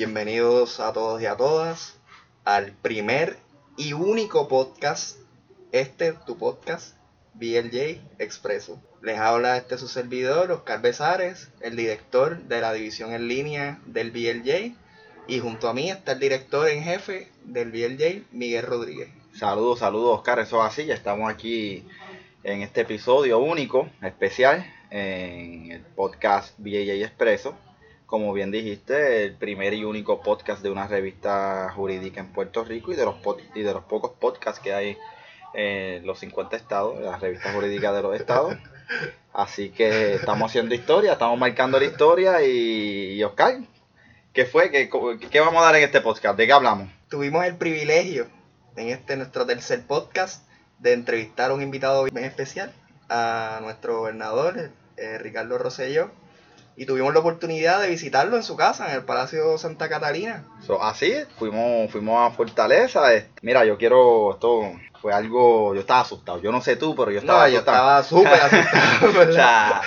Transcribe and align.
Bienvenidos 0.00 0.80
a 0.80 0.94
todos 0.94 1.20
y 1.20 1.26
a 1.26 1.36
todas 1.36 1.98
al 2.46 2.72
primer 2.72 3.36
y 3.76 3.92
único 3.92 4.48
podcast, 4.48 5.18
este 5.72 6.14
tu 6.14 6.38
podcast, 6.38 6.96
BLJ 7.34 8.00
Expreso. 8.18 8.80
Les 9.02 9.18
habla 9.18 9.58
este 9.58 9.76
su 9.76 9.88
servidor, 9.88 10.52
Oscar 10.52 10.80
Besares, 10.80 11.50
el 11.60 11.76
director 11.76 12.38
de 12.44 12.62
la 12.62 12.72
división 12.72 13.12
en 13.12 13.28
línea 13.28 13.78
del 13.84 14.10
BLJ, 14.10 14.74
y 15.28 15.38
junto 15.38 15.68
a 15.68 15.74
mí 15.74 15.90
está 15.90 16.12
el 16.12 16.20
director 16.20 16.66
en 16.66 16.82
jefe 16.82 17.30
del 17.44 17.70
BLJ, 17.70 18.24
Miguel 18.32 18.64
Rodríguez. 18.64 19.10
Saludos, 19.34 19.80
saludos 19.80 20.16
Oscar, 20.16 20.38
eso 20.38 20.64
es 20.64 20.72
así, 20.72 20.86
ya 20.86 20.94
estamos 20.94 21.30
aquí 21.30 21.86
en 22.42 22.62
este 22.62 22.80
episodio 22.80 23.38
único, 23.38 23.90
especial, 24.00 24.64
en 24.88 25.72
el 25.72 25.82
podcast 25.82 26.54
BLJ 26.56 27.04
Expreso 27.04 27.54
como 28.10 28.32
bien 28.32 28.50
dijiste, 28.50 29.24
el 29.24 29.34
primer 29.36 29.72
y 29.72 29.84
único 29.84 30.20
podcast 30.20 30.64
de 30.64 30.70
una 30.70 30.88
revista 30.88 31.72
jurídica 31.76 32.20
en 32.20 32.32
Puerto 32.32 32.64
Rico 32.64 32.92
y 32.92 32.96
de 32.96 33.04
los, 33.04 33.14
y 33.54 33.62
de 33.62 33.72
los 33.72 33.84
pocos 33.84 34.10
podcasts 34.18 34.60
que 34.60 34.74
hay 34.74 34.98
en 35.54 36.04
los 36.04 36.18
50 36.18 36.56
estados, 36.56 36.98
de 36.98 37.04
la 37.04 37.18
revista 37.18 37.52
jurídica 37.52 37.92
de 37.92 38.02
los 38.02 38.16
estados. 38.16 38.56
Así 39.32 39.70
que 39.70 40.14
estamos 40.14 40.50
haciendo 40.50 40.74
historia, 40.74 41.12
estamos 41.12 41.38
marcando 41.38 41.78
la 41.78 41.84
historia 41.84 42.42
y, 42.42 43.22
Oscar, 43.22 43.60
¿qué 44.32 44.44
fue? 44.44 44.72
¿Qué, 44.72 44.90
¿Qué, 45.30 45.40
vamos 45.40 45.62
a 45.62 45.66
dar 45.66 45.76
en 45.76 45.84
este 45.84 46.00
podcast? 46.00 46.36
¿De 46.36 46.48
qué 46.48 46.52
hablamos? 46.52 46.88
Tuvimos 47.08 47.44
el 47.44 47.54
privilegio 47.54 48.26
en 48.74 48.88
este 48.88 49.16
nuestro 49.16 49.46
tercer 49.46 49.86
podcast 49.86 50.48
de 50.80 50.94
entrevistar 50.94 51.52
a 51.52 51.54
un 51.54 51.62
invitado 51.62 52.02
bien 52.02 52.24
especial, 52.24 52.72
a 53.08 53.60
nuestro 53.62 53.98
gobernador, 53.98 54.72
eh, 54.96 55.18
Ricardo 55.18 55.58
Rosselló 55.58 56.10
y 56.80 56.86
tuvimos 56.86 57.12
la 57.12 57.20
oportunidad 57.20 57.82
de 57.82 57.90
visitarlo 57.90 58.38
en 58.38 58.42
su 58.42 58.56
casa, 58.56 58.88
en 58.88 58.94
el 58.94 59.04
Palacio 59.04 59.58
Santa 59.58 59.90
Catalina. 59.90 60.46
así, 60.80 61.12
fuimos, 61.38 61.92
fuimos 61.92 62.26
a 62.26 62.34
Fortaleza. 62.34 63.02
Mira, 63.42 63.66
yo 63.66 63.76
quiero, 63.76 64.32
esto 64.32 64.72
fue 64.98 65.12
algo, 65.12 65.74
yo 65.74 65.80
estaba 65.82 66.00
asustado, 66.00 66.40
yo 66.40 66.50
no 66.50 66.62
sé 66.62 66.76
tú, 66.76 66.96
pero 66.96 67.10
yo 67.10 67.18
estaba 67.18 67.48
no, 67.48 67.52
yo 67.52 67.58
estaba 67.58 68.02
súper 68.02 68.32
asustado. 68.32 69.20
o 69.28 69.30
sea, 69.30 69.82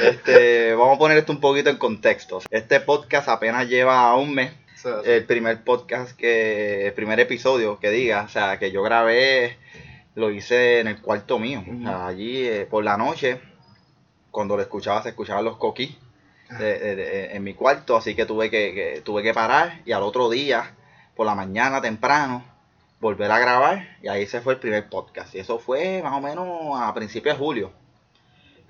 este, 0.00 0.72
vamos 0.76 0.94
a 0.94 0.98
poner 1.00 1.18
esto 1.18 1.32
un 1.32 1.40
poquito 1.40 1.68
en 1.68 1.78
contexto. 1.78 2.40
Este 2.48 2.78
podcast 2.78 3.28
apenas 3.28 3.68
lleva 3.68 4.14
un 4.14 4.32
mes. 4.32 4.52
El 5.04 5.24
primer 5.24 5.64
podcast 5.64 6.16
que, 6.16 6.86
el 6.86 6.92
primer 6.92 7.18
episodio 7.18 7.80
que 7.80 7.90
diga, 7.90 8.22
o 8.22 8.28
sea, 8.28 8.60
que 8.60 8.70
yo 8.70 8.84
grabé, 8.84 9.58
lo 10.14 10.30
hice 10.30 10.78
en 10.78 10.86
el 10.86 11.00
cuarto 11.00 11.40
mío. 11.40 11.64
allí 11.88 12.46
eh, 12.46 12.68
por 12.70 12.84
la 12.84 12.96
noche, 12.96 13.40
cuando 14.30 14.54
lo 14.54 14.62
escuchaba, 14.62 15.02
se 15.02 15.08
escuchaban 15.08 15.44
los 15.44 15.56
coquí 15.56 15.98
en 16.48 17.42
mi 17.42 17.54
cuarto, 17.54 17.96
así 17.96 18.14
que 18.14 18.26
tuve 18.26 18.50
que, 18.50 19.02
tuve 19.04 19.22
que 19.22 19.34
parar 19.34 19.80
y 19.84 19.92
al 19.92 20.02
otro 20.02 20.30
día, 20.30 20.74
por 21.14 21.26
la 21.26 21.34
mañana 21.34 21.80
temprano, 21.80 22.44
volver 23.00 23.30
a 23.30 23.38
grabar 23.38 23.96
y 24.02 24.08
ahí 24.08 24.26
se 24.26 24.40
fue 24.40 24.54
el 24.54 24.60
primer 24.60 24.88
podcast. 24.88 25.34
Y 25.34 25.38
eso 25.38 25.58
fue 25.58 26.02
más 26.02 26.12
o 26.12 26.20
menos 26.20 26.48
a 26.80 26.92
principios 26.94 27.36
de 27.36 27.44
julio. 27.44 27.72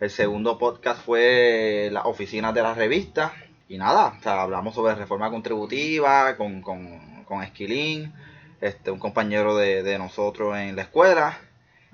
El 0.00 0.10
segundo 0.10 0.58
podcast 0.58 1.02
fue 1.02 1.88
las 1.90 2.04
oficinas 2.04 2.52
de 2.54 2.62
la 2.62 2.74
revista 2.74 3.32
y 3.68 3.78
nada, 3.78 4.18
o 4.24 4.28
hablamos 4.28 4.74
sobre 4.74 4.94
reforma 4.94 5.30
contributiva 5.30 6.36
con, 6.36 6.60
con, 6.60 7.24
con 7.24 7.42
Esquilín, 7.42 8.12
este, 8.60 8.90
un 8.90 8.98
compañero 8.98 9.56
de, 9.56 9.82
de 9.82 9.98
nosotros 9.98 10.56
en 10.56 10.76
la 10.76 10.82
escuela. 10.82 11.38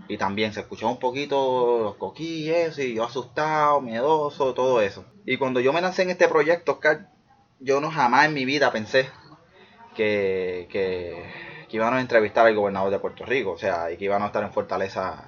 Y 0.08 0.18
también 0.18 0.52
se 0.52 0.60
escuchaba 0.60 0.92
un 0.92 0.98
poquito 0.98 1.80
los 1.82 1.96
coquilles 1.96 2.78
y 2.78 2.94
yo 2.94 3.04
asustado, 3.04 3.80
miedoso, 3.80 4.52
todo 4.54 4.80
eso. 4.80 5.04
Y 5.24 5.36
cuando 5.36 5.60
yo 5.60 5.72
me 5.72 5.80
lancé 5.80 6.02
en 6.02 6.10
este 6.10 6.28
proyecto, 6.28 6.72
Oscar, 6.72 7.08
yo 7.60 7.80
no 7.80 7.90
jamás 7.90 8.26
en 8.26 8.34
mi 8.34 8.44
vida 8.44 8.72
pensé 8.72 9.08
que, 9.94 10.68
que, 10.70 11.24
que 11.68 11.76
iban 11.76 11.94
a 11.94 12.00
entrevistar 12.00 12.46
al 12.46 12.54
gobernador 12.54 12.90
de 12.90 12.98
Puerto 12.98 13.24
Rico, 13.24 13.52
o 13.52 13.58
sea, 13.58 13.90
y 13.90 13.96
que 13.96 14.06
iban 14.06 14.22
a 14.22 14.26
estar 14.26 14.42
en 14.42 14.52
Fortaleza 14.52 15.24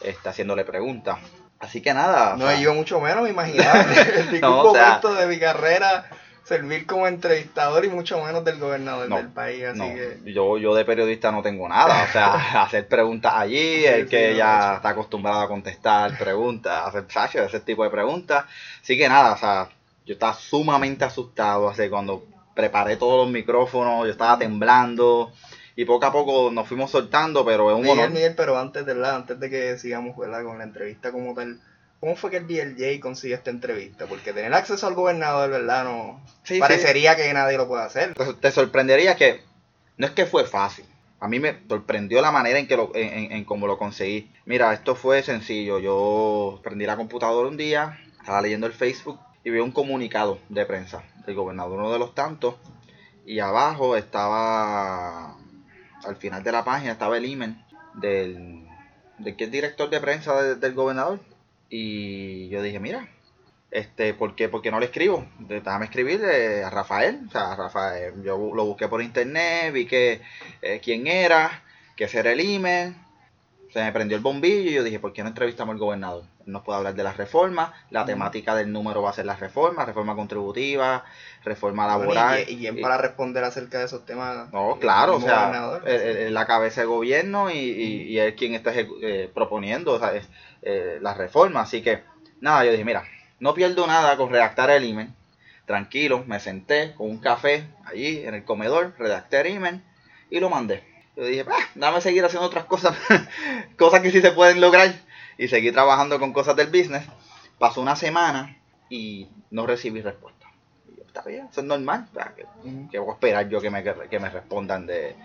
este, 0.00 0.28
haciéndole 0.28 0.64
preguntas. 0.64 1.18
Así 1.58 1.82
que 1.82 1.92
nada. 1.92 2.36
No, 2.36 2.58
yo 2.58 2.74
mucho 2.74 3.00
menos 3.00 3.22
me 3.22 3.30
imaginaba 3.30 3.84
en 4.16 4.32
ningún 4.32 4.50
momento 4.50 5.12
de 5.14 5.26
mi 5.26 5.38
carrera 5.38 6.08
servir 6.44 6.86
como 6.86 7.06
entrevistador 7.06 7.84
y 7.84 7.88
mucho 7.88 8.22
menos 8.24 8.44
del 8.44 8.58
gobernador 8.58 9.08
del 9.08 9.28
país. 9.28 9.64
Así 9.64 9.80
que... 9.80 10.32
yo, 10.32 10.58
yo 10.58 10.74
de 10.74 10.84
periodista 10.84 11.30
no 11.30 11.42
tengo 11.42 11.68
nada. 11.68 12.04
O 12.04 12.12
sea, 12.12 12.34
hacer 12.62 12.88
preguntas 12.88 13.32
allí, 13.34 13.84
el 13.84 14.08
que 14.08 14.34
ya 14.34 14.76
está 14.76 14.90
acostumbrado 14.90 15.40
a 15.40 15.48
contestar 15.48 16.18
preguntas, 16.18 16.86
hacer 16.86 17.04
sacho, 17.08 17.42
ese 17.42 17.60
tipo 17.60 17.84
de 17.84 17.90
preguntas. 17.90 18.44
Así 18.82 18.96
que 18.96 19.08
nada, 19.08 19.34
o 19.34 19.38
sea, 19.38 19.68
yo 20.06 20.14
estaba 20.14 20.34
sumamente 20.34 21.04
asustado. 21.04 21.68
Así 21.68 21.88
cuando 21.88 22.24
preparé 22.54 22.96
todos 22.96 23.24
los 23.24 23.32
micrófonos, 23.32 24.04
yo 24.04 24.10
estaba 24.10 24.38
temblando. 24.38 25.32
Y 25.76 25.84
poco 25.84 26.04
a 26.04 26.12
poco 26.12 26.50
nos 26.50 26.68
fuimos 26.68 26.90
soltando, 26.90 27.44
pero 27.44 27.70
es 27.70 27.76
un 27.76 27.82
Miguel, 27.82 28.10
Miguel, 28.10 28.34
pero 28.36 28.58
antes 28.58 28.84
de, 28.84 29.08
antes 29.08 29.38
de 29.38 29.48
que 29.48 29.78
sigamos 29.78 30.14
con 30.14 30.30
la 30.30 30.64
entrevista 30.64 31.12
como 31.12 31.32
tal, 31.32 31.60
¿Cómo 32.00 32.16
fue 32.16 32.30
que 32.30 32.38
el 32.38 32.44
BLJ 32.44 32.98
consiguió 33.00 33.36
esta 33.36 33.50
entrevista? 33.50 34.06
Porque 34.06 34.32
tener 34.32 34.52
acceso 34.54 34.86
al 34.86 34.94
gobernador, 34.94 35.50
¿verdad? 35.50 35.84
No 35.84 36.20
parecería 36.58 37.14
que 37.14 37.32
nadie 37.34 37.58
lo 37.58 37.68
puede 37.68 37.84
hacer. 37.84 38.14
Te 38.40 38.50
sorprendería 38.50 39.16
que 39.16 39.42
no 39.98 40.06
es 40.06 40.12
que 40.12 40.24
fue 40.24 40.44
fácil. 40.44 40.86
A 41.20 41.28
mí 41.28 41.38
me 41.38 41.58
sorprendió 41.68 42.22
la 42.22 42.32
manera 42.32 42.58
en 42.58 42.66
que 42.66 42.78
lo, 42.78 42.90
en, 42.94 43.32
en 43.32 43.44
cómo 43.44 43.66
lo 43.66 43.76
conseguí. 43.76 44.32
Mira, 44.46 44.72
esto 44.72 44.94
fue 44.94 45.22
sencillo. 45.22 45.78
Yo 45.78 46.60
prendí 46.62 46.86
la 46.86 46.96
computadora 46.96 47.46
un 47.46 47.58
día, 47.58 48.00
estaba 48.18 48.40
leyendo 48.40 48.66
el 48.66 48.72
Facebook 48.72 49.20
y 49.44 49.50
vi 49.50 49.58
un 49.58 49.70
comunicado 49.70 50.38
de 50.48 50.64
prensa 50.64 51.02
del 51.26 51.34
gobernador, 51.34 51.78
uno 51.80 51.92
de 51.92 51.98
los 51.98 52.14
tantos. 52.14 52.54
Y 53.26 53.40
abajo 53.40 53.94
estaba, 53.98 55.36
al 56.04 56.16
final 56.16 56.42
de 56.42 56.52
la 56.52 56.64
página, 56.64 56.92
estaba 56.92 57.18
el 57.18 57.30
email 57.30 57.62
del, 57.92 58.66
del 59.18 59.36
que 59.36 59.44
es 59.44 59.50
director 59.50 59.90
de 59.90 60.00
prensa 60.00 60.42
del 60.42 60.72
gobernador 60.72 61.20
y 61.70 62.48
yo 62.48 62.62
dije, 62.62 62.80
mira, 62.80 63.08
este, 63.70 64.12
¿por 64.14 64.34
qué, 64.34 64.50
no 64.70 64.80
le 64.80 64.86
escribo? 64.86 65.26
Déjame 65.38 65.86
escribirle 65.86 66.64
a 66.64 66.70
Rafael. 66.70 67.20
O 67.28 67.30
sea, 67.30 67.54
Rafael, 67.54 68.22
yo 68.22 68.36
lo 68.54 68.66
busqué 68.66 68.88
por 68.88 69.00
internet, 69.00 69.72
vi 69.72 69.86
que 69.86 70.20
eh, 70.60 70.80
quién 70.82 71.06
era, 71.06 71.62
ese 72.04 72.18
era 72.18 72.32
el 72.32 72.40
email. 72.40 72.94
Se 73.72 73.82
me 73.82 73.92
prendió 73.92 74.16
el 74.16 74.22
bombillo 74.22 74.70
y 74.70 74.74
yo 74.74 74.82
dije, 74.82 74.98
¿por 74.98 75.12
qué 75.12 75.22
no 75.22 75.28
entrevistamos 75.28 75.74
al 75.74 75.78
gobernador? 75.78 76.24
Nos 76.50 76.62
puede 76.62 76.78
hablar 76.78 76.94
de 76.94 77.02
la 77.02 77.12
reforma, 77.12 77.72
la 77.90 78.04
temática 78.04 78.54
del 78.54 78.72
número 78.72 79.02
va 79.02 79.10
a 79.10 79.12
ser 79.12 79.26
la 79.26 79.36
reforma, 79.36 79.84
reforma 79.84 80.14
contributiva, 80.14 81.04
reforma 81.44 81.86
laboral. 81.86 82.44
¿Y, 82.48 82.58
quién 82.58 82.80
para 82.80 82.98
responder 82.98 83.44
acerca 83.44 83.78
de 83.78 83.84
esos 83.84 84.04
temas? 84.04 84.52
No, 84.52 84.78
claro, 84.78 85.16
o 85.16 85.20
sea, 85.20 85.80
la 85.84 86.46
cabeza 86.46 86.82
del 86.82 86.90
gobierno 86.90 87.50
y, 87.50 87.58
y, 87.58 88.18
es 88.18 88.34
quien 88.34 88.54
está 88.54 88.72
eh, 88.74 89.30
proponiendo 89.32 90.00
eh, 90.62 90.98
la 91.00 91.14
reforma. 91.14 91.62
Así 91.62 91.82
que, 91.82 92.02
nada, 92.40 92.64
yo 92.64 92.72
dije, 92.72 92.84
mira, 92.84 93.04
no 93.38 93.54
pierdo 93.54 93.86
nada 93.86 94.16
con 94.16 94.30
redactar 94.30 94.70
el 94.70 94.84
email. 94.84 95.10
Tranquilo, 95.66 96.24
me 96.26 96.40
senté 96.40 96.94
con 96.94 97.08
un 97.08 97.18
café 97.18 97.68
allí 97.84 98.24
en 98.24 98.34
el 98.34 98.44
comedor, 98.44 98.94
redacté 98.98 99.40
el 99.40 99.46
email 99.48 99.82
y 100.30 100.40
lo 100.40 100.50
mandé. 100.50 100.82
Yo 101.16 101.24
dije, 101.24 101.44
ah, 101.48 101.68
dame 101.74 102.00
seguir 102.00 102.24
haciendo 102.24 102.46
otras 102.46 102.64
cosas, 102.64 102.96
cosas 103.78 104.00
que 104.00 104.10
sí 104.10 104.20
se 104.20 104.32
pueden 104.32 104.60
lograr 104.60 104.92
y 105.40 105.48
seguí 105.48 105.72
trabajando 105.72 106.20
con 106.20 106.34
cosas 106.34 106.54
del 106.54 106.66
business. 106.66 107.02
Pasó 107.58 107.80
una 107.80 107.96
semana 107.96 108.58
y 108.90 109.26
no 109.50 109.66
recibí 109.66 110.02
respuesta. 110.02 110.46
Y 110.86 110.98
yo, 110.98 111.02
está 111.06 111.22
bien, 111.22 111.48
eso 111.50 111.62
es 111.62 111.66
normal. 111.66 112.08
Que, 112.90 112.98
voy 112.98 113.08
a 113.08 113.12
esperar 113.14 113.48
yo 113.48 113.58
que 113.58 113.70
me, 113.70 113.82
que 113.82 114.18
me 114.18 114.28
respondan 114.28 114.84
de, 114.84 115.16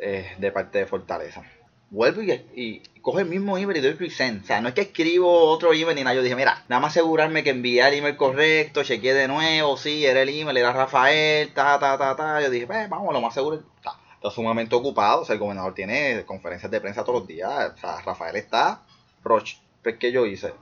eh, 0.00 0.32
de 0.38 0.50
parte 0.50 0.78
de 0.78 0.86
Fortaleza. 0.86 1.42
Vuelvo 1.90 2.22
y, 2.22 2.32
y, 2.54 2.82
coge 3.02 3.20
el 3.20 3.28
mismo 3.28 3.58
email 3.58 3.76
y 3.76 3.80
doy 3.82 3.92
resend. 3.92 4.44
O 4.44 4.46
sea, 4.46 4.62
no 4.62 4.68
es 4.68 4.74
que 4.74 4.80
escribo 4.80 5.50
otro 5.50 5.74
email 5.74 5.94
ni 5.94 6.04
nada. 6.04 6.16
Yo 6.16 6.22
dije, 6.22 6.36
mira, 6.36 6.64
nada 6.70 6.80
más 6.80 6.92
asegurarme 6.92 7.44
que 7.44 7.50
envié 7.50 7.86
el 7.86 7.94
email 7.94 8.16
correcto, 8.16 8.82
chequeé 8.82 9.12
de 9.12 9.28
nuevo, 9.28 9.76
sí, 9.76 10.06
era 10.06 10.22
el 10.22 10.30
email, 10.30 10.56
era 10.56 10.72
Rafael, 10.72 11.52
ta, 11.52 11.78
ta, 11.78 11.98
ta, 11.98 12.16
ta. 12.16 12.40
Yo 12.40 12.48
dije, 12.48 12.66
pues, 12.66 12.88
vamos, 12.88 13.12
lo 13.12 13.20
más 13.20 13.34
seguro. 13.34 13.56
Está, 13.76 13.98
está 14.14 14.30
sumamente 14.30 14.74
ocupado. 14.74 15.20
O 15.20 15.24
sea, 15.26 15.34
el 15.34 15.40
gobernador 15.40 15.74
tiene 15.74 16.24
conferencias 16.24 16.70
de 16.70 16.80
prensa 16.80 17.04
todos 17.04 17.18
los 17.18 17.28
días. 17.28 17.74
O 17.74 17.76
sea, 17.76 18.00
Rafael 18.00 18.36
está 18.36 18.84
Roche, 19.22 19.58
pues 19.82 19.96
¿qué 19.98 20.12
yo 20.12 20.26
hice? 20.26 20.54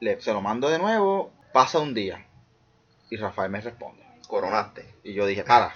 Le, 0.00 0.20
se 0.20 0.32
lo 0.32 0.40
mando 0.40 0.68
de 0.68 0.78
nuevo, 0.78 1.32
pasa 1.52 1.78
un 1.78 1.94
día. 1.94 2.26
Y 3.10 3.16
Rafael 3.16 3.50
me 3.50 3.60
responde, 3.60 4.04
coronaste. 4.28 4.84
Y 5.04 5.14
yo 5.14 5.26
dije, 5.26 5.44
para. 5.44 5.72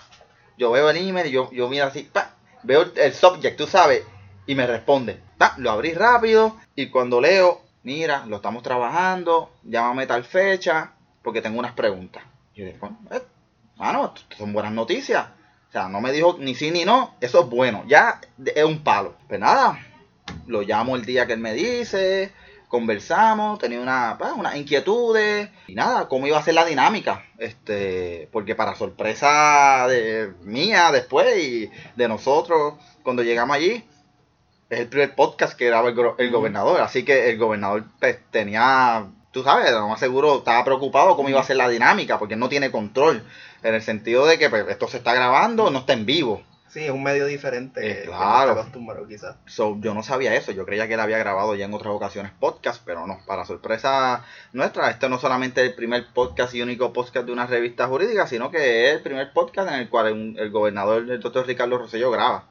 Yo 0.59 0.71
veo 0.71 0.91
el 0.91 0.97
email 0.97 1.27
y 1.27 1.31
yo, 1.31 1.51
yo 1.53 1.69
miro 1.69 1.87
así, 1.87 2.03
pa, 2.03 2.35
veo 2.63 2.93
el, 2.95 3.15
subject, 3.15 3.57
tú 3.57 3.67
sabes, 3.67 4.05
y 4.47 4.55
me 4.55 4.67
responde. 4.67 5.21
Lo 5.57 5.71
abrí 5.71 5.95
rápido 5.95 6.57
y 6.75 6.91
cuando 6.91 7.21
leo, 7.21 7.63
mira, 7.83 8.27
lo 8.27 8.37
estamos 8.37 8.63
trabajando, 8.63 9.53
llámame 9.63 10.07
tal 10.07 10.25
fecha, 10.25 10.93
porque 11.23 11.41
tengo 11.41 11.59
unas 11.59 11.73
preguntas. 11.73 12.23
Y 12.55 12.65
yo 12.65 12.79
bueno, 12.79 12.99
eh, 13.11 13.23
mano, 13.77 14.13
son 14.37 14.53
buenas 14.53 14.73
noticias. 14.73 15.29
O 15.69 15.73
sea, 15.73 15.89
no 15.89 16.01
me 16.01 16.13
dijo 16.13 16.37
ni 16.39 16.55
sí 16.55 16.71
ni 16.71 16.85
no, 16.85 17.15
eso 17.21 17.41
es 17.41 17.49
bueno, 17.49 17.85
ya 17.87 18.21
es 18.45 18.65
un 18.65 18.83
palo. 18.83 19.15
Pues 19.29 19.41
nada, 19.41 19.79
lo 20.47 20.63
llamo 20.63 20.97
el 20.97 21.05
día 21.05 21.27
que 21.27 21.33
él 21.35 21.41
me 21.41 21.55
dice, 21.55 22.33
conversamos, 22.69 23.59
tenía 23.59 23.81
una, 23.81 24.17
pues, 24.19 24.33
unas 24.33 24.57
inquietudes 24.57 25.51
y 25.67 25.75
nada, 25.75 26.09
cómo 26.09 26.27
iba 26.27 26.39
a 26.39 26.43
ser 26.43 26.55
la 26.55 26.65
dinámica, 26.65 27.25
este, 27.39 28.29
porque 28.33 28.55
para 28.55 28.77
sorpresa 28.77 29.87
de 29.89 30.33
mía 30.43 30.91
después 30.93 31.37
y 31.37 31.71
de 31.97 32.09
nosotros 32.09 32.75
cuando 33.03 33.23
llegamos 33.23 33.57
allí, 33.57 33.85
es 34.71 34.81
el 34.81 34.89
primer 34.89 35.17
podcast 35.17 35.55
que 35.55 35.67
graba 35.67 35.89
el, 35.89 35.99
el 36.19 36.31
gobernador, 36.31 36.81
así 36.81 37.05
que 37.05 37.31
el 37.31 37.39
gobernador 37.39 37.85
pues, 37.99 38.19
tenía, 38.31 39.09
tú 39.33 39.43
sabes, 39.43 39.71
lo 39.73 39.89
más 39.89 39.99
seguro 39.99 40.39
estaba 40.39 40.65
preocupado 40.65 41.17
cómo 41.17 41.29
iba 41.29 41.41
a 41.41 41.45
ser 41.45 41.57
la 41.57 41.69
dinámica, 41.69 42.21
porque 42.21 42.37
no 42.37 42.49
tiene 42.49 42.71
control, 42.71 43.25
en 43.63 43.75
el 43.75 43.83
sentido 43.83 44.27
de 44.27 44.39
que 44.39 44.49
pues, 44.49 44.69
esto 44.69 44.89
se 44.89 44.99
está 44.99 45.13
grabando, 45.13 45.71
no 45.71 45.81
está 45.81 45.93
en 45.93 46.07
vivo. 46.07 46.43
Sí, 46.73 46.85
es 46.85 46.91
un 46.91 47.03
medio 47.03 47.27
diferente. 47.27 47.81
Eh, 47.85 48.03
que 48.03 48.07
no 48.11 48.17
claro. 48.17 48.53
acostumbrado, 48.53 49.07
quizás. 49.09 49.35
So, 49.47 49.77
yo 49.81 49.93
no 49.93 50.05
sabía 50.05 50.35
eso, 50.37 50.53
yo 50.53 50.65
creía 50.65 50.87
que 50.87 50.95
él 50.95 51.01
había 51.01 51.19
grabado 51.19 51.57
ya 51.57 51.65
en 51.65 51.75
otras 51.75 51.93
ocasiones 51.93 52.31
podcast, 52.39 52.81
pero 52.87 53.09
no, 53.09 53.19
para 53.27 53.45
sorpresa 53.45 54.25
nuestra, 54.53 54.89
este 54.89 55.09
no 55.09 55.19
solamente 55.19 55.63
es 55.63 55.71
el 55.71 55.75
primer 55.75 56.07
podcast 56.15 56.55
y 56.55 56.63
único 56.63 56.93
podcast 56.93 57.27
de 57.27 57.33
una 57.33 57.47
revista 57.47 57.89
jurídica, 57.89 58.29
sino 58.29 58.53
que 58.53 58.89
es 58.89 58.95
el 58.97 59.03
primer 59.03 59.33
podcast 59.33 59.69
en 59.69 59.81
el 59.81 59.89
cual 59.89 60.13
un- 60.13 60.37
el 60.39 60.51
gobernador, 60.51 61.11
el 61.11 61.19
doctor 61.21 61.45
Ricardo 61.45 61.77
Rosselló, 61.77 62.11
graba. 62.13 62.45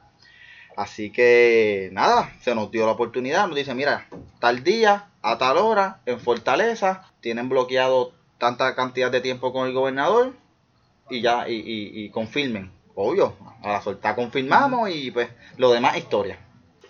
Así 0.76 1.10
que 1.10 1.88
nada, 1.92 2.30
se 2.42 2.54
nos 2.54 2.70
dio 2.70 2.84
la 2.86 2.92
oportunidad, 2.92 3.46
nos 3.46 3.56
dice, 3.56 3.74
mira, 3.74 4.06
tal 4.38 4.62
día, 4.62 5.06
a 5.22 5.38
tal 5.38 5.56
hora, 5.56 6.00
en 6.06 6.20
Fortaleza, 6.20 7.10
tienen 7.20 7.48
bloqueado 7.48 8.12
tanta 8.38 8.74
cantidad 8.74 9.10
de 9.10 9.20
tiempo 9.22 9.52
con 9.52 9.66
el 9.66 9.72
gobernador 9.74 10.34
y 11.08 11.22
ya, 11.22 11.48
y, 11.48 11.54
y, 11.54 12.04
y 12.04 12.10
confirmen. 12.10 12.70
Obvio, 12.94 13.34
a 13.62 13.68
la 13.68 13.82
soltar 13.82 14.14
confirmamos 14.14 14.90
y 14.90 15.10
pues 15.10 15.28
lo 15.56 15.70
demás 15.72 15.96
historia. 15.96 16.38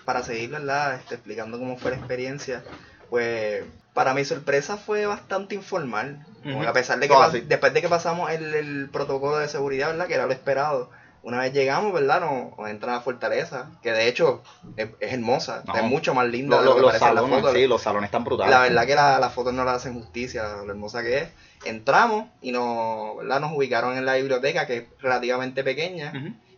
Para 0.04 0.22
seguir, 0.22 0.50
¿verdad? 0.50 0.94
Este, 0.94 1.14
explicando 1.14 1.58
cómo 1.58 1.76
fue 1.76 1.92
la 1.92 1.98
experiencia, 1.98 2.64
pues 3.10 3.64
para 3.94 4.14
mi 4.14 4.24
sorpresa 4.24 4.76
fue 4.76 5.06
bastante 5.06 5.54
informal. 5.54 6.24
Que 6.42 6.66
a 6.66 6.72
pesar 6.72 6.98
de 6.98 7.08
que 7.08 7.40
después 7.42 7.74
de 7.74 7.82
que 7.82 7.88
pasamos 7.88 8.30
el, 8.30 8.54
el 8.54 8.88
protocolo 8.88 9.36
de 9.36 9.48
seguridad, 9.48 9.88
¿verdad? 9.88 10.06
Que 10.06 10.14
era 10.14 10.26
lo 10.26 10.32
esperado. 10.32 10.90
Una 11.22 11.38
vez 11.40 11.52
llegamos, 11.52 11.92
¿verdad? 11.92 12.20
Nos, 12.20 12.56
nos 12.58 12.70
entran 12.70 12.94
a 12.94 13.00
Fortaleza, 13.02 13.70
que 13.82 13.92
de 13.92 14.08
hecho 14.08 14.42
es, 14.76 14.88
es 15.00 15.12
hermosa, 15.12 15.62
No. 15.66 15.74
es 15.76 15.82
mucho 15.82 16.14
más 16.14 16.26
linda 16.26 16.56
Lo- 16.56 16.62
de 16.62 16.64
lo- 16.64 16.70
lo 16.70 16.76
que 16.78 16.82
los 16.82 16.94
en 16.94 17.00
la 17.00 17.06
salones, 17.08 17.40
foto. 17.42 17.52
sí, 17.54 17.66
los 17.66 17.82
salones 17.82 18.08
están 18.08 18.24
brutales. 18.24 18.50
La 18.50 18.60
verdad 18.62 18.86
que 18.86 18.94
la- 18.94 19.18
las 19.18 19.32
fotos 19.34 19.52
no 19.52 19.64
le 19.64 19.70
hacen 19.70 19.94
justicia 19.94 20.44
lo 20.64 20.70
hermosa 20.70 21.02
que 21.02 21.18
es. 21.18 21.28
Entramos 21.66 22.24
y 22.40 22.52
nos, 22.52 23.18
¿verdad? 23.18 23.40
nos 23.40 23.52
ubicaron 23.52 23.98
en 23.98 24.06
la 24.06 24.14
biblioteca, 24.14 24.66
que 24.66 24.76
es 24.78 24.84
relativamente 25.00 25.62
pequeña, 25.62 26.12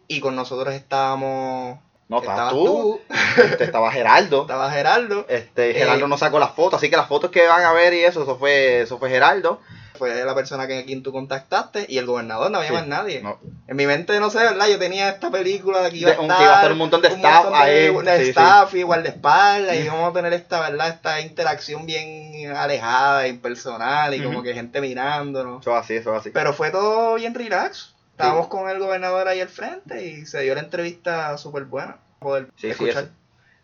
y 0.07 0.21
con 0.21 0.37
nosotros 0.37 0.73
estábamos... 0.75 1.79
No, 2.09 2.19
estabas 2.21 2.53
tú, 2.53 3.01
este, 3.39 3.65
estaba 3.65 3.91
Geraldo. 3.91 4.43
estaba 4.43 4.71
Gerardo, 4.71 5.25
Este, 5.31 5.73
Geraldo 5.73 6.05
Eh, 6.05 6.09
no 6.09 6.19
sacó 6.19 6.39
las 6.39 6.53
fotos, 6.53 6.75
así 6.79 6.91
que 6.91 6.97
las 6.97 7.09
fotos 7.09 7.31
que 7.31 7.47
van 7.47 7.65
a 7.65 7.73
ver 7.73 7.95
y 7.95 8.05
eso, 8.05 8.23
eso 8.25 8.37
fue, 8.37 8.83
eso 8.83 8.99
fue 8.99 9.09
Geraldo. 9.09 9.61
Fue 10.03 10.25
la 10.25 10.35
persona 10.35 10.67
que, 10.67 10.79
a 10.81 10.85
quien 10.85 11.05
tú 11.05 11.13
contactaste, 11.13 11.87
y 11.89 11.99
el 11.99 12.07
gobernador, 12.07 12.51
no 12.51 12.59
había 12.59 12.71
Sí, 12.71 12.75
más 12.75 12.87
nadie. 12.89 13.21
no. 13.23 13.39
En 13.69 13.77
mi 13.77 13.87
mente, 13.87 14.19
no 14.19 14.31
sé, 14.31 14.39
¿verdad? 14.39 14.67
Yo 14.69 14.77
tenía 14.81 15.11
esta 15.11 15.31
película 15.31 15.81
de 15.83 15.91
que 15.91 15.99
iba 15.99 16.11
a 16.11 16.15
De- 16.15 16.19
un- 16.19 16.25
estar... 16.25 16.39
que 16.39 16.43
iba 16.45 16.53
a 16.53 16.57
estar 16.57 16.73
un 16.73 16.79
montón 16.79 17.03
de 17.03 17.09
staff 17.09 17.45
montón 17.45 17.61
ahí, 17.63 17.95
de 17.95 18.17
sí, 18.19 18.25
sí. 18.25 18.31
staff 18.31 18.75
y 18.75 18.83
guardaespaldas, 18.83 19.77
y 19.77 19.87
vamos 19.87 20.11
a 20.11 20.13
tener 20.13 20.33
esta, 20.33 20.61
¿verdad? 20.61 20.89
Esta 20.89 21.21
interacción 21.21 21.87
bien 21.87 22.53
alejada, 22.57 23.29
impersonal, 23.29 24.13
y 24.15 24.23
como 24.25 24.43
que 24.43 24.55
gente 24.55 24.81
mirándonos. 24.81 25.61
Eso 25.61 25.71
es 25.79 25.85
así, 25.85 25.95
eso 25.95 26.13
es 26.15 26.21
así. 26.21 26.31
Pero 26.31 26.53
fue 26.53 26.71
todo 26.73 27.15
bien 27.15 27.35
relax. 27.35 27.95
Estábamos 28.11 28.49
con 28.49 28.69
el 28.69 28.79
gobernador 28.81 29.29
ahí 29.29 29.41
al 29.41 29.49
frente 29.49 30.05
y 30.05 30.27
se 30.27 30.41
dio 30.43 30.55
la 30.57 30.61
entrevista 30.63 31.39
súper 31.39 31.65
buena. 31.65 31.99
Poder 32.19 32.47
Sí, 32.57 32.63
sí, 32.63 32.69
escuchar. 32.71 33.05
eso. 33.05 33.13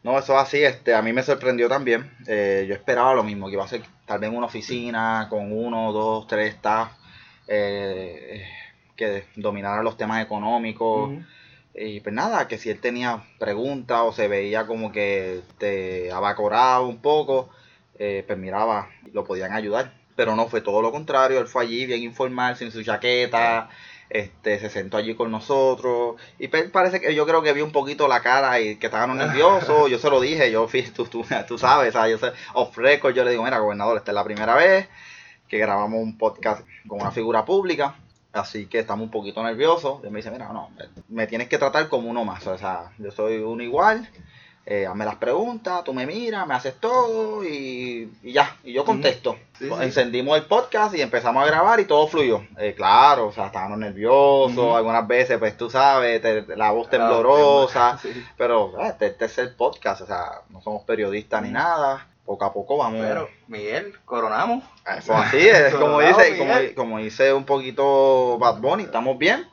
No, 0.03 0.19
eso 0.19 0.35
es 0.35 0.43
así, 0.43 0.63
este, 0.63 0.95
a 0.95 1.03
mí 1.03 1.13
me 1.13 1.23
sorprendió 1.23 1.69
también. 1.69 2.11
Eh, 2.27 2.67
yo 2.69 2.75
esperaba 2.75 3.15
lo 3.15 3.25
mismo, 3.25 3.47
que 3.49 3.55
iba 3.55 3.65
a 3.65 3.69
ser 3.69 3.83
tal 4.07 4.21
vez 4.21 4.31
una 4.31 4.47
oficina 4.47 5.27
con 5.29 5.53
uno, 5.53 5.93
dos, 5.93 6.27
tres 6.27 6.55
staff 6.55 6.93
eh, 7.49 8.47
que 8.97 9.25
dominaran 9.37 9.85
los 9.85 9.97
temas 9.97 10.23
económicos. 10.23 11.11
Y 11.75 12.01
pues 12.01 12.15
nada, 12.15 12.49
que 12.49 12.59
si 12.59 12.71
él 12.71 12.81
tenía 12.81 13.23
preguntas 13.39 14.01
o 14.03 14.13
se 14.13 14.29
veía 14.29 14.67
como 14.67 14.91
que 14.91 15.43
te 15.59 16.11
abacorado 16.11 16.87
un 16.87 16.99
poco, 17.01 17.51
eh, 17.99 18.25
pues 18.27 18.39
miraba, 18.39 18.91
lo 19.13 19.25
podían 19.25 19.53
ayudar. 19.53 19.95
Pero 20.17 20.35
no, 20.35 20.49
fue 20.49 20.61
todo 20.61 20.83
lo 20.83 20.91
contrario, 20.91 21.39
él 21.39 21.47
fue 21.47 21.63
allí 21.63 21.87
bien 21.87 22.03
informal, 22.03 22.57
sin 22.57 22.73
su 22.73 22.83
chaqueta, 22.83 23.69
este, 24.11 24.59
se 24.59 24.71
sentó 24.71 24.97
allí 24.97 25.15
con 25.15 25.31
nosotros. 25.31 26.17
Y 26.39 26.49
parece 26.49 27.01
que 27.01 27.15
yo 27.15 27.27
creo 27.27 27.43
que 27.43 27.53
vi 27.53 27.61
un 27.61 27.73
poquito 27.73 28.09
la 28.09 28.21
cara 28.21 28.61
y 28.61 28.77
que 28.77 28.87
estaban 28.87 29.17
nerviosos, 29.19 29.91
yo 29.91 29.99
se 29.99 30.11
lo 30.11 30.21
dije, 30.21 30.51
yo 30.51 30.69
fui, 30.69 30.83
tú, 30.83 31.05
tú, 31.07 31.25
tú 31.47 31.59
sabes, 31.59 31.93
¿sabes? 31.93 32.13
yo 32.13 32.19
sé, 32.19 32.35
off 32.55 32.77
record, 32.77 33.15
yo 33.15 33.25
le 33.25 33.31
digo, 33.33 33.45
mira, 33.45 33.59
gobernador, 33.59 33.97
esta 33.97 34.11
es 34.11 34.15
la 34.15 34.25
primera 34.25 34.55
vez 34.55 34.89
que 35.49 35.59
grabamos 35.59 36.01
un 36.01 36.17
podcast 36.17 36.67
con 36.87 37.01
una 37.01 37.11
figura 37.11 37.45
pública. 37.45 37.97
Así 38.33 38.67
que 38.67 38.79
estamos 38.79 39.05
un 39.05 39.11
poquito 39.11 39.43
nerviosos. 39.43 40.01
Y 40.05 40.11
me 40.11 40.19
dice, 40.19 40.31
mira, 40.31 40.53
no, 40.53 40.71
me 41.09 41.27
tienes 41.27 41.49
que 41.49 41.59
tratar 41.59 41.89
como 41.89 42.11
uno 42.11 42.25
más. 42.25 42.47
O 42.47 42.59
sea, 42.59 42.93
yo 42.99 43.11
soy 43.11 43.39
uno 43.39 43.63
igual. 43.63 44.09
Eh, 44.71 44.85
hazme 44.87 45.07
las 45.07 45.15
preguntas, 45.17 45.83
tú 45.83 45.95
me 45.95 46.05
miras, 46.05 46.47
me 46.47 46.53
haces 46.53 46.75
todo 46.79 47.43
y, 47.43 48.13
y 48.23 48.33
ya. 48.33 48.55
Y 48.63 48.75
yo 48.75 48.85
contesto. 48.85 49.37
Sí, 49.59 49.67
sí. 49.67 49.75
Encendimos 49.81 50.37
el 50.37 50.45
podcast 50.45 50.95
y 50.95 51.01
empezamos 51.01 51.43
a 51.43 51.47
grabar 51.47 51.81
y 51.81 51.87
todo 51.87 52.07
fluyó. 52.07 52.43
Eh, 52.59 52.75
claro, 52.77 53.29
o 53.29 53.33
sea, 53.33 53.47
estábamos 53.47 53.79
nerviosos. 53.79 54.77
Algunas 54.77 55.07
veces, 55.09 55.39
pues 55.39 55.57
tú 55.57 55.71
sabes, 55.71 56.21
te- 56.21 56.55
la 56.55 56.71
voz 56.73 56.87
Ah, 56.89 56.91
temblorosa. 56.91 57.99
sí. 58.03 58.11
Pero 58.37 58.79
eh, 58.79 58.89
este, 58.89 59.07
este 59.07 59.25
es 59.25 59.39
el 59.39 59.55
podcast, 59.55 60.03
o 60.03 60.07
sea, 60.07 60.43
no 60.51 60.61
somos 60.61 60.85
periodistas 60.85 61.41
ni 61.43 61.49
nada. 61.51 62.07
Poco 62.27 62.45
a 62.45 62.53
poco 62.53 62.77
vamos. 62.77 63.01
Pero, 63.01 63.27
Miguel, 63.47 63.95
coronamos. 64.05 64.63
Eso 64.99 65.15
así 65.15 65.39
es, 65.49 65.75
como 65.77 65.99
dice, 66.01 66.75
como 66.75 66.99
dice 66.99 67.33
un 67.33 67.45
poquito 67.45 68.37
Bad 68.39 68.59
Bunny, 68.59 68.83
estamos 68.83 69.17
bien, 69.17 69.47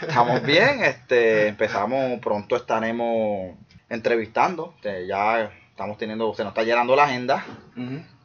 estamos 0.00 0.42
bien, 0.42 0.82
este, 0.84 1.46
empezamos, 1.46 2.18
pronto 2.18 2.56
estaremos 2.56 3.54
entrevistando, 3.92 4.74
ya 5.06 5.52
estamos 5.70 5.98
teniendo, 5.98 6.34
se 6.34 6.42
nos 6.44 6.50
está 6.52 6.62
llenando 6.62 6.96
la 6.96 7.04
agenda, 7.04 7.44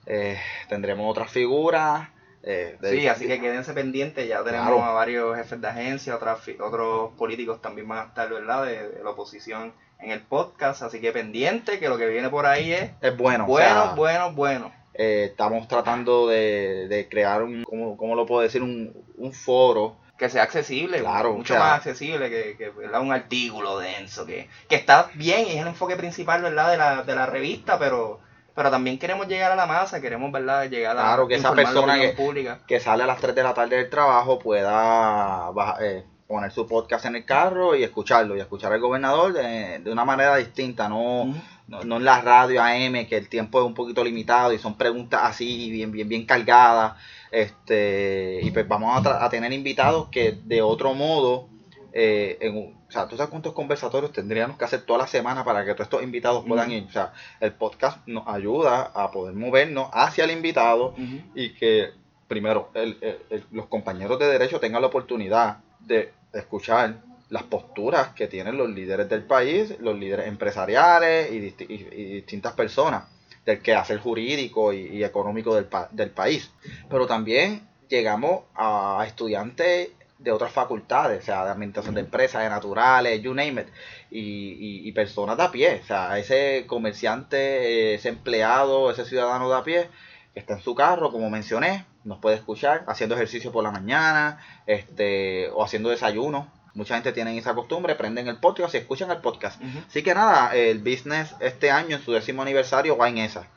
eh, 0.05 0.37
tendremos 0.69 1.09
otras 1.09 1.29
figuras, 1.29 2.09
eh, 2.43 2.77
Sí, 2.81 3.07
así 3.07 3.27
que 3.27 3.41
quédense 3.41 3.73
pendientes, 3.73 4.25
ya 4.27 4.41
tenemos 4.43 4.67
Claro. 4.67 4.83
a 4.83 4.93
varios 4.93 5.35
jefes 5.35 5.59
de 5.59 5.67
agencia, 5.67 6.15
otras 6.15 6.39
otros 6.61 7.11
políticos 7.17 7.61
también 7.61 7.87
van 7.87 7.99
a 7.99 8.03
estar, 8.03 8.29
¿verdad? 8.29 8.65
De, 8.65 8.89
de 8.89 9.03
la 9.03 9.09
oposición 9.09 9.73
en 9.99 10.11
el 10.11 10.21
podcast, 10.21 10.81
así 10.83 11.01
que 11.01 11.11
pendiente 11.11 11.79
que 11.79 11.89
lo 11.89 11.97
que 11.97 12.07
viene 12.07 12.29
por 12.29 12.45
ahí 12.45 12.71
es 12.71 12.91
es 13.01 13.17
bueno, 13.17 13.43
o 13.43 13.47
bueno, 13.47 13.83
sea, 13.83 13.93
bueno, 13.95 14.31
bueno. 14.33 14.71
eh, 14.93 15.27
estamos 15.31 15.67
tratando 15.67 16.27
de, 16.27 16.87
de 16.87 17.09
crear 17.09 17.43
un, 17.43 17.63
¿cómo, 17.63 17.97
cómo 17.97 18.15
lo 18.15 18.25
puedo 18.25 18.41
decir? 18.41 18.61
Un, 18.63 18.93
un 19.17 19.33
foro, 19.33 19.97
Que 20.17 20.29
sea 20.29 20.43
accesible, 20.43 20.99
Claro, 21.01 21.33
mucho 21.33 21.53
o 21.53 21.57
sea- 21.57 21.65
más 21.65 21.73
accesible 21.77 22.29
que, 22.29 22.55
que 22.57 22.69
un 22.97 23.11
artículo 23.11 23.77
denso, 23.79 24.25
que, 24.25 24.49
que 24.67 24.75
está 24.75 25.09
bien 25.13 25.45
y 25.47 25.51
es 25.51 25.61
el 25.61 25.67
enfoque 25.67 25.95
principal, 25.95 26.41
¿verdad? 26.41 26.71
De 26.71 26.77
la, 26.77 27.03
de 27.03 27.15
la 27.15 27.25
revista, 27.27 27.77
pero 27.79 28.19
pero 28.55 28.71
también 28.71 28.97
queremos 28.97 29.27
llegar 29.27 29.51
a 29.51 29.55
la 29.55 29.67
masa, 29.67 30.01
queremos, 30.01 30.31
¿verdad? 30.31 30.67
Llegar 30.67 30.97
a 30.97 31.01
Claro, 31.01 31.27
que 31.27 31.35
esa 31.35 31.53
persona 31.53 31.99
que- 31.99 32.09
pública. 32.09 32.59
que 32.67 32.79
sale 32.79 33.03
a 33.03 33.05
las 33.05 33.19
3 33.19 33.35
de 33.35 33.43
la 33.43 33.53
tarde 33.53 33.75
del 33.75 33.87
trabajo 33.91 34.39
pueda 34.39 35.51
baja- 35.51 35.77
eh, 35.81 36.03
poner 36.27 36.51
su 36.51 36.65
podcast 36.67 37.05
en 37.05 37.17
el 37.17 37.23
carro 37.25 37.75
y 37.75 37.83
escucharlo, 37.83 38.35
y 38.35 38.39
escuchar 38.39 38.73
al 38.73 38.79
gobernador 38.81 39.33
de, 39.33 39.77
de 39.79 39.91
una 39.91 40.03
manera 40.05 40.35
distinta, 40.37 40.89
no, 40.89 41.25
no, 41.67 41.83
no 41.83 41.97
en 41.97 42.03
la 42.05 42.19
radio 42.21 42.61
AM, 42.63 43.05
que 43.07 43.15
el 43.17 43.29
tiempo 43.29 43.59
es 43.59 43.65
un 43.67 43.75
poquito 43.75 44.03
limitado 44.03 44.51
y 44.51 44.57
son 44.57 44.75
preguntas 44.75 45.21
así, 45.23 45.69
bien, 45.69 45.91
bien, 45.91 46.09
bien 46.09 46.25
cargadas. 46.25 46.93
Este, 47.31 48.39
y 48.43 48.51
pues 48.51 48.67
vamos 48.67 49.05
a, 49.05 49.29
tener 49.29 49.51
invitados 49.53 50.09
que 50.09 50.31
de 50.45 50.61
otro 50.61 50.93
modo, 50.93 51.47
eh, 51.93 52.37
en 52.41 52.77
o 52.87 52.91
sea, 52.91 53.05
tú 53.07 53.17
sabes 53.17 53.29
cuántos 53.31 53.51
conversatorios 53.51 54.13
tendríamos 54.13 54.57
que 54.57 54.63
hacer 54.63 54.81
toda 54.83 54.99
la 54.99 55.07
semana 55.07 55.43
para 55.43 55.65
que 55.65 55.73
todos 55.73 55.87
estos 55.87 56.03
invitados 56.03 56.45
puedan 56.47 56.71
ir. 56.71 56.85
O 56.87 56.91
sea, 56.91 57.11
el 57.41 57.51
podcast 57.51 58.07
nos 58.07 58.25
ayuda 58.27 58.91
a 58.95 59.11
poder 59.11 59.35
movernos 59.35 59.89
hacia 59.91 60.23
el 60.23 60.31
invitado 60.31 60.93
y 61.35 61.49
que 61.53 61.89
primero 62.29 62.69
el- 62.73 62.97
el- 63.01 63.19
el- 63.29 63.43
los 63.51 63.65
compañeros 63.65 64.17
de 64.19 64.27
derecho 64.27 64.59
tengan 64.61 64.81
la 64.81 64.87
oportunidad 64.87 65.57
de 65.81 66.13
escuchar 66.33 66.95
las 67.29 67.43
posturas 67.43 68.09
que 68.09 68.27
tienen 68.27 68.57
los 68.57 68.69
líderes 68.69 69.09
del 69.09 69.23
país, 69.23 69.75
los 69.81 69.97
líderes 69.99 70.27
empresariales 70.27 71.29
y, 71.31 71.39
disti- 71.41 71.65
y- 71.69 71.93
y 72.01 72.03
distintas 72.15 72.53
personas 72.53 73.03
del 73.47 73.61
quehacer 73.63 73.99
jurídico 73.99 74.73
y, 74.73 74.81
y 74.97 75.03
económico 75.03 75.55
del, 75.55 75.65
pa- 75.65 75.89
del 75.91 76.11
país. 76.11 76.51
Pero 76.89 77.07
también 77.07 77.67
llegamos 77.89 78.41
a 78.55 79.03
estudiantes 79.07 79.89
de 80.19 80.31
otras 80.31 80.51
facultades, 80.51 81.23
o 81.23 81.25
sea, 81.25 81.45
de 81.45 81.51
administración 81.51 81.95
de 81.95 82.01
empresas, 82.01 82.43
de 82.43 82.49
naturales, 82.49 83.21
you 83.21 83.33
name 83.33 83.61
it, 83.61 83.67
y, 84.11 84.19
y- 84.21 84.87
y 84.87 84.91
personas 84.91 85.37
de 85.37 85.43
a 85.43 85.51
pie, 85.51 85.81
o 85.83 85.85
sea, 85.87 86.17
ese 86.19 86.65
comerciante, 86.67 87.93
ese 87.95 88.09
empleado, 88.09 88.91
ese 88.91 89.05
ciudadano 89.05 89.49
de 89.49 89.55
a 89.57 89.63
pie 89.63 89.89
que 90.33 90.39
está 90.39 90.53
en 90.55 90.61
su 90.61 90.75
carro, 90.75 91.11
como 91.11 91.29
mencioné, 91.29 91.85
nos 92.03 92.19
puede 92.19 92.35
escuchar 92.35 92.83
haciendo 92.87 93.15
ejercicio 93.15 93.51
por 93.51 93.63
la 93.63 93.71
mañana, 93.71 94.39
este, 94.65 95.49
o 95.53 95.63
haciendo 95.63 95.89
desayuno. 95.89 96.51
Mucha 96.77 96.93
gente 96.93 97.11
tiene 97.11 97.37
esa 97.37 97.53
costumbre, 97.53 97.95
prenden 97.95 98.27
el 98.29 98.37
podcast 98.37 98.73
y 98.75 98.77
escuchan 98.77 99.11
el 99.11 99.17
podcast. 99.17 99.61
Así 99.89 100.01
que 100.03 100.13
nada, 100.13 100.55
el 100.55 100.79
business 100.79 101.35
este 101.41 101.71
año, 101.71 101.97
en 101.97 102.01
su 102.03 102.13
décimo 102.13 102.41
aniversario, 102.43 102.95
va 102.95 103.09
en 103.09 103.17
esa. 103.17 103.47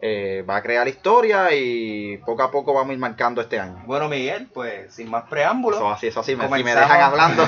eh, 0.00 0.42
va 0.48 0.56
a 0.56 0.62
crear 0.62 0.88
historia 0.88 1.54
y 1.54 2.16
poco 2.24 2.42
a 2.42 2.50
poco 2.50 2.72
vamos 2.72 2.90
a 2.90 2.92
ir 2.94 2.98
marcando 2.98 3.42
este 3.42 3.60
año. 3.60 3.82
Bueno, 3.86 4.08
Miguel, 4.08 4.48
pues 4.52 4.94
sin 4.94 5.10
más 5.10 5.24
preámbulos. 5.28 5.78
Eso 5.78 5.90
así, 5.90 6.06
eso 6.06 6.20
así, 6.20 6.34
me, 6.34 6.44
si 6.48 6.64
me 6.64 6.74
dejan 6.74 7.00
hablando. 7.02 7.46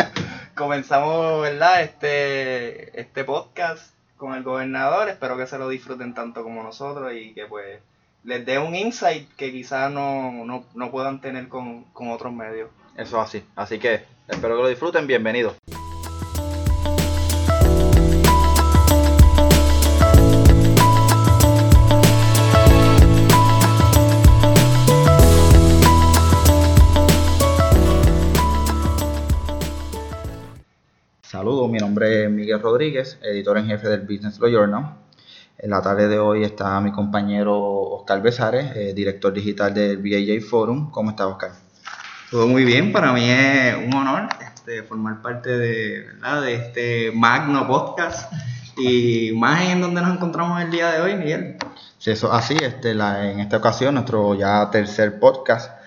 comenzamos, 0.54 1.42
¿verdad? 1.42 1.82
Este, 1.82 3.00
este 3.00 3.24
podcast 3.24 3.94
con 4.16 4.34
el 4.34 4.42
gobernador. 4.42 5.08
Espero 5.08 5.36
que 5.36 5.46
se 5.46 5.58
lo 5.58 5.68
disfruten 5.68 6.14
tanto 6.14 6.42
como 6.42 6.62
nosotros 6.62 7.12
y 7.14 7.34
que 7.34 7.46
pues 7.46 7.80
les 8.24 8.44
dé 8.46 8.58
un 8.58 8.74
insight 8.74 9.28
que 9.36 9.52
quizás 9.52 9.90
no, 9.90 10.30
no, 10.44 10.64
no 10.74 10.90
puedan 10.90 11.20
tener 11.20 11.48
con, 11.48 11.84
con 11.92 12.10
otros 12.10 12.32
medios. 12.32 12.70
Eso 12.96 13.20
así. 13.20 13.44
Así 13.56 13.78
que 13.78 14.04
espero 14.28 14.56
que 14.56 14.62
lo 14.62 14.68
disfruten. 14.68 15.06
Bienvenidos. 15.06 15.54
Saludos, 31.22 31.70
mi 31.70 31.78
nombre 31.78 32.24
es 32.24 32.30
Miguel 32.30 32.60
Rodríguez, 32.60 33.18
editor 33.22 33.58
en 33.58 33.66
jefe 33.66 33.88
del 33.88 34.00
Business 34.02 34.38
Law 34.40 34.50
Journal. 34.50 34.96
En 35.58 35.70
la 35.70 35.82
tarde 35.82 36.08
de 36.08 36.18
hoy 36.18 36.44
está 36.44 36.80
mi 36.80 36.92
compañero 36.92 37.58
Oscar 37.60 38.22
Besares, 38.22 38.76
eh, 38.76 38.92
director 38.94 39.32
digital 39.32 39.74
del 39.74 39.98
BAJ 39.98 40.40
Forum. 40.40 40.90
¿Cómo 40.90 41.10
está, 41.10 41.26
Oscar? 41.26 41.67
Todo 42.30 42.46
muy 42.46 42.64
bien, 42.64 42.92
para 42.92 43.12
mí 43.14 43.24
es 43.24 43.74
un 43.74 43.94
honor 43.94 44.28
este, 44.40 44.82
formar 44.82 45.22
parte 45.22 45.48
de, 45.48 46.06
de 46.42 46.54
este 46.54 47.10
magno 47.12 47.66
podcast. 47.66 48.30
Y 48.76 49.32
más 49.32 49.62
en 49.62 49.80
donde 49.80 50.02
nos 50.02 50.14
encontramos 50.14 50.60
el 50.60 50.70
día 50.70 50.92
de 50.92 51.00
hoy, 51.00 51.14
Miguel. 51.16 51.56
Sí, 51.96 52.10
eso 52.10 52.30
así, 52.30 52.54
este, 52.60 52.90
en 52.90 53.40
esta 53.40 53.56
ocasión, 53.56 53.94
nuestro 53.94 54.34
ya 54.34 54.70
tercer 54.70 55.18
podcast 55.18 55.77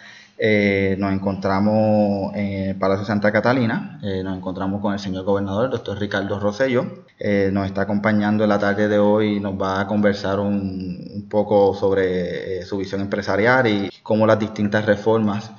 eh, 0.43 0.95
nos 0.97 1.13
encontramos 1.13 2.33
en 2.33 2.69
el 2.69 2.75
Palacio 2.75 3.05
Santa 3.05 3.31
Catalina, 3.31 3.99
eh, 4.01 4.23
nos 4.23 4.35
encontramos 4.35 4.81
con 4.81 4.91
el 4.91 4.97
señor 4.97 5.23
gobernador, 5.23 5.65
el 5.65 5.71
doctor 5.71 5.99
Ricardo 5.99 6.39
Rosello. 6.39 7.05
Eh, 7.19 7.51
nos 7.53 7.67
está 7.67 7.83
acompañando 7.83 8.43
en 8.43 8.49
la 8.49 8.57
tarde 8.57 8.87
de 8.87 8.97
hoy 8.97 9.35
y 9.35 9.39
nos 9.39 9.53
va 9.53 9.81
a 9.81 9.85
conversar 9.85 10.39
un, 10.39 11.27
poco 11.29 11.75
sobre 11.75 12.63
su 12.65 12.77
visión 12.77 13.01
empresarial 13.01 13.67
y 13.67 13.91
cómo 14.01 14.25
las 14.25 14.39
distintas 14.39 14.87
reformas 14.87 15.51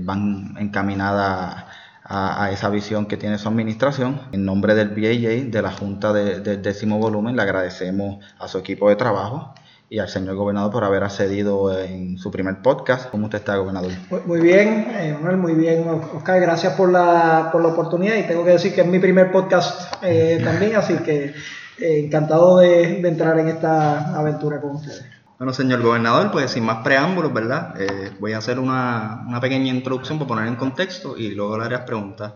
van 0.00 0.54
encaminadas 0.58 1.64
a, 2.02 2.50
esa 2.50 2.70
visión 2.70 3.04
que 3.04 3.18
tiene 3.18 3.36
su 3.36 3.46
administración. 3.46 4.22
En 4.32 4.46
nombre 4.46 4.74
del 4.74 4.88
BAJ, 4.88 5.50
de 5.50 5.62
la 5.62 5.70
Junta 5.70 6.14
del 6.14 6.62
décimo 6.62 6.98
volumen, 6.98 7.36
le 7.36 7.42
agradecemos 7.42 8.24
a 8.38 8.48
su 8.48 8.56
equipo 8.56 8.88
de 8.88 8.96
trabajo 8.96 9.52
y 9.92 9.98
al 9.98 10.08
señor 10.08 10.36
gobernador 10.36 10.70
por 10.70 10.84
haber 10.84 11.02
accedido 11.02 11.76
en 11.76 12.16
su 12.16 12.30
primer 12.30 12.62
podcast. 12.62 13.10
¿Cómo 13.10 13.24
usted 13.24 13.38
está, 13.38 13.56
gobernador? 13.56 13.90
Muy 14.24 14.40
bien, 14.40 14.86
eh, 14.88 15.16
Manuel, 15.20 15.36
muy 15.36 15.54
bien. 15.54 15.84
Oscar, 16.14 16.40
gracias 16.40 16.74
por 16.74 16.92
la, 16.92 17.48
por 17.50 17.60
la 17.60 17.68
oportunidad 17.68 18.14
y 18.14 18.22
tengo 18.22 18.44
que 18.44 18.52
decir 18.52 18.72
que 18.72 18.82
es 18.82 18.86
mi 18.86 19.00
primer 19.00 19.32
podcast 19.32 19.92
eh, 20.02 20.40
también, 20.44 20.76
así 20.76 20.94
que 20.98 21.34
eh, 21.78 22.04
encantado 22.04 22.58
de, 22.58 23.00
entrar 23.00 23.36
en 23.40 23.48
esta 23.48 24.16
aventura 24.16 24.60
con 24.60 24.76
ustedes. 24.76 25.04
Bueno, 25.38 25.52
señor 25.52 25.82
gobernador, 25.82 26.30
pues 26.30 26.52
sin 26.52 26.64
más 26.64 26.84
preámbulos, 26.84 27.32
¿verdad? 27.32 27.74
voy 28.20 28.34
a 28.34 28.38
hacer 28.38 28.58
una, 28.58 29.24
una, 29.26 29.40
pequeña 29.40 29.72
introducción 29.72 30.18
para 30.18 30.28
poner 30.28 30.46
en 30.46 30.56
contexto 30.56 31.16
y 31.16 31.34
luego 31.34 31.56
le 31.56 31.64
haré 31.64 31.76
las 31.76 31.86
preguntas. 31.86 32.34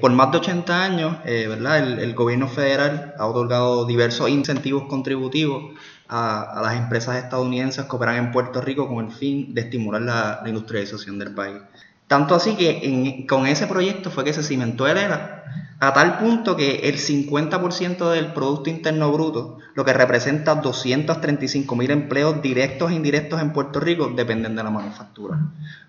por 0.00 0.10
más 0.10 0.32
de 0.32 0.38
80 0.38 0.82
años, 0.82 1.16
¿verdad? 1.24 1.78
El, 1.78 2.00
el, 2.00 2.14
gobierno 2.14 2.48
federal 2.48 3.14
ha 3.16 3.24
otorgado 3.24 3.86
diversos 3.86 4.28
incentivos 4.30 4.88
contributivos 4.88 5.76
a, 6.08 6.60
las 6.62 6.76
empresas 6.76 7.16
estadounidenses 7.16 7.84
que 7.84 7.96
operan 7.96 8.16
en 8.16 8.32
Puerto 8.32 8.60
Rico 8.60 8.88
con 8.88 9.06
el 9.06 9.12
fin 9.12 9.54
de 9.54 9.62
estimular 9.62 10.02
la, 10.02 10.42
industrialización 10.46 11.18
del 11.18 11.34
país. 11.34 11.58
Tanto 12.06 12.34
así 12.34 12.56
que 12.56 13.26
con 13.28 13.46
ese 13.46 13.66
proyecto 13.66 14.10
fue 14.10 14.24
que 14.24 14.32
se 14.32 14.42
cimentó 14.42 14.86
el 14.86 14.96
ERA, 14.96 15.44
a 15.80 15.92
tal 15.92 16.18
punto 16.18 16.56
que 16.56 16.88
el 16.88 16.96
50% 16.96 18.10
del 18.10 18.32
Producto 18.32 18.68
Interno 18.68 19.12
Bruto, 19.12 19.58
lo 19.74 19.84
que 19.84 19.92
representa 19.92 20.56
235 20.56 21.76
mil 21.76 21.90
empleos 21.92 22.42
directos 22.42 22.90
e 22.90 22.94
indirectos 22.94 23.40
en 23.40 23.52
Puerto 23.52 23.78
Rico, 23.78 24.08
dependen 24.08 24.56
de 24.56 24.64
la 24.64 24.70
manufactura. 24.70 25.38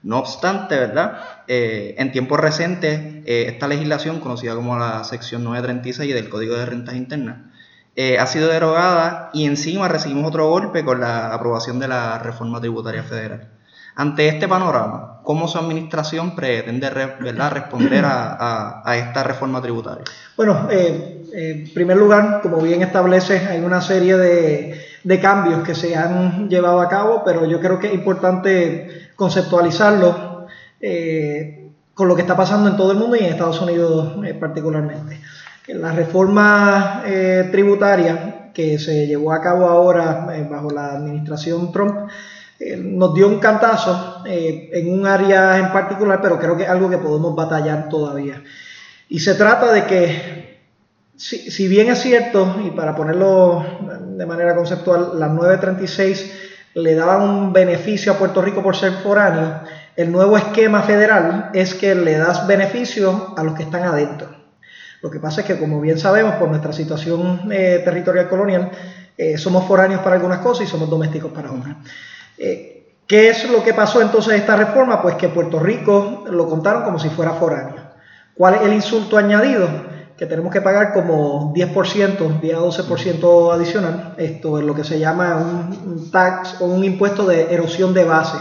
No 0.04 0.20
obstante, 0.20 0.76
¿verdad? 0.76 1.20
Eh, 1.48 1.96
en 1.98 2.12
tiempos 2.12 2.40
recientes, 2.40 3.00
eh, 3.26 3.46
esta 3.48 3.68
legislación, 3.68 4.20
conocida 4.20 4.54
como 4.54 4.78
la 4.78 5.04
sección 5.06 5.44
936 5.44 6.14
del 6.14 6.30
Código 6.30 6.56
de 6.56 6.68
Rentas 6.68 6.96
Internas, 6.96 7.49
eh, 8.02 8.18
ha 8.18 8.26
sido 8.28 8.48
derogada 8.48 9.30
y 9.34 9.46
encima 9.46 9.90
recibimos 9.90 10.30
otro 10.30 10.48
golpe 10.48 10.86
con 10.86 11.02
la 11.02 11.34
aprobación 11.34 11.80
de 11.80 11.90
la 11.90 12.18
reforma 12.18 12.62
tributaria 12.62 13.04
federal. 13.04 13.50
Ante 13.94 14.30
este 14.30 14.48
panorama, 14.48 15.20
¿cómo 15.22 15.50
su 15.50 15.58
administración 15.58 16.34
pretende 16.34 16.90
responder 16.90 18.06
a, 18.06 18.96
esta 18.96 19.24
reforma 19.24 19.62
tributaria? 19.62 20.06
Bueno, 20.38 20.70
eh, 20.72 21.26
en 21.34 21.74
primer 21.74 21.98
lugar, 21.98 22.40
como 22.42 22.62
bien 22.62 22.82
establece, 22.84 23.46
hay 23.46 23.60
una 23.60 23.82
serie 23.82 24.16
de, 24.16 25.20
cambios 25.22 25.64
que 25.64 25.76
se 25.76 25.94
han 25.98 26.48
llevado 26.48 26.80
a 26.80 26.88
cabo, 26.88 27.22
pero 27.26 27.46
yo 27.48 27.60
creo 27.60 27.80
que 27.80 27.88
es 27.88 27.94
importante 27.94 29.10
conceptualizarlo 29.18 30.48
eh, 30.80 31.70
con 31.94 32.08
lo 32.08 32.16
que 32.16 32.22
está 32.22 32.38
pasando 32.38 32.70
en 32.70 32.78
todo 32.78 32.94
el 32.94 32.98
mundo 32.98 33.18
y 33.18 33.26
en 33.26 33.34
Estados 33.34 33.60
Unidos 33.60 34.14
particularmente. 34.40 35.20
La 35.74 35.92
reforma 35.92 37.04
eh, 37.06 37.48
tributaria 37.52 38.50
que 38.54 38.80
se 38.80 39.06
llevó 39.06 39.32
a 39.32 39.40
cabo 39.42 39.68
ahora 39.68 40.28
eh, 40.34 40.48
bajo 40.50 40.72
la 40.72 40.94
administración 40.94 41.72
Trump 41.72 42.10
eh, 42.60 42.76
nos 42.76 43.14
dio 43.14 43.28
un 43.28 43.40
cantazo 43.40 44.24
en 44.26 44.92
un 44.92 45.06
área 45.06 45.60
en 45.60 45.72
particular, 45.72 46.20
pero 46.24 46.40
creo 46.40 46.58
que 46.58 46.64
es 46.64 46.70
algo 46.70 46.90
que 46.90 46.98
podemos 46.98 47.36
batallar 47.36 47.88
todavía. 47.88 48.42
Y 49.10 49.20
se 49.20 49.36
trata 49.36 49.72
de 49.72 49.86
que, 49.86 50.60
si, 51.16 51.52
si 51.52 51.68
bien 51.68 51.90
es 51.90 52.00
cierto, 52.00 52.56
y 52.66 52.72
para 52.72 52.96
ponerlo 52.96 53.64
de 54.18 54.26
manera 54.26 54.56
conceptual, 54.56 55.20
las 55.20 55.30
936 55.30 56.34
le 56.74 56.96
daban 56.96 57.22
un 57.22 57.54
beneficio 57.54 58.14
a 58.14 58.18
Puerto 58.18 58.42
Rico 58.42 58.64
por 58.64 58.76
ser 58.76 58.94
foráneo, 59.04 59.62
el 59.96 60.12
nuevo 60.12 60.36
esquema 60.36 60.82
federal 60.82 61.52
es 61.54 61.76
que 61.76 61.94
le 61.94 62.18
das 62.18 62.48
beneficio 62.48 63.34
a 63.38 63.44
los 63.44 63.54
que 63.54 63.64
están 63.64 63.84
adentro. 63.84 64.39
Lo 65.02 65.10
que 65.10 65.20
pasa 65.20 65.42
es 65.42 65.48
que, 65.48 65.58
como 65.58 65.80
bien 65.80 65.98
sabemos, 65.98 66.36
por 66.36 66.50
nuestra 66.50 66.74
situación 66.74 67.50
eh, 67.52 67.82
territorial 67.86 68.28
colonial, 68.28 68.70
eh, 69.18 69.38
somos 69.38 69.66
foráneos 69.66 70.02
para 70.02 70.16
algunas 70.16 70.40
cosas 70.40 70.68
y 70.68 70.70
somos 70.70 70.90
domésticos 70.90 71.32
para 71.32 71.52
otras. 71.52 71.78
Eh, 72.38 72.96
¿Qué 73.08 73.30
es 73.30 73.50
lo 73.50 73.64
que 73.64 73.74
pasó 73.74 74.02
entonces 74.02 74.34
esta 74.36 74.56
reforma? 74.56 75.02
Pues 75.02 75.16
que 75.16 75.30
Puerto 75.30 75.60
Rico 75.60 76.26
lo 76.30 76.48
contaron 76.48 76.84
como 76.84 77.00
si 77.00 77.10
fuera 77.10 77.32
foráneo. 77.34 77.76
¿Cuál 78.36 78.56
es 78.56 78.62
el 78.62 78.74
insulto 78.74 79.18
añadido? 79.18 79.68
Que 80.18 80.26
tenemos 80.26 80.52
que 80.52 80.62
pagar 80.62 80.94
como 80.94 81.54
10%, 81.54 82.40
10 82.40 82.56
a 82.56 82.60
12% 82.60 83.54
adicional. 83.54 84.16
Esto 84.18 84.60
es 84.60 84.66
lo 84.66 84.76
que 84.76 84.84
se 84.84 85.00
llama 85.00 85.38
un 85.38 86.12
tax 86.12 86.60
o 86.60 86.66
un 86.66 86.84
impuesto 86.84 87.26
de 87.26 87.54
erosión 87.54 87.94
de 87.94 88.04
base. 88.04 88.38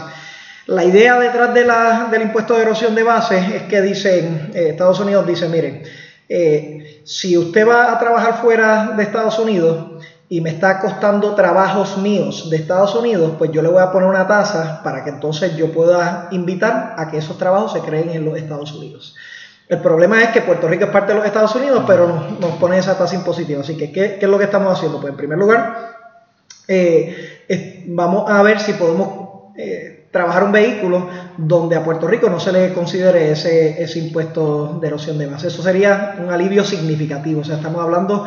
La 0.67 0.83
idea 0.83 1.17
detrás 1.17 1.53
de 1.53 1.65
la, 1.65 2.09
del 2.11 2.21
impuesto 2.23 2.53
de 2.53 2.61
erosión 2.61 2.93
de 2.93 3.03
base 3.03 3.37
es 3.37 3.63
que 3.63 3.81
dicen, 3.81 4.51
Estados 4.53 4.99
Unidos 4.99 5.25
dice, 5.25 5.49
miren, 5.49 5.83
eh, 6.29 7.01
si 7.05 7.35
usted 7.35 7.67
va 7.67 7.91
a 7.91 7.97
trabajar 7.97 8.39
fuera 8.39 8.93
de 8.95 9.01
Estados 9.01 9.39
Unidos 9.39 10.03
y 10.29 10.41
me 10.41 10.51
está 10.51 10.79
costando 10.79 11.33
trabajos 11.33 11.97
míos 11.97 12.51
de 12.51 12.57
Estados 12.57 12.93
Unidos, 12.93 13.33
pues 13.39 13.51
yo 13.51 13.63
le 13.63 13.69
voy 13.69 13.81
a 13.81 13.91
poner 13.91 14.07
una 14.07 14.27
tasa 14.27 14.81
para 14.83 15.03
que 15.03 15.09
entonces 15.09 15.57
yo 15.57 15.71
pueda 15.71 16.27
invitar 16.29 16.93
a 16.97 17.09
que 17.09 17.17
esos 17.17 17.39
trabajos 17.39 17.73
se 17.73 17.79
creen 17.79 18.11
en 18.11 18.25
los 18.25 18.37
Estados 18.37 18.71
Unidos. 18.73 19.15
El 19.67 19.79
problema 19.79 20.21
es 20.21 20.29
que 20.29 20.41
Puerto 20.41 20.67
Rico 20.67 20.85
es 20.85 20.91
parte 20.91 21.13
de 21.13 21.17
los 21.17 21.27
Estados 21.27 21.55
Unidos, 21.55 21.83
pero 21.87 22.07
nos, 22.39 22.51
pone 22.59 22.77
esa 22.77 22.95
tasa 22.95 23.15
impositiva. 23.15 23.61
Así 23.61 23.75
que, 23.75 23.91
¿qué, 23.91 24.17
es 24.21 24.29
lo 24.29 24.37
que 24.37 24.45
estamos 24.45 24.77
haciendo? 24.77 24.99
Pues 24.99 25.11
en 25.11 25.17
primer 25.17 25.37
lugar, 25.37 25.95
eh, 26.67 27.83
vamos 27.87 28.29
a 28.29 28.41
ver 28.43 28.59
si 28.59 28.73
podemos 28.73 29.53
eh, 29.57 29.98
trabajar 30.11 30.43
un 30.43 30.51
vehículo 30.51 31.07
donde 31.37 31.75
a 31.75 31.83
Puerto 31.83 32.07
Rico 32.07 32.29
no 32.29 32.39
se 32.39 32.51
le 32.51 32.73
considere 32.73 33.31
ese, 33.31 33.81
ese 33.81 33.99
impuesto 33.99 34.79
de 34.81 34.87
erosión 34.87 35.17
de 35.17 35.27
base. 35.27 35.47
Eso 35.47 35.61
sería 35.61 36.15
un 36.19 36.31
alivio 36.31 36.63
significativo. 36.63 37.41
O 37.41 37.43
sea, 37.43 37.57
estamos 37.57 37.81
hablando 37.81 38.25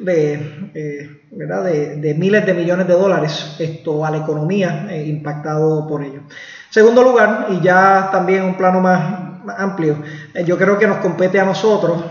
de, 0.00 0.70
eh, 0.74 1.20
¿verdad? 1.30 1.64
de, 1.64 2.14
miles 2.14 2.44
de 2.46 2.54
millones 2.54 2.88
de 2.88 2.94
dólares 2.94 3.56
esto 3.58 4.04
a 4.04 4.10
la 4.10 4.18
economía 4.18 4.86
eh, 4.90 5.06
impactado 5.06 5.86
por 5.86 6.02
ello. 6.02 6.22
Segundo 6.70 7.02
lugar, 7.02 7.48
y 7.50 7.60
ya 7.60 8.08
también 8.10 8.44
un 8.44 8.56
plano 8.56 8.80
más, 8.80 9.30
amplio, 9.58 10.02
eh, 10.34 10.44
yo 10.44 10.56
creo 10.56 10.78
que 10.78 10.86
nos 10.86 10.98
compete 10.98 11.38
a 11.38 11.44
nosotros 11.44 12.02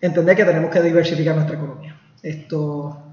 entender 0.00 0.36
que 0.36 0.44
tenemos 0.44 0.70
que 0.70 0.82
diversificar 0.82 1.34
nuestra 1.34 1.56
economía. 1.56 1.96
Esto, 2.22 3.10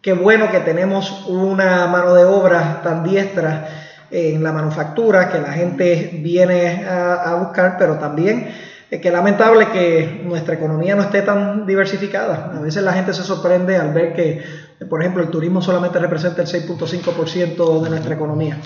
qué 0.00 0.12
bueno 0.12 0.50
que 0.50 0.60
tenemos 0.60 1.26
una 1.28 1.86
mano 1.86 2.14
de 2.14 2.24
obra 2.24 2.80
tan 2.82 3.02
diestra 3.02 3.83
en 4.14 4.44
la 4.44 4.52
manufactura 4.52 5.28
que 5.28 5.40
la 5.40 5.52
gente 5.52 6.10
viene 6.22 6.86
a, 6.86 7.34
buscar, 7.34 7.74
pero 7.76 7.98
también 7.98 8.48
eh, 8.88 9.00
que 9.00 9.10
lamentable 9.10 9.70
que 9.70 10.22
nuestra 10.24 10.54
economía 10.54 10.94
no 10.94 11.02
esté 11.02 11.22
tan 11.22 11.66
diversificada. 11.66 12.52
A 12.56 12.60
veces 12.60 12.84
la 12.84 12.92
gente 12.92 13.12
se 13.12 13.24
sorprende 13.24 13.76
al 13.76 13.92
ver 13.92 14.14
que, 14.14 14.40
por 14.88 15.00
ejemplo, 15.00 15.20
el 15.20 15.30
turismo 15.30 15.60
solamente 15.60 15.98
representa 15.98 16.42
el 16.42 16.48
6.5% 16.48 17.82
de 17.82 17.90
nuestra 17.90 18.14
economía. 18.14 18.56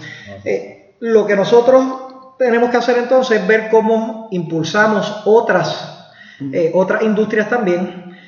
Eh, 0.44 0.96
lo 1.00 1.26
que 1.26 1.34
nosotros 1.34 1.82
tenemos 2.38 2.68
que 2.68 2.76
hacer 2.76 2.98
entonces 2.98 3.40
es 3.40 3.48
ver 3.48 3.70
cómo 3.70 4.28
impulsamos 4.30 5.22
otras, 5.24 6.10
eh, 6.52 6.72
otras 6.74 7.02
industrias 7.02 7.48
también 7.48 8.18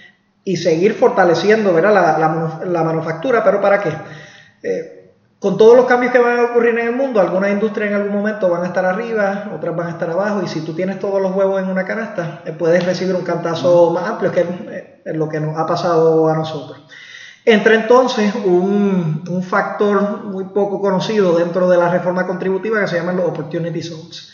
y 0.43 0.57
seguir 0.57 0.95
fortaleciendo 0.95 1.75
¿verdad? 1.75 1.93
La, 1.93 2.65
la, 2.65 2.83
manufactura, 2.83 3.45
pero 3.45 3.61
¿para 3.61 3.79
qué? 3.83 5.00
Con 5.41 5.57
todos 5.57 5.75
los 5.75 5.87
cambios 5.87 6.13
que 6.13 6.19
van 6.19 6.39
a 6.39 6.43
ocurrir 6.45 6.79
en 6.79 6.89
el 6.89 6.95
mundo, 6.95 7.19
algunas 7.19 7.51
industrias 7.51 7.91
en 7.91 7.97
algún 7.97 8.13
momento 8.13 8.51
van 8.51 8.63
a 8.63 8.67
estar 8.67 8.85
arriba, 8.85 9.51
otras 9.57 9.75
van 9.75 9.87
a 9.87 9.91
estar 9.91 10.11
abajo, 10.11 10.43
y 10.45 10.49
si 10.49 10.61
tú 10.61 10.75
tienes 10.75 10.99
todos 10.99 11.21
los 11.21 11.35
huevos 11.35 11.63
en 11.63 11.71
una 11.71 11.87
canasta, 11.87 12.43
eh, 12.45 12.53
puedes 12.53 12.85
recibir 12.85 13.15
un 13.15 13.25
cantazo 13.25 13.91
más 13.91 14.07
amplio, 14.07 14.31
que 14.31 14.41
eh, 14.43 15.01
es 15.03 15.17
lo 15.17 15.31
que 15.31 15.41
nos 15.41 15.57
ha 15.57 15.65
pasado 15.67 16.29
a 16.29 16.37
nosotros. 16.37 16.83
Entra 17.43 17.75
entonces 17.75 18.35
un, 18.35 19.25
un 19.27 19.43
factor 19.43 20.25
muy 20.25 20.45
poco 20.45 20.79
conocido 20.79 21.39
dentro 21.39 21.71
de 21.71 21.79
la 21.79 21.89
reforma 21.89 22.27
contributiva 22.27 22.79
que 22.83 22.89
se 22.89 22.97
llama 22.97 23.15
los 23.15 23.25
Opportunity 23.25 23.81
Zones. 23.81 24.31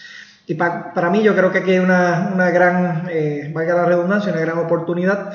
Y 0.48 0.54
para 0.54 1.08
mí 1.10 1.22
yo 1.22 1.36
creo 1.36 1.52
que 1.52 1.58
aquí 1.58 1.70
hay 1.70 1.78
una, 1.78 2.32
una 2.34 2.50
gran, 2.50 3.08
eh, 3.08 3.52
valga 3.54 3.76
la 3.76 3.84
redundancia, 3.84 4.32
una 4.32 4.40
gran 4.40 4.58
oportunidad. 4.58 5.32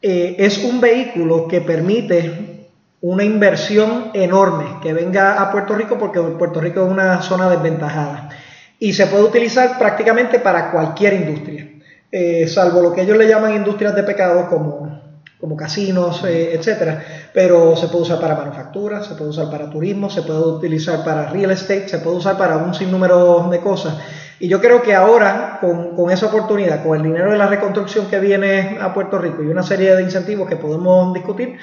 es 0.00 0.64
un 0.64 0.80
vehículo 0.80 1.48
que 1.48 1.60
permite 1.60 2.55
una 3.00 3.24
inversión 3.24 4.10
enorme 4.14 4.78
que 4.82 4.92
venga 4.92 5.40
a 5.40 5.50
Puerto 5.52 5.74
Rico 5.74 5.98
porque 5.98 6.20
Puerto 6.20 6.60
Rico 6.60 6.84
es 6.84 6.90
una 6.90 7.22
zona 7.22 7.48
desventajada 7.50 8.30
y 8.78 8.92
se 8.92 9.06
puede 9.06 9.24
utilizar 9.24 9.78
prácticamente 9.78 10.38
para 10.38 10.70
cualquier 10.70 11.14
industria, 11.14 11.68
eh, 12.10 12.46
salvo 12.48 12.80
lo 12.80 12.92
que 12.92 13.02
ellos 13.02 13.16
le 13.16 13.28
llaman 13.28 13.54
industrias 13.54 13.94
de 13.94 14.02
pecado 14.02 14.48
como, 14.48 15.00
como 15.40 15.56
casinos, 15.56 16.24
eh, 16.24 16.54
etcétera, 16.54 17.04
pero 17.32 17.76
se 17.76 17.88
puede 17.88 18.02
usar 18.02 18.20
para 18.20 18.36
manufactura, 18.36 19.02
se 19.02 19.14
puede 19.14 19.30
usar 19.30 19.50
para 19.50 19.70
turismo, 19.70 20.10
se 20.10 20.22
puede 20.22 20.40
utilizar 20.40 21.04
para 21.04 21.26
real 21.26 21.50
estate, 21.50 21.88
se 21.88 21.98
puede 21.98 22.16
usar 22.16 22.36
para 22.36 22.56
un 22.56 22.74
sinnúmero 22.74 23.48
de 23.50 23.60
cosas. 23.60 23.94
Y 24.38 24.48
yo 24.48 24.60
creo 24.60 24.82
que 24.82 24.94
ahora, 24.94 25.56
con, 25.62 25.96
con, 25.96 26.10
esa 26.10 26.26
oportunidad, 26.26 26.84
con 26.84 26.96
el 26.96 27.02
dinero 27.02 27.32
de 27.32 27.38
la 27.38 27.46
reconstrucción 27.46 28.06
que 28.08 28.20
viene 28.20 28.76
a 28.78 28.92
Puerto 28.92 29.18
Rico 29.18 29.42
y 29.42 29.46
una 29.46 29.62
serie 29.62 29.96
de 29.96 30.02
incentivos 30.02 30.46
que 30.46 30.56
podemos 30.56 31.14
discutir, 31.14 31.56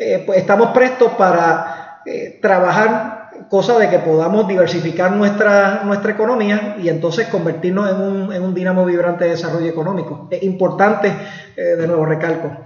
eh, 0.00 0.22
pues 0.24 0.38
estamos 0.38 0.68
prestos 0.68 1.12
para 1.14 2.02
eh, 2.06 2.38
trabajar, 2.40 3.30
cosa 3.50 3.76
de 3.78 3.90
que 3.90 3.98
podamos 3.98 4.46
diversificar 4.46 5.10
nuestra, 5.10 5.82
nuestra 5.84 6.12
economía 6.12 6.76
y 6.80 6.88
entonces 6.88 7.26
convertirnos 7.26 7.90
en 7.90 8.00
un, 8.00 8.32
en 8.32 8.42
un 8.42 8.54
dinamo 8.54 8.84
vibrante 8.84 9.24
de 9.24 9.30
desarrollo 9.30 9.66
económico. 9.66 10.28
Es 10.30 10.44
importante, 10.44 11.12
eh, 11.56 11.62
de 11.62 11.86
nuevo 11.88 12.06
recalco, 12.06 12.64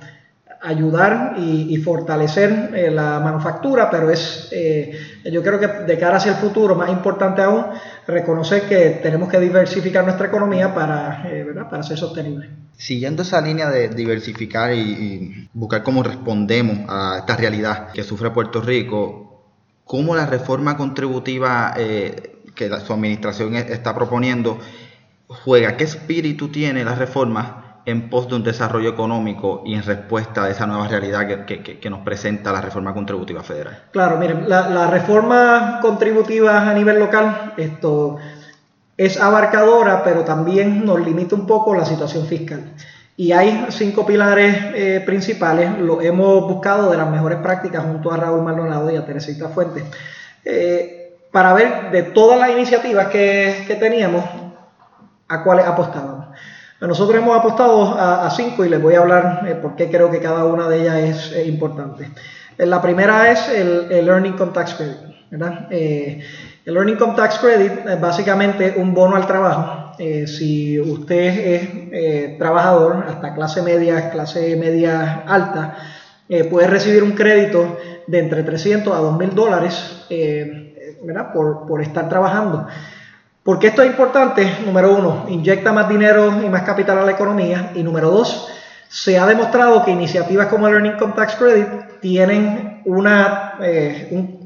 ayudar 0.63 1.35
y, 1.39 1.77
fortalecer 1.79 2.71
la 2.93 3.19
manufactura, 3.19 3.91
pero 3.91 4.11
es, 4.11 4.49
yo 5.25 5.43
creo 5.43 5.59
que 5.59 5.67
de 5.67 5.99
cara 5.99 6.19
hacia 6.19 6.33
el 6.33 6.39
futuro, 6.39 6.77
más 6.77 6.89
importante 6.89 7.43
aún, 7.43 7.67
reconocer 8.07 8.63
que 8.69 9.01
tenemos 9.03 9.29
que 9.29 9.41
diversificar 9.41 10.05
nuestra 10.05 10.29
economía 10.29 10.73
para, 10.73 11.25
para 11.69 11.83
ser 11.83 11.99
sostenible. 11.99 12.49
Siguiendo 12.77 13.23
esa 13.23 13.41
línea 13.41 13.71
de 13.71 13.89
diversificar 13.89 14.73
y, 14.73 15.49
buscar 15.53 15.83
cómo 15.83 16.03
respondemos 16.03 16.79
a 16.89 17.19
esta 17.19 17.37
realidad 17.37 17.93
que 17.93 18.03
sufre 18.03 18.31
Puerto 18.31 18.61
Rico, 18.61 19.43
¿cómo 19.85 20.15
la 20.15 20.27
reforma 20.27 20.77
contributiva 20.77 21.75
eh, 21.77 22.41
que 22.55 22.71
su 22.81 22.93
administración 22.93 23.55
e, 23.57 23.61
está 23.61 23.95
proponiendo 23.95 24.59
juega? 25.29 25.77
¿Qué 25.77 25.85
espíritu 25.85 26.49
tiene 26.49 26.85
la 26.85 26.95
reforma 26.95 27.62
en 27.85 28.09
pos 28.09 28.29
de 28.29 28.37
un 28.37 28.45
desarrollo 28.45 28.91
económico 28.91 29.63
y 29.65 29.75
en 29.75 29.83
respuesta 29.83 30.45
a 30.45 30.51
esa 30.51 30.67
nueva 30.67 30.89
realidad 30.89 31.27
que, 31.47 31.91
nos 31.91 32.01
presenta 32.01 32.53
la 32.53 32.61
reforma 32.61 32.95
contributiva 32.95 33.43
federal? 33.43 33.85
Claro, 33.91 34.17
miren, 34.19 34.49
la, 34.49 34.87
reforma 34.89 35.79
contributiva 35.83 36.71
a 36.71 36.75
nivel 36.75 36.99
local, 36.99 37.55
esto 37.57 38.19
es 38.97 39.21
abarcadora, 39.21 40.05
pero 40.05 40.23
también 40.23 40.85
nos 40.85 41.01
limita 41.01 41.35
un 41.35 41.47
poco 41.47 41.75
la 41.75 41.85
situación 41.85 42.27
fiscal. 42.27 42.73
Y 43.17 43.33
hay 43.33 43.67
cinco 43.71 44.07
pilares 44.07 44.57
eh, 44.75 45.03
principales, 45.05 45.79
lo 45.79 46.01
hemos 46.01 46.43
buscado 46.43 46.91
de 46.91 46.97
las 46.97 47.11
mejores 47.11 47.39
prácticas 47.39 47.85
junto 47.85 48.13
a 48.13 48.17
Raúl 48.17 48.43
Maldonado 48.43 48.91
y 48.91 48.97
a 48.97 49.05
Teresita 49.05 49.49
Fuentes, 49.49 49.85
eh, 50.45 51.19
para 51.31 51.53
ver 51.53 51.91
de 51.91 52.03
todas 52.05 52.39
las 52.39 52.51
iniciativas 52.51 53.09
que, 53.09 53.77
teníamos, 53.81 54.25
a 55.29 55.43
cuáles 55.43 55.67
apostábamos. 55.67 56.22
Nosotros 56.87 57.23
hemos 57.23 57.39
apostado 57.39 57.97
a, 57.99 58.29
cinco 58.31 58.65
y 58.65 58.69
les 58.69 58.83
voy 58.83 58.95
a 58.95 59.01
hablar 59.01 59.47
eh, 59.49 59.55
por 59.55 59.77
qué 59.77 59.91
creo 59.91 60.11
que 60.11 60.19
cada 60.19 60.45
una 60.45 60.69
de 60.69 60.83
ellas 60.83 61.33
es 61.33 61.47
importante. 61.47 62.11
La 62.59 62.83
primera 62.83 63.31
es 63.31 63.49
el, 63.49 63.91
el 63.91 64.09
Earning 64.09 64.37
Tax 64.53 64.75
Credit. 64.75 65.13
El 66.65 66.77
Earning 66.77 66.95
Income 66.95 67.15
Tax 67.17 67.39
Credit 67.39 67.87
es 67.87 68.01
básicamente 68.01 68.75
un 68.77 68.95
bono 68.95 69.17
al 69.17 69.27
trabajo. 69.27 69.95
Eh, 69.99 70.27
si 70.29 70.79
usted 70.79 71.27
es 71.27 71.69
eh, 71.93 72.37
trabajador, 72.39 73.05
hasta 73.09 73.35
clase 73.35 73.63
media, 73.63 74.11
clase 74.11 74.55
media 74.57 75.25
alta, 75.27 75.77
eh, 76.29 76.45
puede 76.45 76.69
recibir 76.69 77.03
un 77.03 77.13
crédito 77.13 77.79
de 78.07 78.19
entre 78.19 78.45
300 78.45 78.95
a 78.95 78.99
2 78.99 79.19
mil 79.19 79.35
dólares 79.35 80.07
por, 81.33 81.67
por 81.67 81.83
estar 81.83 82.09
trabajando. 82.09 82.67
¿Por 83.43 83.59
qué 83.59 83.69
esto 83.69 83.83
es 83.83 83.89
importante? 83.89 84.59
Número 84.65 84.95
uno, 84.95 85.27
inyecta 85.29 85.73
más 85.73 85.89
dinero 85.89 86.43
y 86.45 86.49
más 86.49 86.63
capital 86.63 86.99
a 86.99 87.05
la 87.05 87.13
economía. 87.13 87.73
Y 87.75 87.83
número 87.83 88.11
dos, 88.11 88.49
se 88.89 89.19
ha 89.19 89.27
demostrado 89.27 89.85
que 89.85 89.91
iniciativas 89.91 90.47
como 90.47 90.69
el 90.69 90.75
Earning 90.75 90.93
Income 90.93 91.15
Tax 91.17 91.37
Credit 91.37 92.01
tienen 92.01 92.83
una, 92.85 93.55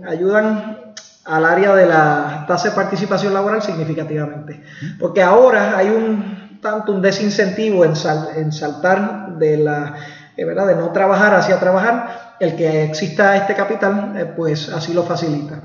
ayudan 0.09 0.94
al 1.24 1.44
área 1.44 1.74
de 1.74 1.87
la 1.87 2.44
tasa 2.46 2.70
de 2.70 2.74
participación 2.74 3.35
laboral 3.35 3.61
significativamente. 3.61 4.62
Porque 4.98 5.22
ahora 5.22 5.76
hay 5.76 5.88
un 5.88 6.61
tanto 6.62 6.92
un 6.92 7.02
desincentivo 7.02 7.85
en, 7.85 7.92
en 8.37 8.52
saltar 8.52 9.37
de 9.37 9.59
la 9.59 9.94
eh, 10.37 10.44
¿verdad? 10.44 10.66
de 10.66 10.74
no 10.74 10.90
trabajar 10.90 11.35
hacia 11.35 11.59
trabajar, 11.59 12.35
el 12.40 12.56
que 12.56 12.85
exista 12.85 13.37
este 13.37 13.54
capital, 13.54 14.12
eh, 14.16 14.24
pues 14.37 14.68
así 14.68 14.92
lo 14.92 15.02
facilita. 15.02 15.61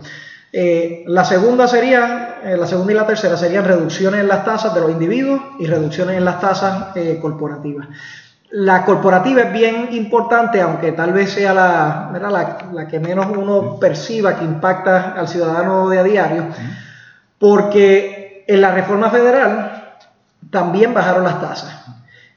Eh, 0.53 1.03
la 1.07 1.23
segunda 1.23 1.67
sería, 1.67 2.39
la 2.43 2.67
segunda 2.67 2.91
y 2.91 2.95
la 2.95 3.07
tercera 3.07 3.37
serían 3.37 3.63
reducciones 3.63 4.19
en 4.19 4.27
las 4.27 4.43
tasas 4.43 4.73
de 4.73 4.81
los 4.81 4.91
individuos 4.91 5.41
y 5.59 5.65
reducciones 5.65 6.17
en 6.17 6.25
las 6.25 6.41
tasas 6.41 6.87
corporativas. 7.21 7.87
La 8.51 8.83
corporativa 8.83 9.43
es 9.43 9.53
bien 9.53 9.89
importante, 9.91 10.59
aunque 10.59 10.91
tal 10.91 11.13
vez 11.13 11.31
sea 11.31 11.53
la, 11.53 12.59
la, 12.73 12.87
que 12.87 12.99
menos 12.99 13.27
uno 13.27 13.79
perciba 13.79 14.35
que 14.35 14.43
impacta 14.43 15.13
al 15.17 15.29
ciudadano 15.29 15.87
de 15.87 15.99
a 15.99 16.03
diario, 16.03 16.47
porque 17.39 18.43
en 18.45 18.59
la 18.59 18.71
reforma 18.71 19.09
federal 19.09 19.95
también 20.49 20.93
bajaron 20.93 21.23
las 21.23 21.39
tasas. 21.39 21.85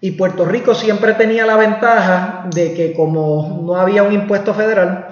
Y 0.01 0.13
Puerto 0.13 0.45
Rico 0.45 0.73
siempre 0.77 1.15
tenía 1.15 1.47
la 1.47 1.57
ventaja 1.57 2.45
de 2.55 2.75
que 2.75 2.93
como 2.93 3.63
no 3.65 3.75
había 3.75 4.05
un 4.05 4.13
impuesto 4.13 4.55
federal, 4.55 5.09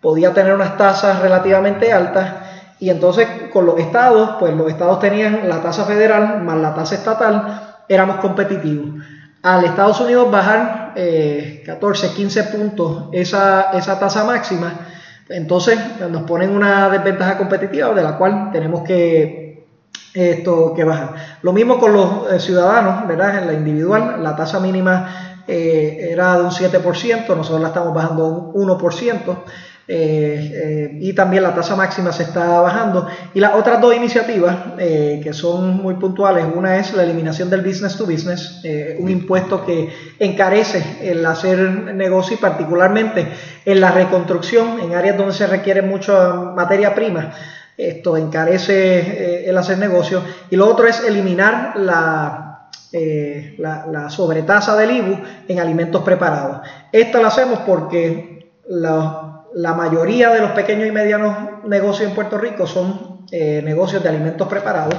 podía 0.00 0.32
tener 0.32 0.54
unas 0.54 0.78
tasas 0.78 1.20
relativamente 1.20 1.92
altas 1.92 2.45
y 2.78 2.90
entonces 2.90 3.26
con 3.52 3.66
los 3.66 3.78
estados, 3.78 4.36
pues 4.38 4.54
los 4.54 4.68
estados 4.68 5.00
tenían 5.00 5.48
la 5.48 5.62
tasa 5.62 5.84
federal 5.84 6.42
más 6.42 6.56
la 6.58 6.74
tasa 6.74 6.94
estatal, 6.94 7.76
éramos 7.88 8.16
competitivos 8.16 9.02
al 9.42 9.64
Estados 9.64 10.00
Unidos 10.00 10.28
bajar 10.30 10.92
14, 11.64 12.06
eh, 12.06 12.10
15 12.16 12.42
puntos 12.44 13.04
esa, 13.12 13.70
esa 13.72 13.98
tasa 13.98 14.24
máxima, 14.24 14.72
entonces 15.28 15.78
nos 16.10 16.22
ponen 16.22 16.50
una 16.50 16.88
desventaja 16.88 17.38
competitiva 17.38 17.94
de 17.94 18.02
la 18.02 18.16
cual 18.16 18.50
tenemos 18.52 18.82
que, 18.82 19.66
esto, 20.14 20.72
que 20.74 20.82
bajar. 20.82 21.14
Lo 21.42 21.52
mismo 21.52 21.78
con 21.78 21.92
los 21.92 22.32
eh, 22.32 22.40
ciudadanos, 22.40 23.06
¿verdad? 23.06 23.38
En 23.38 23.46
la 23.46 23.52
individual, 23.52 24.22
la 24.22 24.34
tasa 24.34 24.58
mínima 24.58 25.42
eh, 25.46 26.08
era 26.10 26.38
de 26.38 26.42
un 26.42 26.50
7%, 26.50 27.28
nosotros 27.28 27.60
la 27.60 27.68
estamos 27.68 27.94
bajando 27.94 28.24
a 28.24 28.28
un 28.28 28.68
1%. 28.68 29.36
Eh, 29.88 30.50
eh, 30.52 30.98
y 31.00 31.12
también 31.12 31.44
la 31.44 31.54
tasa 31.54 31.76
máxima 31.76 32.12
se 32.12 32.24
está 32.24 32.60
bajando. 32.60 33.06
Y 33.34 33.40
las 33.40 33.54
otras 33.54 33.80
dos 33.80 33.94
iniciativas 33.94 34.56
eh, 34.78 35.20
que 35.22 35.32
son 35.32 35.76
muy 35.76 35.94
puntuales, 35.94 36.44
una 36.52 36.76
es 36.76 36.92
la 36.94 37.04
eliminación 37.04 37.48
del 37.50 37.62
business 37.62 37.96
to 37.96 38.04
business, 38.04 38.62
un 38.98 39.10
impuesto 39.10 39.64
que 39.64 39.88
encarece 40.18 40.82
el 41.02 41.24
hacer 41.24 41.58
negocio 41.94 42.36
y 42.36 42.40
particularmente 42.40 43.28
en 43.64 43.80
la 43.80 43.92
reconstrucción, 43.92 44.80
en 44.80 44.94
áreas 44.94 45.16
donde 45.16 45.34
se 45.34 45.46
requiere 45.46 45.82
mucha 45.82 46.34
materia 46.34 46.94
prima. 46.94 47.32
Esto 47.76 48.16
encarece 48.16 49.48
el 49.48 49.56
hacer 49.56 49.78
negocio. 49.78 50.22
Y 50.50 50.56
lo 50.56 50.66
otro 50.66 50.86
es 50.86 51.04
eliminar 51.04 51.74
la, 51.76 52.70
la, 53.58 54.08
sobretasa 54.08 54.76
del 54.76 54.90
IBU 54.92 55.18
en 55.46 55.60
alimentos 55.60 56.02
preparados. 56.02 56.66
Esto 56.90 57.20
lo 57.20 57.28
hacemos 57.28 57.60
porque 57.60 58.36
los 58.68 59.25
la 59.56 59.72
mayoría 59.72 60.30
de 60.30 60.40
los 60.40 60.50
pequeños 60.50 60.86
y 60.86 60.92
medianos 60.92 61.64
negocios 61.64 62.10
en 62.10 62.14
Puerto 62.14 62.36
Rico 62.36 62.66
son 62.66 63.24
eh, 63.32 63.62
negocios 63.64 64.02
de 64.02 64.10
alimentos 64.10 64.46
preparados. 64.48 64.94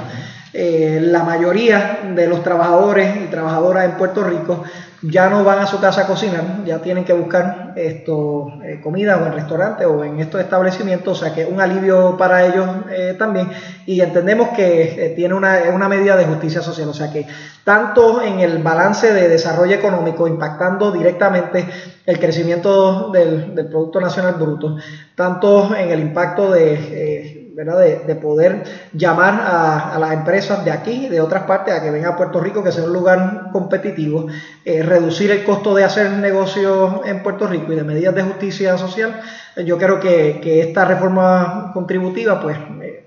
La 0.58 1.24
mayoría 1.24 2.00
de 2.16 2.28
los 2.28 2.44
trabajadores 2.44 3.16
y 3.18 3.28
trabajadoras 3.28 3.86
en 3.86 3.92
Puerto 3.92 4.24
Rico 4.24 4.64
ya 5.02 5.30
no 5.30 5.44
van 5.44 5.60
a 5.60 5.68
su 5.68 5.80
casa 5.80 6.02
a 6.02 6.08
cocinar, 6.08 6.64
ya 6.66 6.80
tienen 6.80 7.06
que 7.06 7.14
buscar 7.14 7.74
esto, 7.76 8.54
eh, 8.64 8.80
comida 8.82 9.18
o 9.18 9.28
en 9.28 9.34
restaurantes 9.34 9.86
o 9.86 10.04
en 10.04 10.20
estos 10.20 10.42
establecimientos, 10.42 11.18
o 11.18 11.24
sea 11.24 11.36
que 11.36 11.44
es 11.44 11.50
un 11.50 11.62
alivio 11.62 12.18
para 12.18 12.46
ellos 12.46 12.68
eh, 12.90 13.16
también. 13.18 13.50
Y 13.86 14.02
entendemos 14.02 14.50
que 14.50 15.06
eh, 15.06 15.14
tiene 15.16 15.36
una, 15.36 15.60
una, 15.72 15.88
medida 15.88 16.18
de 16.18 16.26
justicia 16.26 16.62
social, 16.62 16.90
o 16.90 16.94
sea 16.94 17.12
que 17.12 17.28
tanto 17.64 18.24
en 18.24 18.40
el 18.40 18.58
balance 18.64 19.14
de 19.14 19.28
desarrollo 19.28 19.76
económico 19.76 20.28
impactando 20.28 20.92
directamente 20.92 21.66
el 22.06 22.20
crecimiento 22.20 23.12
del, 23.12 23.54
del 23.54 23.68
Producto 23.68 24.02
Nacional 24.02 24.36
Bruto, 24.36 24.78
tanto 25.14 25.76
en 25.76 25.92
el 25.92 26.00
impacto 26.00 26.52
de 26.52 27.37
de, 27.66 28.16
poder 28.16 28.64
llamar 28.94 29.42
a, 29.42 29.98
las 29.98 30.14
empresas 30.14 30.64
de 30.64 30.70
aquí 30.70 31.06
y 31.06 31.10
de 31.10 31.22
otras 31.22 31.44
partes 31.44 31.74
a 31.74 31.82
que 31.82 31.90
vengan 31.90 32.14
a 32.14 32.16
Puerto 32.16 32.40
Rico, 32.40 32.64
que 32.64 32.72
sea 32.72 32.84
un 32.84 32.94
lugar 32.94 33.50
competitivo, 33.52 34.28
eh, 34.64 34.84
reducir 34.84 35.32
el 35.32 35.44
costo 35.44 35.74
de 35.74 35.84
hacer 35.84 36.12
negocios 36.12 37.02
en 37.06 37.24
Puerto 37.24 37.48
Rico 37.48 37.74
y 37.74 37.76
de 37.76 37.84
medidas 37.84 38.14
de 38.14 38.22
justicia 38.22 38.78
social. 38.78 39.22
Yo 39.66 39.80
creo 39.80 40.00
que, 40.00 40.62
esta 40.62 40.86
reforma 40.86 41.72
contributiva 41.74 42.40
pues, 42.40 42.58
eh, 42.82 43.06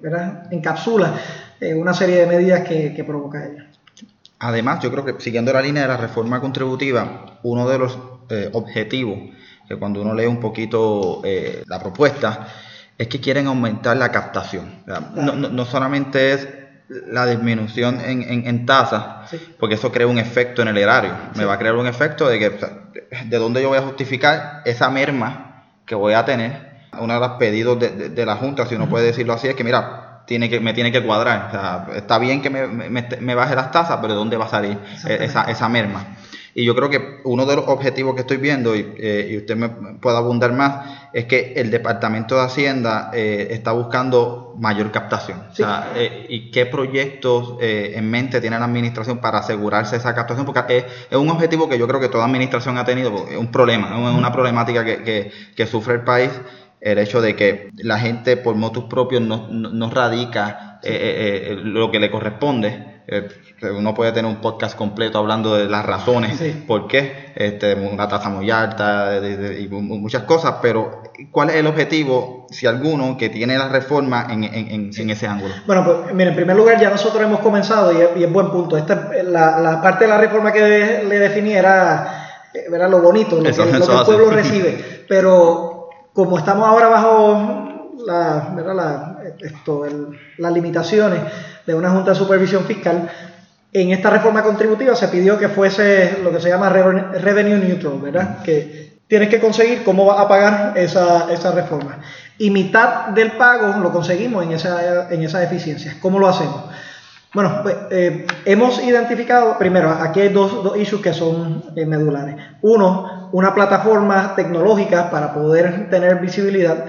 encapsula 0.51 1.15
eh, 1.61 1.75
una 1.75 1.95
serie 1.95 2.17
de 2.17 2.27
medidas 2.27 2.67
que, 2.67 3.05
provoca 3.07 3.47
ella. 3.47 3.69
Además, 4.41 4.83
yo 4.83 4.91
creo 4.91 5.05
que 5.05 5.15
siguiendo 5.21 5.53
la 5.53 5.63
línea 5.63 5.83
de 5.83 5.89
la 5.89 5.97
reforma 5.97 6.41
contributiva, 6.41 7.39
uno 7.45 7.69
de 7.69 7.79
los 7.79 7.99
objetivos 8.53 9.19
que 9.69 9.77
cuando 9.77 10.03
uno 10.03 10.15
lee 10.15 10.27
un 10.27 10.41
poquito 10.41 11.21
la 11.67 11.79
propuesta, 11.81 12.47
es 13.01 13.09
que 13.09 13.19
quieren 13.19 13.47
aumentar 13.47 13.97
la 13.97 14.13
captación. 14.13 14.83
No, 15.15 15.65
solamente 15.65 16.35
es 16.35 16.47
la 16.91 17.25
disminución 17.25 17.99
en, 17.99 18.47
en, 18.47 18.67
tasa, 18.67 19.23
porque 19.59 19.77
eso 19.77 19.91
crea 19.91 20.07
un 20.07 20.19
efecto 20.19 20.61
en 20.61 20.69
el 20.69 20.77
erario. 20.77 21.13
Me 21.35 21.47
va 21.47 21.55
a 21.55 21.59
crear 21.59 21.77
un 21.77 21.87
efecto 21.87 22.29
de 22.29 22.39
que 22.39 22.53
de 23.25 23.39
dónde 23.39 23.63
yo 23.63 23.71
voy 23.71 23.79
a 23.79 23.83
justificar 23.83 24.61
esa 24.67 24.91
merma 24.91 25.65
que 25.87 25.95
voy 25.95 26.13
a 26.13 26.27
tener. 26.27 26.69
Uno 27.01 27.15
de 27.15 27.21
los 27.21 27.31
pedidos 27.39 27.79
de, 27.81 28.27
la 28.27 28.37
Junta, 28.37 28.67
si 28.67 28.75
uno 28.75 28.87
puede 28.87 29.07
decirlo 29.07 29.33
así, 29.33 29.49
es 29.49 29.55
que 29.55 29.65
mira, 29.65 30.25
tiene 30.27 30.51
que, 30.51 30.61
me 30.61 30.75
tiene 30.75 30.93
que 30.93 31.03
cuadrar. 31.03 31.89
está 31.97 32.19
bien 32.19 32.43
que 32.43 32.51
me, 32.51 32.67
me, 32.69 33.35
baje 33.35 33.57
las 33.57 33.71
tasas, 33.71 33.97
pero 34.03 34.13
¿de 34.13 34.19
dónde 34.19 34.37
va 34.37 34.45
a 34.45 34.51
salir 34.51 34.77
esa, 35.09 35.45
esa 35.45 35.71
merma? 35.71 36.19
Y 36.61 36.65
yo 36.67 36.75
creo 36.75 36.91
que 36.91 37.21
uno 37.25 37.47
de 37.47 37.57
los 37.57 37.69
objetivos 37.69 38.15
que 38.15 38.21
estoy 38.21 38.37
viendo, 38.37 38.77
y, 38.77 38.87
eh, 38.99 39.35
usted 39.39 39.57
me 39.57 39.71
puede 39.71 40.19
abundar 40.19 40.53
más, 40.53 41.09
es 41.11 41.25
que 41.25 41.55
el 41.57 41.71
Departamento 41.71 42.35
de 42.37 42.43
Hacienda 42.43 43.11
eh, 43.15 43.49
está 43.53 43.73
buscando 43.73 44.55
mayor 44.59 44.93
captación. 44.93 45.43
Eh, 45.97 46.27
¿Y 46.29 46.51
qué 46.51 46.67
proyectos 46.67 47.57
en 47.61 48.11
mente 48.11 48.43
tiene 48.43 48.59
la 48.59 48.67
Administración 48.67 49.23
para 49.23 49.39
asegurarse 49.39 49.97
esa 49.97 50.15
captación? 50.15 50.45
Porque 50.45 50.85
es, 51.11 51.17
un 51.17 51.31
objetivo 51.31 51.67
que 51.67 51.79
yo 51.79 51.89
creo 51.89 51.99
que 51.99 52.11
toda 52.11 52.27
Administración 52.27 52.77
ha 52.77 52.85
tenido, 52.85 53.27
es 53.27 53.39
un 53.39 53.51
problema, 53.51 53.99
es 53.99 54.15
una 54.15 54.31
problemática 54.31 54.85
que, 54.85 55.33
que, 55.57 55.67
sufre 55.67 55.95
el 55.95 56.03
país, 56.03 56.31
el 56.83 56.99
hecho 56.99 57.23
de 57.23 57.37
que 57.37 57.71
la 57.79 57.99
gente 57.99 58.37
por 58.37 58.55
motus 58.55 58.85
propios 58.85 59.23
no, 59.23 59.49
no, 59.49 59.89
radica 59.89 60.79
lo 60.83 61.91
que 61.91 62.01
le 62.01 62.11
corresponde 62.11 63.00
eh, 63.13 63.29
uno 63.77 63.93
puede 63.93 64.13
tener 64.13 64.31
un 64.31 64.41
podcast 64.41 64.77
completo 64.77 65.19
hablando 65.19 65.57
de 65.57 65.69
las 65.69 65.85
razones 65.85 66.41
por 66.69 66.87
qué, 66.87 67.33
este, 67.35 67.75
una 67.75 68.07
tasa 68.07 68.29
muy 68.29 68.49
alta 68.53 69.17
y 69.19 69.67
muchas 69.69 70.23
cosas, 70.23 70.57
pero 70.63 71.03
¿cuál 71.33 71.51
es 71.51 71.57
el 71.57 71.67
objetivo, 71.67 72.47
si 72.51 72.69
alguno, 72.69 73.17
que 73.19 73.29
tiene 73.29 73.59
la 73.59 73.69
reforma 73.69 74.29
en, 74.31 74.45
en, 74.45 75.11
ese 75.11 75.27
ángulo? 75.27 75.53
Bueno, 75.67 75.85
pues 75.85 76.15
mira, 76.15 76.31
en 76.31 76.37
primer 76.37 76.57
lugar 76.57 76.81
ya 76.81 76.89
nosotros 76.89 77.21
hemos 77.21 77.41
comenzado 77.41 77.93
y 77.93 78.23
es, 78.23 78.33
buen 78.33 78.51
punto. 78.51 78.77
Esta, 78.77 79.11
la, 79.25 79.59
la, 79.59 79.83
parte 79.83 80.05
de 80.05 80.11
la 80.11 80.19
reforma 80.19 80.53
que 80.53 81.03
le 81.05 81.19
definí 81.19 81.53
era, 81.53 82.47
era 82.55 82.89
lo 82.89 83.03
bonito, 83.03 83.37
lo, 83.37 83.43
que, 83.43 83.49
el 83.49 83.83
pueblo 84.07 84.31
recibe, 84.31 85.05
pero 85.09 85.89
como 86.13 86.39
estamos 86.39 86.65
ahora 86.65 86.89
bajo 86.89 87.71
la, 88.07 88.55
la, 88.73 89.19
esto, 89.41 89.85
las 90.39 90.53
limitaciones 90.53 91.21
de 91.71 91.77
una 91.77 91.91
Junta 91.91 92.11
de 92.11 92.17
Supervisión 92.17 92.65
Fiscal, 92.65 93.09
en 93.73 93.93
esta 93.93 94.11
reforma 94.11 94.43
contributiva 94.43 94.95
se 94.97 95.09
pidió 95.09 95.39
que 95.39 95.49
fuese 95.49 96.19
lo 96.23 96.33
que 96.33 96.41
se 96.41 96.49
llama 96.49 96.69
revenue 96.69 97.59
neutral, 97.59 98.01
¿verdad? 98.01 98.43
Que 98.43 99.01
tienes 99.07 99.29
que 99.29 99.41
conseguir 99.41 99.85
cómo 99.85 100.05
vas 100.05 100.21
a 100.21 100.29
pagar 100.29 100.73
esa, 100.77 101.33
esa 101.33 101.53
reforma. 101.53 102.01
Y 102.39 102.51
mitad 102.51 103.09
del 103.09 103.33
pago 103.33 103.79
lo 103.81 103.93
conseguimos 103.93 104.45
en, 104.45 104.53
esa, 104.53 105.09
en 105.11 105.23
esas 105.23 105.45
eficiencias. 105.45 105.97
¿Cómo 106.01 106.19
lo 106.19 106.29
hacemos? 106.29 106.65
Bueno, 107.33 107.61
pues, 107.63 107.77
eh, 107.91 108.27
hemos 108.45 108.83
identificado, 108.83 109.57
primero, 109.57 109.91
aquí 109.91 110.21
hay 110.21 110.31
dos, 110.31 110.65
dos 110.65 110.77
issues 110.77 111.01
que 111.01 111.15
son 111.15 111.63
eh, 111.77 111.87
medulares. 111.87 112.37
Uno, 112.63 113.29
una 113.33 113.55
plataforma 113.55 114.35
tecnológica 114.35 115.11
para 115.11 115.33
poder 115.33 115.89
tener 115.91 116.17
visibilidad. 116.17 116.87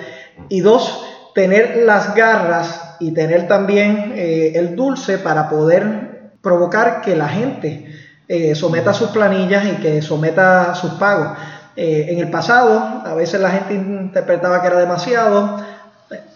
Y 0.49 0.61
dos, 0.61 1.05
tener 1.35 1.83
las 1.85 2.15
garras 2.15 2.90
y 3.01 3.11
tener 3.11 3.47
también 3.47 4.13
eh, 4.15 4.53
el 4.55 4.75
dulce 4.75 5.17
para 5.17 5.49
poder 5.49 6.31
provocar 6.41 7.01
que 7.01 7.15
la 7.15 7.27
gente 7.27 7.87
eh, 8.27 8.55
someta 8.55 8.93
sus 8.93 9.09
planillas 9.09 9.65
y 9.65 9.81
que 9.81 10.01
someta 10.01 10.73
sus 10.75 10.91
pagos. 10.91 11.37
Eh, 11.75 12.07
en 12.09 12.19
el 12.19 12.29
pasado, 12.29 13.01
a 13.03 13.13
veces 13.15 13.41
la 13.41 13.49
gente 13.49 13.73
interpretaba 13.73 14.61
que 14.61 14.67
era 14.67 14.79
demasiado, 14.79 15.59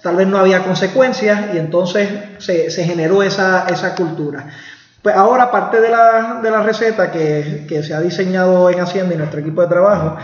tal 0.01 0.15
vez 0.15 0.27
no 0.27 0.37
había 0.39 0.63
consecuencias 0.63 1.53
y 1.53 1.57
entonces 1.57 2.09
se, 2.39 2.83
generó 2.83 3.21
esa, 3.21 3.67
esa, 3.69 3.95
cultura. 3.95 4.47
Pues 5.01 5.15
ahora, 5.15 5.51
parte 5.51 5.81
de 5.81 5.89
la, 5.89 6.39
de 6.41 6.49
la 6.49 6.63
receta 6.63 7.11
que, 7.11 7.65
que, 7.69 7.83
se 7.83 7.93
ha 7.93 8.01
diseñado 8.01 8.69
en 8.71 8.79
Hacienda 8.79 9.13
y 9.13 9.17
nuestro 9.17 9.39
equipo 9.39 9.61
de 9.61 9.67
trabajo, 9.67 10.17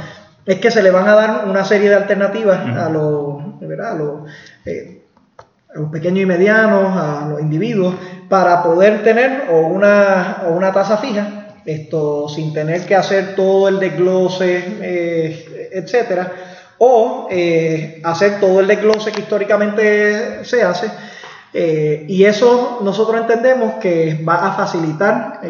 es 0.46 0.60
que 0.60 0.72
se 0.72 0.82
le 0.82 0.90
van 0.90 1.08
a 1.08 1.14
dar 1.14 1.46
una 1.48 1.64
serie 1.66 1.90
de 1.90 1.96
alternativas 1.96 2.66
a 2.78 2.90
los, 2.90 3.60
¿verdad? 3.60 3.92
A 3.92 3.96
los 3.96 4.22
a 5.74 5.80
los 5.80 5.90
pequeños 5.90 6.24
y 6.24 6.26
medianos, 6.26 6.96
a 6.96 7.28
los 7.30 7.42
individuos, 7.42 7.96
para 8.30 8.64
poder 8.64 9.04
tener 9.04 9.50
o 9.52 9.60
una, 9.68 10.44
una 10.50 10.72
tasa 10.72 10.98
fija, 10.98 11.42
esto 11.66 12.28
sin 12.28 12.54
tener 12.54 12.86
que 12.86 12.96
hacer 12.96 13.36
todo 13.36 13.68
el 13.68 13.80
desglose, 13.80 14.64
eh, 14.82 15.70
etcétera, 15.72 16.32
o 16.78 17.28
eh, 17.30 18.02
hacer 18.04 18.40
todo 18.40 18.60
el 18.60 18.68
desglose 18.68 19.12
que 19.12 19.22
históricamente 19.22 20.44
se 20.44 20.64
hace. 20.64 20.90
Eh, 21.54 22.06
y 22.08 22.24
eso 22.24 22.80
nosotros 22.82 23.20
entendemos 23.20 23.74
que 23.74 24.24
va 24.28 24.48
a 24.48 24.54
facilitar 24.54 25.42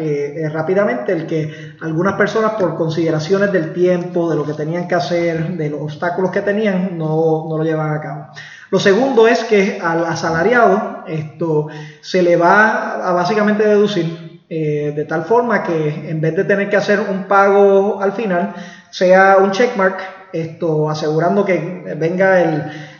rápidamente 0.50 1.12
el 1.12 1.26
que 1.26 1.76
algunas 1.80 2.14
personas 2.14 2.54
por 2.54 2.74
consideraciones 2.74 3.52
del 3.52 3.72
tiempo, 3.72 4.28
de 4.28 4.36
lo 4.36 4.44
que 4.44 4.54
tenían 4.54 4.88
que 4.88 4.96
hacer, 4.96 5.56
de 5.56 5.70
los 5.70 5.80
obstáculos 5.80 6.32
que 6.32 6.42
tenían, 6.42 6.98
no, 6.98 7.46
no 7.48 7.56
lo 7.56 7.62
llevan 7.62 7.94
a 7.94 8.00
cabo. 8.00 8.26
Lo 8.72 8.80
segundo 8.80 9.28
es 9.28 9.44
que 9.44 9.78
al 9.82 10.06
asalariado 10.06 11.04
esto 11.06 11.66
se 12.00 12.22
le 12.22 12.36
va 12.36 13.06
a 13.06 13.12
básicamente 13.12 13.68
deducir 13.68 14.40
eh, 14.48 14.94
de 14.96 15.04
tal 15.04 15.26
forma 15.26 15.62
que 15.62 16.08
en 16.08 16.22
vez 16.22 16.34
de 16.34 16.44
tener 16.44 16.70
que 16.70 16.76
hacer 16.76 16.98
un 17.00 17.24
pago 17.24 18.00
al 18.00 18.12
final, 18.12 18.54
sea 18.90 19.36
un 19.36 19.50
checkmark, 19.50 20.00
esto 20.32 20.88
asegurando 20.88 21.44
que 21.44 21.58
venga 21.98 22.40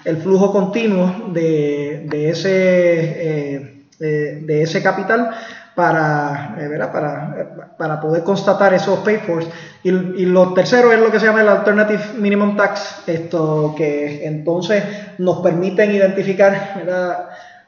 el, 0.05 0.17
flujo 0.19 0.53
continuo 0.53 1.31
de, 1.33 2.07
ese, 2.29 3.57
eh, 3.99 4.41
de 4.43 4.63
ese 4.63 4.83
capital 4.83 5.31
para, 5.75 6.57
eh, 6.59 6.69
para, 6.93 7.75
para 7.77 8.01
poder 8.01 8.23
constatar 8.23 8.75
esos 8.75 8.99
pay 9.01 9.19
for. 9.19 9.43
Y, 9.83 9.91
y, 9.91 10.27
lo 10.27 10.53
tercero 10.53 10.93
es 10.93 11.01
lo 11.01 11.11
que 11.11 11.19
se 11.19 11.27
llama 11.27 11.41
el 11.41 11.49
Alternative 11.49 12.03
Minimum 12.19 12.57
Tax, 12.57 13.03
esto 13.07 13.75
que 13.77 14.27
entonces 14.27 14.85
nos 15.19 15.41
permiten 15.41 15.93
identificar 15.93 16.83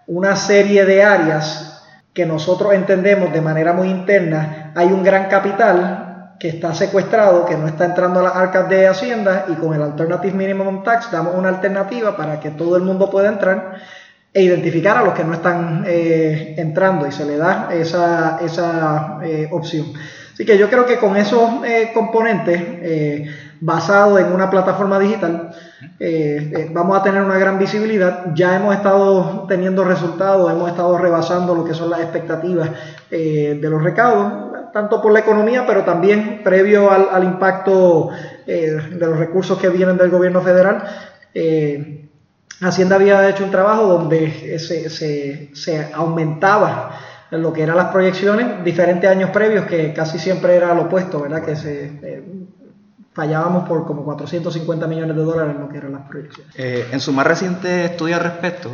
una 0.07 0.37
serie 0.37 0.85
de 0.85 1.03
áreas 1.03 1.83
que 2.13 2.27
nosotros 2.27 2.75
entendemos 2.75 3.33
de 3.33 3.41
manera 3.41 3.73
muy 3.73 3.89
interna, 3.89 4.73
hay 4.77 4.87
un 4.87 5.03
gran 5.03 5.29
capital 5.29 6.37
que 6.39 6.49
está 6.49 6.75
secuestrado, 6.75 7.45
que 7.45 7.57
no 7.57 7.67
está 7.67 7.85
entrando 7.85 8.21
a 8.21 8.23
las 8.25 8.37
arcas 8.37 8.69
de 8.69 8.87
Hacienda 8.87 9.47
y 9.49 9.55
con 9.55 9.75
el 9.75 9.83
Alternative 9.83 10.33
Minimum 10.35 10.83
Tax 10.83 11.11
damos 11.11 11.35
una 11.35 11.49
alternativa 11.49 12.17
para 12.17 12.39
que 12.39 12.51
todo 12.51 12.77
el 12.77 12.83
mundo 12.83 13.11
pueda 13.11 13.29
entrar 13.29 13.77
e 14.35 14.43
identificar 14.43 14.99
a 14.99 15.05
los 15.05 15.15
que 15.15 15.23
no 15.23 15.33
están 15.33 15.85
eh, 15.87 16.57
entrando 16.59 17.07
y 17.07 17.13
se 17.13 17.25
le 17.25 17.37
da 17.37 17.69
esa, 17.73 18.41
esa 18.43 19.21
eh, 19.23 19.49
opción. 19.53 19.93
Así 20.33 20.45
que 20.45 20.59
yo 20.59 20.69
creo 20.69 20.85
que 20.85 20.99
con 20.99 21.17
esos 21.17 21.65
eh, 21.65 21.93
componentes 21.95 23.31
basados 23.61 24.21
en 24.21 24.33
una 24.33 24.51
plataforma 24.51 24.99
digital 24.99 25.55
vamos 26.73 26.99
a 26.99 27.03
tener 27.05 27.23
una 27.23 27.39
gran 27.39 27.57
visibilidad. 27.61 28.35
Ya 28.35 28.57
hemos 28.57 28.75
estado 28.75 29.47
teniendo 29.47 29.85
resultados, 29.85 30.51
hemos 30.51 30.69
estado 30.69 30.99
rebasando 30.99 31.55
lo 31.55 31.65
que 31.65 31.73
son 31.73 31.89
las 31.89 32.01
expectativas 32.01 32.71
de 33.09 33.69
los 33.71 33.81
recaudos, 33.81 34.73
tanto 34.73 35.01
por 35.01 35.13
la 35.13 35.21
economía, 35.21 35.65
pero 35.65 35.85
también 35.85 36.41
previo 36.43 36.91
al, 36.91 37.07
al 37.13 37.23
impacto 37.23 38.11
de 38.45 38.83
los 38.99 39.17
recursos 39.17 39.57
que 39.57 39.69
vienen 39.69 39.97
del 39.97 40.11
gobierno 40.11 40.43
federal. 40.43 40.83
Hacienda 42.61 42.97
había 42.97 43.29
hecho 43.29 43.45
un 43.45 43.51
trabajo 43.51 43.85
donde 43.87 44.59
se, 44.59 44.89
se, 45.55 45.93
aumentaba 45.93 46.99
lo 47.31 47.53
que 47.53 47.63
eran 47.63 47.77
las 47.77 47.89
proyecciones, 47.89 48.63
diferentes 48.65 49.11
años 49.11 49.31
previos 49.31 49.67
que 49.67 49.93
casi 49.93 50.19
siempre 50.19 50.55
era 50.55 50.73
lo 50.75 50.83
opuesto, 50.83 51.21
¿verdad? 51.21 51.45
Que 51.45 51.57
se 51.57 51.87
eh, 52.03 52.23
fallábamos 53.13 53.69
por 53.69 53.85
como 53.87 54.05
450 54.05 54.87
millones 54.87 55.17
de 55.17 55.23
dólares 55.23 55.55
en 55.57 55.61
lo 55.61 55.69
que 55.69 55.79
eran 55.79 55.93
las 55.93 56.03
proyecciones. 56.03 56.55
Eh, 56.57 56.89
en 56.93 57.01
su 57.01 57.13
más 57.13 57.27
reciente 57.27 57.87
estudio 57.87 58.15
al 58.17 58.23
respecto, 58.23 58.71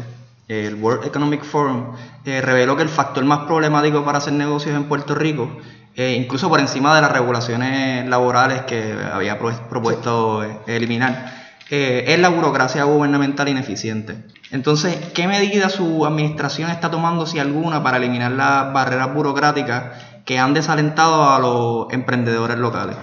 el 0.46 0.74
World 0.74 1.06
Economic 1.06 1.42
Forum 1.42 1.94
eh, 2.26 2.42
reveló 2.42 2.76
que 2.76 2.82
el 2.82 2.88
factor 2.90 3.24
más 3.24 3.46
problemático 3.46 4.04
para 4.04 4.18
hacer 4.18 4.34
negocios 4.34 4.76
en 4.76 4.84
Puerto 4.84 5.14
Rico, 5.14 5.48
incluso 5.96 6.48
por 6.48 6.60
encima 6.60 6.94
de 6.94 7.02
las 7.02 7.12
regulaciones 7.12 8.08
laborales 8.08 8.62
que 8.62 8.94
había 9.12 9.38
propuesto 9.38 10.42
eliminar, 10.66 11.39
es 11.70 12.18
la 12.18 12.28
burocracia 12.28 12.84
gubernamental 12.84 13.48
ineficiente. 13.48 14.16
Entonces, 14.50 14.96
¿qué 15.14 15.28
medidas 15.28 15.72
su 15.72 16.04
administración 16.04 16.68
está 16.70 16.90
tomando, 16.90 17.26
si 17.26 17.38
alguna, 17.38 17.82
para 17.82 17.98
eliminar 17.98 18.32
las 18.32 18.72
barreras 18.72 19.14
burocráticas 19.14 19.84
que 20.24 20.38
han 20.38 20.52
desalentado 20.52 21.30
a 21.30 21.38
los 21.38 21.92
emprendedores 21.92 22.58
locales? 22.58 22.96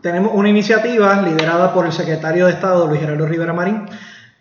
Tenemos 0.00 0.32
una 0.34 0.48
iniciativa 0.48 1.20
liderada 1.20 1.74
por 1.74 1.84
el 1.84 1.92
secretario 1.92 2.46
de 2.46 2.52
Estado, 2.52 2.86
Luis 2.86 3.00
Gerardo 3.00 3.26
Rivera 3.26 3.52
Marín, 3.52 3.86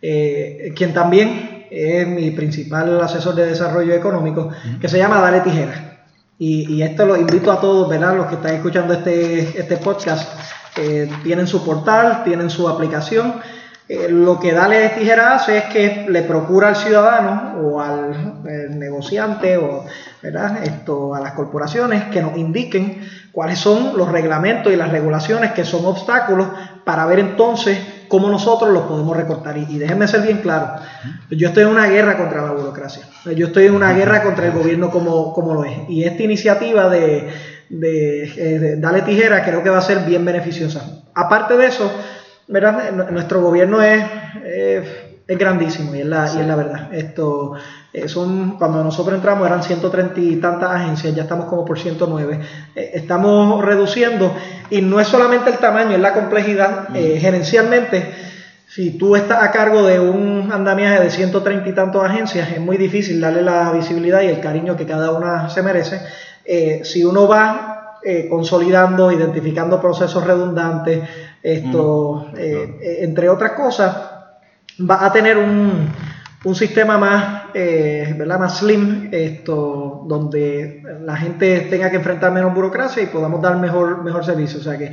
eh, 0.02 0.74
quien 0.76 0.94
también 0.94 1.68
es 1.70 2.08
mi 2.08 2.32
principal 2.32 3.02
asesor 3.02 3.36
de 3.36 3.48
desarrollo 3.48 3.94
económico, 3.94 4.50
que 4.80 4.88
se 4.88 4.98
llama 4.98 5.20
Dale 5.20 5.42
Tijera. 5.42 6.06
Y, 6.40 6.82
esto 6.84 7.06
lo 7.06 7.18
invito 7.18 7.52
a 7.52 7.60
todos, 7.60 7.90
¿verdad? 7.90 8.16
Los 8.16 8.28
que 8.28 8.36
están 8.36 8.54
escuchando 8.54 8.94
este, 8.94 9.60
este 9.60 9.78
podcast, 9.78 10.32
eh, 10.78 11.10
tienen 11.24 11.48
su 11.48 11.66
portal, 11.66 12.24
tienen 12.24 12.52
su 12.52 12.70
aplicación 12.70 13.34
eh, 13.90 14.08
lo 14.10 14.40
que 14.40 14.52
Dale 14.52 14.90
Tijera 14.90 15.36
hace 15.36 15.58
es 15.60 15.64
que 15.66 16.06
le 16.10 16.24
procura 16.24 16.70
al 16.70 16.76
ciudadano 16.76 17.60
o 17.62 17.80
al 17.80 18.44
negociante 18.78 19.58
o 19.58 19.86
Esto, 20.64 21.16
a 21.16 21.22
las 21.22 21.34
corporaciones 21.34 22.06
que 22.06 22.22
nos 22.22 22.38
indiquen 22.38 23.02
cuáles 23.32 23.60
son 23.60 23.96
los 23.96 24.12
reglamentos 24.12 24.74
y 24.74 24.76
las 24.76 24.92
regulaciones 24.92 25.54
que 25.54 25.64
son 25.64 25.86
obstáculos 25.86 26.48
para 26.84 27.06
ver 27.06 27.20
entonces 27.20 27.78
cómo 28.08 28.30
nosotros 28.30 28.72
los 28.72 28.84
podemos 28.84 29.16
recortar. 29.16 29.58
Y, 29.58 29.78
déjenme 29.78 30.08
ser 30.08 30.22
bien 30.22 30.40
claro, 30.40 30.82
yo 31.30 31.50
estoy 31.50 31.64
en 31.64 31.70
una 31.70 31.88
guerra 31.88 32.18
contra 32.18 32.42
la 32.42 32.52
burocracia, 32.52 33.04
yo 33.36 33.48
estoy 33.48 33.68
en 33.68 33.76
una 33.76 33.94
guerra 33.94 34.24
contra 34.24 34.48
el 34.48 34.54
gobierno 34.54 34.90
como, 34.90 35.34
como 35.34 35.54
lo 35.54 35.64
es. 35.64 35.78
Y 35.88 36.04
esta 36.04 36.24
iniciativa 36.24 36.90
de, 36.90 37.30
de, 37.70 38.24
eh, 38.24 38.60
de 38.60 38.76
Dale 38.78 39.04
Tijera 39.04 39.44
creo 39.44 39.64
que 39.64 39.70
va 39.70 39.78
a 39.78 39.82
ser 39.82 40.00
bien 40.00 40.26
beneficiosa. 40.26 41.04
Aparte 41.14 41.58
de 41.58 41.68
eso, 41.68 41.92
nuestro 42.48 43.42
gobierno 43.42 43.82
es, 43.82 44.04
es 45.28 45.38
grandísimo 45.38 45.94
y 45.94 46.00
es 46.00 46.06
la, 46.06 46.32
y 46.34 46.40
es 46.40 46.48
la 46.48 46.56
verdad. 46.56 46.94
Esto, 46.94 47.54
eh, 47.92 48.08
son, 48.08 48.58
cuando 48.58 48.84
nosotros 48.84 49.16
entramos 49.16 49.46
eran 49.46 49.62
130 49.62 50.20
y 50.20 50.36
tantas 50.38 50.72
agencias, 50.72 51.14
ya 51.14 51.24
estamos 51.24 51.48
como 51.48 51.66
por 51.66 51.78
109. 51.78 52.40
Eh, 52.76 52.92
estamos 52.94 53.64
reduciendo 53.64 54.34
y 54.70 54.82
no 54.82 55.00
es 55.00 55.08
solamente 55.08 55.50
el 55.50 55.58
tamaño, 55.58 55.92
es 55.92 56.00
la 56.00 56.14
complejidad. 56.14 56.96
Eh, 56.96 57.18
gerencialmente, 57.20 58.14
si 58.68 58.92
tú 58.98 59.16
estás 59.16 59.44
a 59.44 59.52
cargo 59.52 59.84
de 59.84 60.00
un 60.00 60.50
andamiaje 60.52 61.04
de 61.04 61.10
130 61.10 61.68
y 61.68 61.74
tantas 61.74 62.04
agencias, 62.04 62.52
es 62.52 62.60
muy 62.60 62.78
difícil 62.78 63.20
darle 63.20 63.42
la 63.42 63.72
visibilidad 63.72 64.22
y 64.22 64.28
el 64.28 64.40
cariño 64.40 64.78
que 64.78 64.86
cada 64.86 65.12
una 65.12 65.50
se 65.50 65.62
merece. 65.62 66.00
si 66.84 67.04
uno 67.04 67.28
va 67.28 68.00
consolidando, 68.30 69.12
identificando 69.12 69.82
procesos 69.82 70.24
redundantes, 70.24 71.02
esto, 71.54 72.30
eh, 72.36 72.78
eh, 72.82 72.98
entre 73.02 73.30
otras 73.30 73.54
cosas, 73.54 73.96
va 74.80 75.06
a 75.06 75.12
tener 75.14 75.38
un, 75.38 75.90
un 76.44 76.56
sistema 76.56 76.98
más, 76.98 77.46
eh, 77.54 78.14
¿verdad? 78.18 78.38
más 78.38 78.58
slim, 78.58 79.08
esto, 79.14 80.04
donde 80.06 80.84
la 81.04 81.16
gente 81.16 81.62
tenga 81.70 81.90
que 81.90 81.96
enfrentar 81.96 82.34
menos 82.34 82.54
burocracia 82.54 83.02
y 83.02 83.08
podamos 83.08 83.42
dar 83.42 83.56
mejor, 83.58 84.04
mejor 84.04 84.26
servicio. 84.26 84.60
O 84.60 84.64
sea 84.64 84.78
que, 84.78 84.92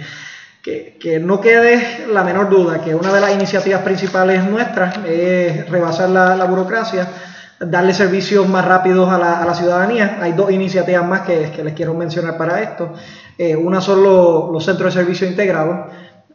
que, 0.63 0.97
que, 1.01 1.19
no 1.19 1.41
quede 1.41 2.07
la 2.13 2.23
menor 2.23 2.49
duda 2.49 2.81
que 2.81 2.95
una 2.95 3.13
de 3.13 3.21
las 3.21 3.35
iniciativas 3.35 3.83
principales 3.83 4.45
nuestras 4.45 4.99
es 5.07 5.69
rebasar 5.69 6.09
la, 6.11 6.37
la 6.37 6.45
burocracia, 6.45 7.09
darle 7.59 7.95
servicios 7.95 8.49
más 8.49 8.65
rápidos 8.65 9.11
a 9.11 9.19
la, 9.19 9.43
a 9.43 9.45
la, 9.45 9.55
ciudadanía. 9.55 10.19
Hay 10.21 10.33
dos 10.33 10.53
iniciativas 10.53 11.05
más 11.05 11.23
que, 11.23 11.51
que 11.51 11.65
les 11.65 11.75
quiero 11.75 11.95
mencionar 11.95 12.37
para 12.37 12.63
esto. 12.63 12.95
una 13.59 13.81
son 13.81 14.05
los, 14.05 14.53
los 14.53 14.65
centros 14.65 14.95
de 14.95 15.01
servicio 15.01 15.27
integrados 15.27 15.91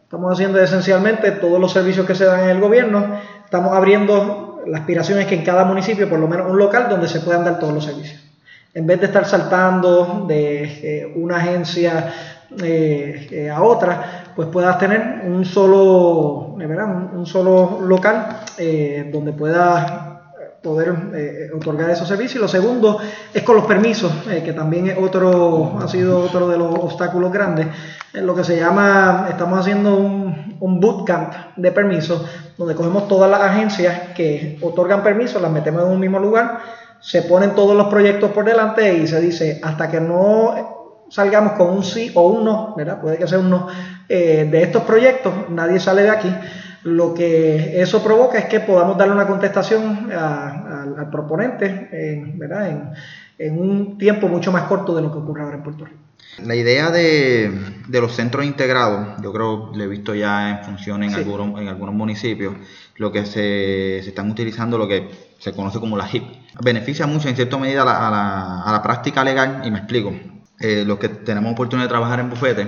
Estamos 0.09 0.33
haciendo 0.33 0.59
esencialmente 0.59 1.29
todos 1.33 1.59
los 1.59 1.71
servicios 1.71 2.03
que 2.07 2.15
se 2.15 2.25
dan 2.25 2.39
en 2.39 2.49
el 2.49 2.59
gobierno. 2.59 3.19
Estamos 3.45 3.77
abriendo, 3.77 4.59
la 4.65 4.79
aspiración 4.79 5.19
es 5.19 5.27
que 5.27 5.35
en 5.35 5.43
cada 5.43 5.65
municipio, 5.65 6.09
por 6.09 6.17
lo 6.17 6.27
menos 6.27 6.49
un 6.49 6.57
local 6.57 6.87
donde 6.89 7.07
se 7.07 7.19
puedan 7.19 7.45
dar 7.45 7.59
todos 7.59 7.75
los 7.75 7.85
servicios. 7.85 8.19
En 8.73 8.87
vez 8.87 8.99
de 9.01 9.05
estar 9.05 9.23
saltando 9.25 10.25
de 10.27 10.63
eh, 10.63 11.13
una 11.15 11.37
agencia 11.37 12.11
eh, 12.59 13.27
eh, 13.29 13.51
a 13.51 13.61
otra, 13.61 14.31
pues 14.35 14.47
puedas 14.47 14.79
tener 14.79 15.21
un 15.27 15.45
solo, 15.45 16.55
un, 16.55 17.09
un 17.13 17.25
solo 17.27 17.79
local 17.79 18.45
donde 19.11 19.31
puedas 19.31 20.08
poder 20.61 20.93
eh, 21.13 21.49
otorgar 21.55 21.89
esos 21.89 22.07
servicios. 22.07 22.41
Lo 22.41 22.47
segundo 22.47 22.99
es 23.33 23.43
con 23.43 23.55
los 23.55 23.65
permisos, 23.65 24.11
eh, 24.29 24.41
que 24.43 24.53
también 24.53 24.87
es 24.87 24.97
otro, 24.97 25.79
ha 25.81 25.87
sido 25.87 26.19
otro 26.19 26.47
de 26.49 26.57
los 26.57 26.73
obstáculos 26.75 27.31
grandes. 27.31 27.67
En 28.13 28.25
lo 28.25 28.35
que 28.35 28.43
se 28.43 28.57
llama, 28.57 29.27
estamos 29.29 29.59
haciendo 29.59 29.95
un, 29.95 30.57
un 30.59 30.79
bootcamp 30.79 31.33
de 31.55 31.71
permisos, 31.71 32.25
donde 32.57 32.75
cogemos 32.75 33.07
todas 33.07 33.29
las 33.29 33.41
agencias 33.41 34.09
que 34.15 34.57
otorgan 34.61 35.03
permisos, 35.03 35.41
las 35.41 35.51
metemos 35.51 35.83
en 35.83 35.89
un 35.89 35.99
mismo 35.99 36.19
lugar, 36.19 36.59
se 36.99 37.21
ponen 37.21 37.55
todos 37.55 37.77
los 37.77 37.87
proyectos 37.87 38.31
por 38.31 38.43
delante 38.43 38.93
y 38.93 39.07
se 39.07 39.21
dice, 39.21 39.61
hasta 39.63 39.89
que 39.89 40.01
no 40.01 41.05
salgamos 41.09 41.53
con 41.53 41.69
un 41.69 41.83
sí 41.83 42.11
o 42.13 42.27
un 42.27 42.43
no, 42.43 42.73
¿verdad? 42.75 42.99
Puede 42.99 43.17
que 43.17 43.27
sea 43.27 43.39
un 43.39 43.49
no, 43.49 43.67
eh, 44.09 44.47
de 44.49 44.63
estos 44.63 44.83
proyectos, 44.83 45.33
nadie 45.49 45.79
sale 45.79 46.03
de 46.03 46.09
aquí 46.09 46.35
lo 46.83 47.13
que 47.13 47.81
eso 47.81 48.03
provoca 48.03 48.37
es 48.37 48.45
que 48.45 48.59
podamos 48.61 48.97
darle 48.97 49.13
una 49.13 49.27
contestación 49.27 50.11
al 50.11 51.09
proponente 51.09 51.89
En, 53.37 53.57
un 53.57 53.97
tiempo 53.97 54.27
mucho 54.27 54.51
más 54.51 54.63
corto 54.63 54.95
de 54.95 55.01
lo 55.01 55.11
que 55.11 55.17
ocurre 55.17 55.43
ahora 55.43 55.57
en 55.57 55.63
Puerto 55.63 55.85
Rico. 55.85 55.97
La 56.45 56.55
idea 56.55 56.91
de, 56.91 57.51
los 57.89 58.13
centros 58.13 58.45
integrados, 58.45 59.21
yo 59.21 59.33
creo 59.33 59.71
que 59.71 59.77
lo 59.77 59.83
he 59.83 59.87
visto 59.87 60.13
ya 60.13 60.49
en 60.49 60.65
función 60.65 61.03
en, 61.03 61.13
algunos, 61.13 61.59
en 61.59 61.67
algunos 61.67 61.95
municipios, 61.95 62.55
lo 62.97 63.11
que 63.11 63.25
se, 63.25 63.99
están 63.99 64.29
utilizando, 64.29 64.77
lo 64.77 64.87
que 64.87 65.09
se 65.37 65.53
conoce 65.53 65.79
como 65.79 65.97
la 65.97 66.07
HIP, 66.07 66.23
beneficia 66.61 67.07
mucho 67.07 67.29
en 67.29 67.35
cierta 67.35 67.57
medida 67.57 67.83
a 67.83 68.71
la, 68.71 68.81
práctica 68.83 69.23
legal, 69.23 69.61
y 69.65 69.71
me 69.71 69.79
explico. 69.79 70.13
Eh, 70.59 70.83
los 70.85 70.99
que 70.99 71.07
tenemos 71.07 71.53
oportunidad 71.53 71.85
de 71.85 71.89
trabajar 71.89 72.19
en 72.19 72.29
bufete, 72.29 72.67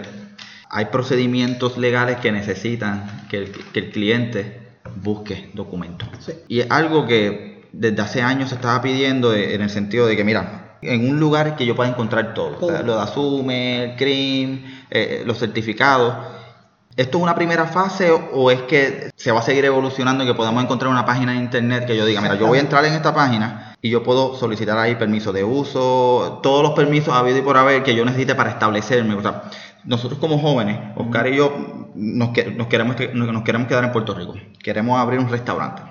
hay 0.71 0.86
procedimientos 0.86 1.77
legales 1.77 2.17
que 2.17 2.31
necesitan 2.31 3.27
que 3.29 3.38
el, 3.73 3.91
cliente 3.91 4.79
busque 4.95 5.51
documentos. 5.53 6.07
Y 6.47 6.62
es 6.62 6.71
algo 6.71 7.05
que 7.05 7.69
desde 7.73 8.01
hace 8.01 8.21
años 8.21 8.49
se 8.49 8.55
estaba 8.55 8.81
pidiendo 8.81 9.34
en 9.36 9.62
el 9.62 9.69
sentido 9.69 10.07
de 10.07 10.15
que, 10.15 10.23
mira, 10.23 10.77
en 10.81 11.10
un 11.10 11.19
lugar 11.19 11.57
que 11.57 11.65
yo 11.65 11.75
pueda 11.75 11.89
encontrar 11.89 12.34
todo, 12.34 12.57
lo 12.84 12.95
de 12.95 13.01
Asume, 13.01 13.84
el 13.84 13.95
CRIM, 13.97 14.63
eh, 14.89 15.23
los 15.25 15.39
certificados. 15.39 16.15
¿Esto 16.95 17.17
es 17.17 17.23
una 17.23 17.36
primera 17.36 17.65
fase 17.65 18.12
o, 18.12 18.51
es 18.51 18.62
que 18.63 19.12
se 19.15 19.31
va 19.31 19.39
a 19.39 19.43
seguir 19.43 19.65
evolucionando 19.65 20.23
y 20.23 20.27
que 20.27 20.34
podamos 20.34 20.63
encontrar 20.63 20.91
una 20.91 21.05
página 21.05 21.34
de 21.34 21.38
internet 21.39 21.86
que 21.86 21.95
yo 21.95 22.05
diga, 22.05 22.21
mira, 22.21 22.36
yo 22.36 22.47
voy 22.47 22.57
a 22.60 22.62
entrar 22.62 22.84
en 22.86 22.93
esta 22.93 23.13
página 23.13 23.75
y 23.81 23.89
yo 23.89 24.03
puedo 24.03 24.36
solicitar 24.36 24.77
ahí 24.77 24.95
permiso 24.95 25.31
de 25.34 25.43
uso, 25.43 26.39
todos 26.43 26.63
los 26.63 26.73
permisos 26.73 27.13
habido 27.13 27.39
y 27.39 27.41
por 27.41 27.57
haber 27.57 27.84
que 27.84 27.95
yo 27.95 28.05
necesite 28.05 28.36
para 28.36 28.51
establecerme? 28.51 29.15
O 29.15 29.21
sea, 29.21 29.43
nosotros 29.84 30.20
como 30.20 30.38
jóvenes, 30.39 30.80
Oscar 30.96 31.28
y 31.28 31.38
yo, 31.38 31.91
nos, 31.96 32.30
nos, 32.56 32.67
queremos, 32.67 32.96
nos 33.13 33.44
queremos 33.44 33.67
quedar 33.67 33.84
en 33.84 33.91
Puerto 33.91 34.13
Rico. 34.13 34.36
Queremos 34.62 35.00
abrir 35.00 35.20
un 35.20 35.30
restaurante. 35.30 35.82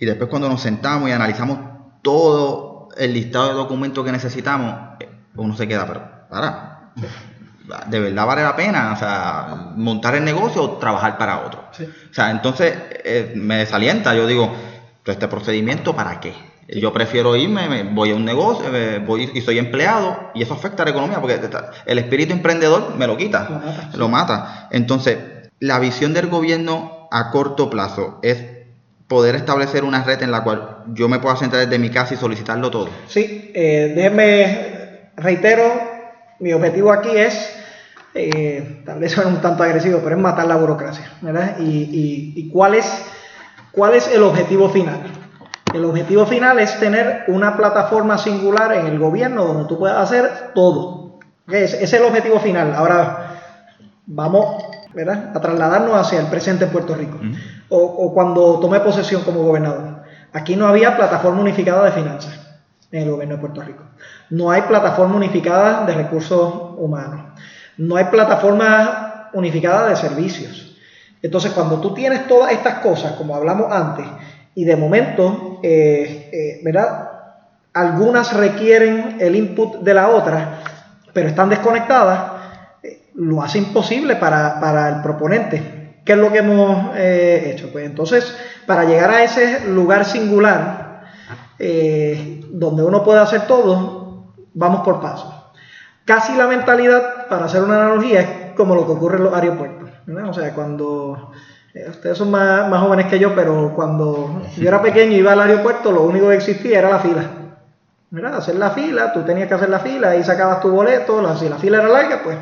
Y 0.00 0.06
después 0.06 0.28
cuando 0.28 0.48
nos 0.48 0.60
sentamos 0.60 1.08
y 1.08 1.12
analizamos 1.12 1.58
todo 2.02 2.88
el 2.96 3.12
listado 3.12 3.48
de 3.48 3.54
documentos 3.54 4.04
que 4.04 4.12
necesitamos, 4.12 4.74
eh, 5.00 5.08
uno 5.36 5.56
se 5.56 5.68
queda, 5.68 5.86
pero 5.86 6.02
para, 6.28 6.92
de 7.86 8.00
verdad 8.00 8.26
vale 8.26 8.42
la 8.42 8.56
pena, 8.56 8.92
o 8.92 8.96
sea, 8.96 9.72
montar 9.76 10.14
el 10.14 10.24
negocio 10.24 10.62
o 10.62 10.70
trabajar 10.78 11.16
para 11.16 11.40
otro. 11.46 11.68
O 11.70 12.14
sea, 12.14 12.30
entonces 12.30 12.74
eh, 13.04 13.32
me 13.36 13.56
desalienta, 13.56 14.14
yo 14.14 14.26
digo, 14.26 14.54
¿este 15.04 15.28
procedimiento 15.28 15.94
para 15.94 16.20
qué? 16.20 16.34
Yo 16.68 16.92
prefiero 16.92 17.36
irme, 17.36 17.82
voy 17.92 18.12
a 18.12 18.14
un 18.14 18.24
negocio, 18.24 18.66
voy 19.04 19.30
y 19.34 19.40
soy 19.40 19.58
empleado 19.58 20.30
y 20.34 20.42
eso 20.42 20.54
afecta 20.54 20.82
a 20.82 20.86
la 20.86 20.92
economía 20.92 21.20
porque 21.20 21.40
el 21.86 21.98
espíritu 21.98 22.32
emprendedor 22.32 22.96
me 22.96 23.06
lo 23.06 23.16
quita, 23.16 23.90
lo 23.94 24.08
mata. 24.08 24.68
Entonces, 24.70 25.18
la 25.58 25.78
visión 25.78 26.14
del 26.14 26.28
gobierno 26.28 27.08
a 27.10 27.30
corto 27.30 27.68
plazo 27.68 28.18
es 28.22 28.44
poder 29.08 29.34
establecer 29.34 29.84
una 29.84 30.04
red 30.04 30.22
en 30.22 30.30
la 30.30 30.42
cual 30.42 30.84
yo 30.94 31.08
me 31.08 31.18
pueda 31.18 31.36
sentar 31.36 31.60
desde 31.60 31.78
mi 31.78 31.90
casa 31.90 32.14
y 32.14 32.16
solicitarlo 32.16 32.70
todo. 32.70 32.88
Sí, 33.08 33.50
eh, 33.54 33.92
déjeme, 33.94 35.10
reitero, 35.16 35.64
mi 36.38 36.52
objetivo 36.52 36.92
aquí 36.92 37.10
es, 37.14 37.54
eh, 38.14 38.82
tal 38.86 39.00
vez 39.00 39.12
suene 39.12 39.30
un 39.30 39.40
tanto 39.42 39.62
agresivo, 39.62 40.00
pero 40.02 40.16
es 40.16 40.22
matar 40.22 40.46
la 40.46 40.56
burocracia, 40.56 41.12
¿verdad? 41.20 41.56
Y, 41.58 41.64
y, 41.64 42.32
y 42.36 42.48
cuál, 42.48 42.76
es, 42.76 42.86
cuál 43.72 43.94
es 43.94 44.08
el 44.08 44.22
objetivo 44.22 44.70
final 44.70 45.21
El 45.74 45.84
objetivo 45.84 46.26
final 46.26 46.58
es 46.58 46.78
tener 46.78 47.24
una 47.28 47.56
plataforma 47.56 48.18
singular 48.18 48.72
en 48.74 48.86
el 48.86 48.98
gobierno 48.98 49.44
donde 49.44 49.68
tú 49.68 49.78
puedas 49.78 49.98
hacer 49.98 50.52
todo. 50.54 51.18
Ese 51.48 51.82
es 51.82 51.92
el 51.92 52.04
objetivo 52.04 52.38
final. 52.40 52.74
Ahora 52.74 53.40
vamos 54.06 54.64
a 55.34 55.40
trasladarnos 55.40 55.94
hacia 55.96 56.20
el 56.20 56.26
presente 56.26 56.64
en 56.64 56.70
Puerto 56.70 56.94
Rico. 56.94 57.18
o, 57.68 57.78
o, 57.78 58.12
cuando 58.12 58.60
tomé 58.60 58.80
posesión 58.80 59.22
como 59.22 59.42
gobernador. 59.42 60.02
Aquí 60.32 60.56
no 60.56 60.66
había 60.66 60.96
plataforma 60.96 61.40
unificada 61.40 61.84
de 61.86 61.92
finanzas 61.92 62.38
en 62.90 63.02
el 63.02 63.10
gobierno 63.10 63.36
de 63.36 63.40
Puerto 63.40 63.62
Rico. 63.62 63.84
No 64.30 64.50
hay 64.50 64.62
plataforma 64.62 65.16
unificada 65.16 65.86
de 65.86 65.94
recursos 65.94 66.54
humanos. 66.76 67.32
No 67.78 67.96
hay 67.96 68.04
plataforma 68.04 69.30
unificada 69.32 69.88
de 69.88 69.96
servicios. 69.96 70.76
Entonces, 71.22 71.52
cuando 71.52 71.80
tú 71.80 71.94
tienes 71.94 72.26
todas 72.26 72.52
estas 72.52 72.80
cosas, 72.80 73.12
como 73.12 73.34
hablamos 73.34 73.72
antes, 73.72 74.06
y 74.54 74.64
de 74.64 74.76
momento, 74.76 75.60
eh, 75.62 76.30
eh, 76.32 76.60
¿verdad? 76.62 77.10
Algunas 77.72 78.34
requieren 78.34 79.16
el 79.18 79.34
input 79.34 79.80
de 79.80 79.94
la 79.94 80.08
otra, 80.08 80.60
pero 81.12 81.28
están 81.28 81.48
desconectadas, 81.48 82.32
eh, 82.82 83.08
lo 83.14 83.42
hace 83.42 83.58
imposible 83.58 84.16
para, 84.16 84.88
el 84.88 85.02
proponente. 85.02 86.00
¿Qué 86.04 86.12
es 86.12 86.18
lo 86.18 86.32
que 86.32 86.38
hemos 86.38 86.96
hecho? 86.96 87.70
Pues 87.70 87.86
entonces, 87.86 88.36
para 88.66 88.84
llegar 88.84 89.10
a 89.10 89.22
ese 89.22 89.68
lugar 89.68 90.04
singular, 90.04 91.04
donde 91.58 92.82
uno 92.82 93.04
puede 93.04 93.20
hacer 93.20 93.46
todo, 93.46 94.32
vamos 94.52 94.80
por 94.80 95.00
pasos. 95.00 95.32
Casi 96.04 96.34
la 96.34 96.48
mentalidad, 96.48 97.28
para 97.28 97.44
hacer 97.44 97.62
una 97.62 97.76
analogía, 97.76 98.20
es 98.20 98.28
como 98.56 98.74
lo 98.74 98.84
que 98.84 98.92
ocurre 98.92 99.18
en 99.18 99.24
los 99.24 99.34
aeropuertos. 99.34 99.90
O 100.28 100.34
sea, 100.34 100.52
cuando 100.52 101.30
eh, 101.74 101.86
ustedes 101.88 102.18
son 102.18 102.30
más, 102.30 102.68
jóvenes 102.80 103.06
que 103.06 103.18
yo, 103.18 103.34
pero 103.34 103.72
cuando 103.74 104.42
yo 104.56 104.68
era 104.68 104.82
pequeño 104.82 105.12
y 105.12 105.16
iba 105.16 105.32
al 105.32 105.40
aeropuerto, 105.40 105.90
lo 105.90 106.02
único 106.02 106.28
que 106.28 106.36
existía 106.36 106.78
era 106.78 106.90
la 106.90 106.98
fila. 106.98 107.30
¿verdad? 108.10 108.36
Hacer 108.36 108.56
la 108.56 108.70
fila, 108.70 109.12
tú 109.12 109.22
tenías 109.22 109.48
que 109.48 109.54
hacer 109.54 109.70
la 109.70 109.78
fila 109.78 110.14
y 110.16 110.22
sacabas 110.22 110.60
tu 110.60 110.68
boleto, 110.70 111.36
si 111.38 111.48
la 111.48 111.56
fila 111.56 111.78
era 111.78 111.88
larga, 111.88 112.22
pues 112.22 112.36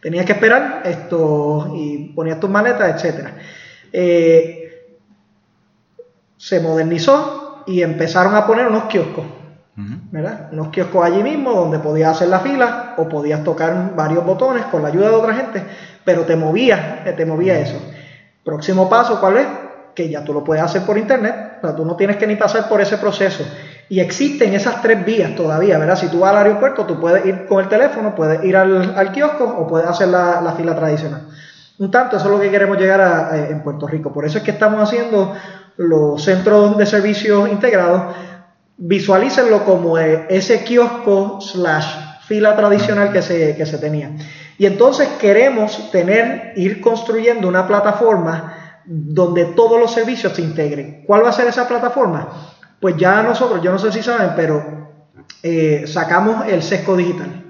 tenías 0.00 0.24
que 0.24 0.32
esperar 0.32 0.80
esto 0.84 1.72
y 1.74 2.12
ponías 2.14 2.40
tus 2.40 2.48
maletas, 2.48 3.04
etc. 3.04 3.28
Eh, 3.92 4.88
se 6.38 6.60
modernizó 6.60 7.64
y 7.66 7.82
empezaron 7.82 8.34
a 8.34 8.46
poner 8.46 8.66
unos 8.66 8.84
kioscos. 8.84 9.26
¿verdad? 10.10 10.48
Unos 10.52 10.68
kioscos 10.68 11.04
allí 11.04 11.22
mismo 11.22 11.52
donde 11.52 11.78
podías 11.78 12.16
hacer 12.16 12.28
la 12.28 12.40
fila 12.40 12.94
o 12.98 13.08
podías 13.08 13.42
tocar 13.44 13.94
varios 13.94 14.24
botones 14.26 14.64
con 14.66 14.82
la 14.82 14.88
ayuda 14.88 15.08
de 15.08 15.14
otra 15.14 15.34
gente, 15.34 15.62
pero 16.04 16.22
te 16.22 16.36
movía, 16.36 17.02
te 17.16 17.24
movía 17.24 17.58
eso. 17.58 17.78
Próximo 18.44 18.88
paso, 18.88 19.20
¿cuál 19.20 19.36
es? 19.36 19.46
Que 19.94 20.08
ya 20.08 20.24
tú 20.24 20.32
lo 20.32 20.42
puedes 20.42 20.64
hacer 20.64 20.82
por 20.82 20.96
internet, 20.96 21.58
o 21.62 21.68
tú 21.74 21.84
no 21.84 21.96
tienes 21.96 22.16
que 22.16 22.26
ni 22.26 22.36
pasar 22.36 22.68
por 22.68 22.80
ese 22.80 22.96
proceso. 22.96 23.44
Y 23.88 24.00
existen 24.00 24.54
esas 24.54 24.80
tres 24.80 25.04
vías 25.04 25.34
todavía, 25.34 25.76
¿verdad? 25.78 25.96
Si 25.96 26.08
tú 26.08 26.20
vas 26.20 26.30
al 26.30 26.46
aeropuerto, 26.46 26.86
tú 26.86 27.00
puedes 27.00 27.26
ir 27.26 27.46
con 27.46 27.60
el 27.60 27.68
teléfono, 27.68 28.14
puedes 28.14 28.42
ir 28.44 28.56
al, 28.56 29.12
kiosco 29.12 29.44
o 29.44 29.66
puedes 29.66 29.88
hacer 29.88 30.08
la, 30.08 30.54
fila 30.56 30.74
tradicional. 30.74 31.26
Un 31.78 31.90
tanto, 31.90 32.16
eso 32.16 32.26
es 32.26 32.30
lo 32.30 32.40
que 32.40 32.50
queremos 32.50 32.78
llegar 32.78 33.00
a, 33.00 33.48
en 33.48 33.62
Puerto 33.62 33.86
Rico. 33.86 34.12
Por 34.12 34.24
eso 34.24 34.38
es 34.38 34.44
que 34.44 34.52
estamos 34.52 34.80
haciendo 34.80 35.34
los 35.76 36.22
centros 36.22 36.78
de 36.78 36.86
servicios 36.86 37.50
integrados. 37.50 38.14
Visualícenlo 38.76 39.64
como 39.64 39.98
ese 39.98 40.62
kiosco 40.62 41.40
slash 41.40 42.20
fila 42.26 42.54
tradicional 42.54 43.12
que 43.12 43.22
se, 43.22 43.56
que 43.56 43.66
se 43.66 43.78
tenía. 43.78 44.12
Y 44.60 44.66
entonces 44.66 45.08
queremos 45.18 45.90
tener, 45.90 46.52
ir 46.54 46.82
construyendo 46.82 47.48
una 47.48 47.66
plataforma 47.66 48.82
donde 48.84 49.46
todos 49.46 49.80
los 49.80 49.90
servicios 49.90 50.34
se 50.34 50.42
integren. 50.42 51.02
¿Cuál 51.06 51.24
va 51.24 51.30
a 51.30 51.32
ser 51.32 51.46
esa 51.46 51.66
plataforma? 51.66 52.58
Pues 52.78 52.94
ya 52.98 53.22
nosotros, 53.22 53.62
yo 53.62 53.72
no 53.72 53.78
sé 53.78 53.90
si 53.90 54.02
saben, 54.02 54.32
pero 54.36 54.90
eh, 55.42 55.84
sacamos 55.86 56.46
el 56.46 56.62
sesco 56.62 56.94
digital. 56.94 57.42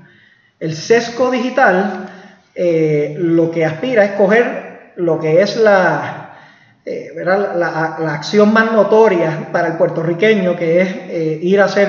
El 0.60 0.76
sesco 0.76 1.32
digital 1.32 2.08
eh, 2.54 3.16
lo 3.18 3.50
que 3.50 3.64
aspira 3.64 4.04
es 4.04 4.12
coger 4.12 4.92
lo 4.94 5.18
que 5.18 5.42
es 5.42 5.56
la, 5.56 6.36
eh, 6.84 7.08
la, 7.24 7.36
la, 7.56 8.14
acción 8.14 8.52
más 8.52 8.70
notoria 8.70 9.48
para 9.50 9.66
el 9.66 9.74
puertorriqueño, 9.76 10.54
que 10.54 10.80
es 10.80 11.42
ir 11.42 11.60
a 11.60 11.64
hacer 11.64 11.88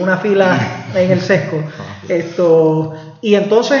una 0.00 0.18
fila 0.18 0.56
en 0.94 1.10
el 1.10 1.20
sesco. 1.20 1.56
Esto, 2.08 3.18
y 3.20 3.34
entonces 3.34 3.80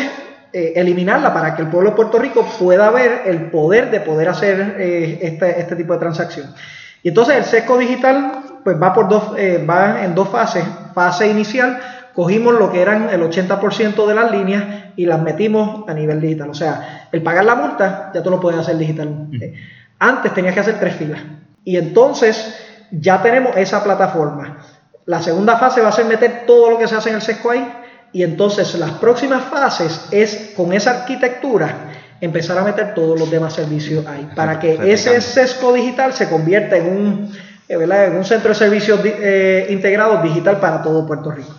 eh, 0.56 0.72
eliminarla 0.76 1.34
para 1.34 1.56
que 1.56 1.62
el 1.62 1.68
pueblo 1.68 1.90
de 1.90 1.96
Puerto 1.96 2.16
Rico 2.16 2.46
pueda 2.60 2.88
ver 2.90 3.22
el 3.24 3.50
poder 3.50 3.90
de 3.90 3.98
poder 3.98 4.28
hacer 4.28 4.76
eh, 4.78 5.18
este, 5.20 5.58
este, 5.58 5.74
tipo 5.74 5.94
de 5.94 5.98
transacción. 5.98 6.54
Y 7.02 7.08
entonces 7.08 7.38
el 7.38 7.42
sesco 7.42 7.76
digital 7.76 8.60
pues 8.62 8.80
va, 8.80 8.92
por 8.94 9.08
dos, 9.08 9.32
eh, 9.36 9.66
va 9.68 10.04
en 10.04 10.14
dos 10.14 10.28
fases. 10.28 10.64
Fase 10.94 11.26
inicial, 11.26 11.80
cogimos 12.14 12.54
lo 12.54 12.70
que 12.70 12.80
eran 12.80 13.08
el 13.10 13.22
80% 13.22 14.06
de 14.06 14.14
las 14.14 14.30
líneas 14.30 14.64
y 14.94 15.06
las 15.06 15.20
metimos 15.20 15.88
a 15.88 15.92
nivel 15.92 16.20
digital. 16.20 16.50
O 16.50 16.54
sea, 16.54 17.08
el 17.10 17.20
pagar 17.20 17.46
la 17.46 17.56
multa 17.56 18.12
ya 18.14 18.22
tú 18.22 18.30
lo 18.30 18.38
puedes 18.38 18.60
hacer 18.60 18.78
digital. 18.78 19.26
Antes 19.98 20.34
tenías 20.34 20.54
que 20.54 20.60
hacer 20.60 20.78
tres 20.78 20.94
filas. 20.94 21.20
Y 21.64 21.78
entonces 21.78 22.54
ya 22.92 23.20
tenemos 23.20 23.56
esa 23.56 23.82
plataforma. 23.82 24.58
La 25.06 25.20
segunda 25.20 25.56
fase 25.56 25.80
va 25.80 25.88
a 25.88 25.92
ser 25.92 26.04
meter 26.04 26.44
todo 26.46 26.70
lo 26.70 26.78
que 26.78 26.86
se 26.86 26.94
hace 26.94 27.08
en 27.08 27.16
el 27.16 27.22
sesco 27.22 27.50
ahí 27.50 27.68
y 28.14 28.22
entonces 28.22 28.72
las 28.76 28.92
próximas 28.92 29.44
fases 29.46 30.06
es 30.12 30.52
con 30.56 30.72
esa 30.72 31.00
arquitectura 31.00 31.90
empezar 32.20 32.56
a 32.56 32.62
meter 32.62 32.94
todos 32.94 33.18
los 33.18 33.28
demás 33.28 33.54
servicios 33.54 34.06
ahí, 34.06 34.30
para 34.36 34.60
que 34.60 34.78
ese 34.92 35.20
sesco 35.20 35.72
digital 35.72 36.12
se 36.12 36.30
convierta 36.30 36.76
en 36.76 36.96
un, 36.96 37.32
eh, 37.68 37.74
en 37.74 38.16
un 38.16 38.24
centro 38.24 38.50
de 38.50 38.54
servicios 38.54 39.00
eh, 39.04 39.66
integrados 39.68 40.22
digital 40.22 40.60
para 40.60 40.80
todo 40.80 41.04
Puerto 41.04 41.32
Rico. 41.32 41.52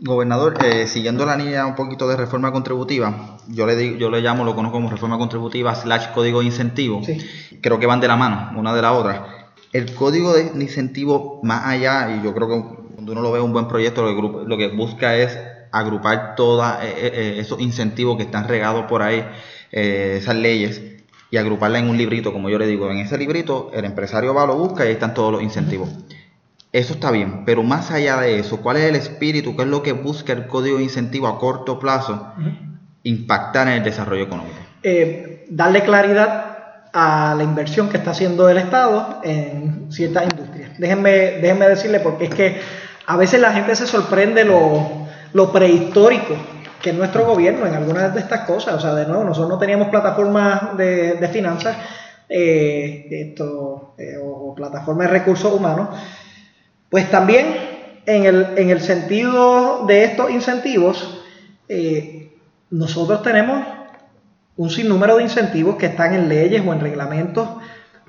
Gobernador, 0.00 0.58
eh, 0.64 0.88
siguiendo 0.88 1.24
la 1.24 1.36
línea 1.36 1.64
un 1.64 1.76
poquito 1.76 2.08
de 2.08 2.16
reforma 2.16 2.50
contributiva, 2.50 3.38
yo 3.46 3.64
le 3.64 3.76
digo, 3.76 3.96
yo 3.96 4.10
le 4.10 4.20
llamo, 4.20 4.44
lo 4.44 4.56
conozco 4.56 4.78
como 4.78 4.90
reforma 4.90 5.16
contributiva 5.18 5.72
slash 5.76 6.08
código 6.12 6.40
de 6.40 6.46
incentivo. 6.46 7.00
Creo 7.62 7.78
que 7.78 7.86
van 7.86 8.00
de 8.00 8.08
la 8.08 8.16
mano, 8.16 8.58
una 8.58 8.74
de 8.74 8.82
la 8.82 8.92
otra. 8.92 9.52
El 9.72 9.94
código 9.94 10.34
de 10.34 10.50
incentivo 10.60 11.38
más 11.44 11.64
allá, 11.64 12.10
y 12.10 12.24
yo 12.24 12.34
creo 12.34 12.48
que 12.48 12.76
cuando 12.96 13.12
uno 13.12 13.22
lo 13.22 13.30
ve 13.30 13.40
un 13.40 13.52
buen 13.52 13.68
proyecto, 13.68 14.02
lo 14.02 14.58
que 14.58 14.68
busca 14.68 15.14
es 15.14 15.38
agrupar 15.78 16.34
todos 16.34 16.66
eh, 16.82 16.94
eh, 16.96 17.10
eh, 17.14 17.34
esos 17.38 17.60
incentivos 17.60 18.16
que 18.16 18.24
están 18.24 18.48
regados 18.48 18.86
por 18.86 19.02
ahí, 19.02 19.24
esas 19.70 20.36
leyes, 20.36 20.80
y 21.30 21.36
agruparla 21.36 21.78
en 21.78 21.90
un 21.90 21.98
librito, 21.98 22.32
como 22.32 22.48
yo 22.48 22.58
le 22.58 22.66
digo. 22.66 22.90
En 22.90 22.98
ese 22.98 23.18
librito 23.18 23.70
el 23.74 23.84
empresario 23.84 24.32
va, 24.32 24.46
lo 24.46 24.56
busca 24.56 24.84
y 24.84 24.88
ahí 24.88 24.94
están 24.94 25.12
todos 25.12 25.32
los 25.32 25.42
incentivos. 25.42 25.88
Eso 26.72 26.94
está 26.94 27.10
bien, 27.10 27.44
pero 27.44 27.62
más 27.62 27.90
allá 27.90 28.20
de 28.20 28.38
eso, 28.38 28.60
¿cuál 28.60 28.76
es 28.76 28.84
el 28.84 28.96
espíritu? 28.96 29.56
¿Qué 29.56 29.62
es 29.62 29.68
lo 29.68 29.82
que 29.82 29.92
busca 29.92 30.32
el 30.32 30.46
código 30.46 30.78
de 30.78 30.84
incentivo 30.84 31.26
a 31.26 31.38
corto 31.38 31.78
plazo? 31.78 32.32
Impactar 33.02 33.68
en 33.68 33.74
el 33.74 33.82
desarrollo 33.82 34.24
económico. 34.24 34.56
darle 35.48 35.82
claridad 35.84 36.56
a 36.92 37.34
la 37.36 37.42
inversión 37.42 37.88
que 37.88 37.98
está 37.98 38.12
haciendo 38.12 38.48
el 38.48 38.56
Estado 38.56 39.20
en 39.22 39.92
ciertas 39.92 40.24
industrias. 40.24 40.70
Déjenme, 40.78 41.10
déjenme 41.42 41.68
decirle, 41.68 42.00
porque 42.00 42.24
es 42.24 42.34
que 42.34 42.60
a 43.06 43.16
veces 43.16 43.40
la 43.40 43.52
gente 43.52 43.76
se 43.76 43.86
sorprende 43.86 44.44
lo 44.44 45.05
lo 45.36 45.52
prehistórico 45.52 46.34
que 46.80 46.90
es 46.90 46.96
nuestro 46.96 47.26
gobierno 47.26 47.66
en 47.66 47.74
algunas 47.74 48.14
de 48.14 48.20
estas 48.20 48.46
cosas. 48.46 48.74
O 48.74 48.80
sea, 48.80 48.94
de 48.94 49.04
nuevo, 49.04 49.22
nosotros 49.22 49.50
no 49.50 49.58
teníamos 49.58 49.88
plataformas 49.88 50.78
de, 50.78 51.28
finanzas 51.30 51.76
eh, 52.26 53.06
esto, 53.10 53.94
eh, 53.98 54.16
o, 54.22 54.54
plataformas 54.54 55.08
de 55.08 55.12
recursos 55.12 55.52
humanos. 55.52 55.90
Pues 56.88 57.10
también 57.10 57.54
en 58.06 58.24
el, 58.24 58.46
en 58.56 58.70
el 58.70 58.80
sentido 58.80 59.84
de 59.86 60.04
estos 60.04 60.30
incentivos, 60.30 61.22
eh, 61.68 62.32
nosotros 62.70 63.22
tenemos 63.22 63.66
un 64.56 64.70
sinnúmero 64.70 65.18
de 65.18 65.24
incentivos 65.24 65.76
que 65.76 65.86
están 65.86 66.14
en 66.14 66.30
leyes 66.30 66.62
o 66.66 66.72
en 66.72 66.80
reglamentos, 66.80 67.46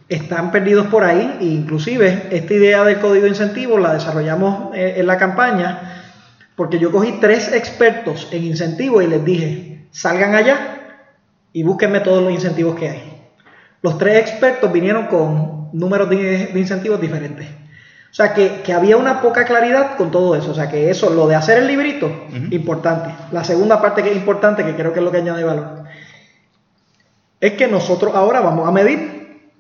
están 0.08 0.50
perdidos 0.50 0.88
por 0.88 1.04
ahí, 1.04 1.40
e 1.42 1.46
inclusive 1.46 2.28
esta 2.32 2.54
idea 2.54 2.86
del 2.86 3.00
código 3.00 3.24
de 3.24 3.32
incentivos 3.32 3.82
la 3.82 3.96
desarrollamos 3.96 4.70
en 4.74 5.06
la 5.06 5.18
campaña 5.18 5.97
porque 6.58 6.80
yo 6.80 6.92
cogí 6.92 7.20
tres 7.22 7.54
expertos 7.54 8.30
en 8.32 8.44
incentivos 8.44 9.04
y 9.04 9.08
les 9.08 9.24
dije, 9.24 9.86
salgan 9.92 10.34
allá 10.34 11.06
y 11.54 11.62
búsquenme 11.62 12.00
todos 12.00 12.24
los 12.24 12.34
incentivos 12.34 12.76
que 12.76 12.90
hay. 12.90 13.32
Los 13.84 14.00
tres 14.00 14.18
expertos 14.18 14.74
vinieron 14.74 15.06
con 15.06 15.70
números 15.72 16.10
de, 16.10 16.50
incentivos 16.56 17.00
diferentes. 17.00 17.48
O 17.48 18.14
sea, 18.18 18.34
que, 18.34 18.74
había 18.74 18.98
una 18.98 19.22
poca 19.22 19.46
claridad 19.46 19.98
con 19.98 20.10
todo 20.10 20.36
eso. 20.36 20.50
O 20.50 20.56
sea, 20.56 20.68
que 20.68 20.90
eso, 20.90 21.12
lo 21.12 21.28
de 21.28 21.36
hacer 21.36 21.60
el 21.60 21.68
librito, 21.68 22.12
importante. 22.50 23.14
La 23.32 23.44
segunda 23.44 23.80
parte 23.80 24.02
que 24.02 24.10
es 24.10 24.18
importante, 24.18 24.66
que 24.66 24.76
creo 24.76 24.92
que 24.94 25.00
es 25.00 25.06
lo 25.06 25.12
que 25.12 25.18
añade 25.20 25.44
valor, 25.44 25.84
es 27.40 27.54
que 27.54 27.68
nosotros 27.68 28.16
ahora 28.16 28.42
vamos 28.42 28.68
a 28.68 28.72
medir 28.72 29.52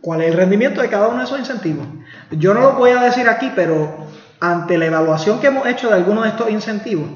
cuál 0.00 0.22
es 0.22 0.32
el 0.32 0.36
rendimiento 0.36 0.82
de 0.82 0.88
cada 0.88 1.06
uno 1.06 1.18
de 1.18 1.24
esos 1.24 1.38
incentivos. 1.38 1.86
Yo 2.32 2.52
no 2.52 2.62
lo 2.62 2.72
voy 2.72 2.90
a 2.90 3.02
decir 3.02 3.28
aquí, 3.28 3.52
pero 3.54 4.08
ante 4.42 4.76
la 4.76 4.86
evaluación 4.86 5.40
que 5.40 5.46
hemos 5.46 5.66
hecho 5.68 5.88
de 5.88 5.94
algunos 5.94 6.24
de 6.24 6.30
estos 6.30 6.50
incentivos, 6.50 7.08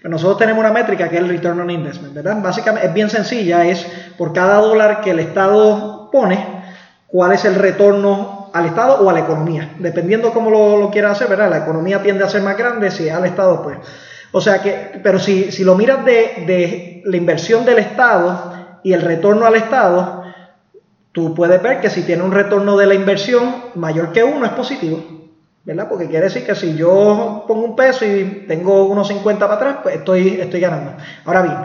pues 0.00 0.10
nosotros 0.10 0.36
tenemos 0.36 0.64
una 0.64 0.72
métrica 0.72 1.08
que 1.08 1.14
es 1.14 1.22
el 1.22 1.28
return 1.28 1.60
on 1.60 1.70
investment, 1.70 2.12
¿verdad? 2.12 2.42
Básicamente 2.42 2.88
es 2.88 2.92
bien 2.92 3.08
sencilla, 3.08 3.64
es 3.64 3.86
por 4.18 4.32
cada 4.32 4.56
dólar 4.56 5.00
que 5.00 5.12
el 5.12 5.20
Estado 5.20 6.10
pone, 6.10 6.44
cuál 7.06 7.32
es 7.32 7.44
el 7.44 7.54
retorno 7.54 8.50
al 8.52 8.66
Estado 8.66 9.00
o 9.00 9.08
a 9.08 9.12
la 9.12 9.20
economía, 9.20 9.76
dependiendo 9.78 10.32
cómo 10.32 10.50
lo, 10.50 10.76
lo 10.76 10.90
quiera 10.90 11.12
hacer, 11.12 11.28
¿verdad? 11.28 11.50
La 11.50 11.58
economía 11.58 12.02
tiende 12.02 12.24
a 12.24 12.28
ser 12.28 12.42
más 12.42 12.58
grande, 12.58 12.90
si 12.90 13.08
al 13.08 13.26
Estado, 13.26 13.62
pues. 13.62 13.78
O 14.32 14.40
sea 14.40 14.60
que, 14.60 15.00
pero 15.04 15.20
si, 15.20 15.52
si 15.52 15.62
lo 15.62 15.76
miras 15.76 16.04
de, 16.04 16.42
de 16.48 17.02
la 17.04 17.16
inversión 17.16 17.64
del 17.64 17.78
Estado 17.78 18.80
y 18.82 18.92
el 18.92 19.02
retorno 19.02 19.46
al 19.46 19.54
Estado, 19.54 20.24
tú 21.12 21.32
puedes 21.32 21.62
ver 21.62 21.80
que 21.80 21.90
si 21.90 22.02
tiene 22.02 22.24
un 22.24 22.32
retorno 22.32 22.76
de 22.76 22.86
la 22.86 22.94
inversión 22.94 23.54
mayor 23.76 24.10
que 24.10 24.24
uno 24.24 24.46
es 24.46 24.52
positivo, 24.52 25.21
¿verdad? 25.64 25.88
Porque 25.88 26.08
quiere 26.08 26.24
decir 26.24 26.44
que 26.44 26.54
si 26.54 26.74
yo 26.74 27.44
pongo 27.46 27.64
un 27.64 27.76
peso 27.76 28.04
y 28.04 28.44
tengo 28.48 28.84
unos 28.84 29.08
50 29.08 29.46
para 29.46 29.54
atrás, 29.54 29.76
pues 29.82 29.96
estoy, 29.96 30.40
estoy 30.40 30.60
ganando. 30.60 30.94
Ahora 31.24 31.42
bien, 31.42 31.56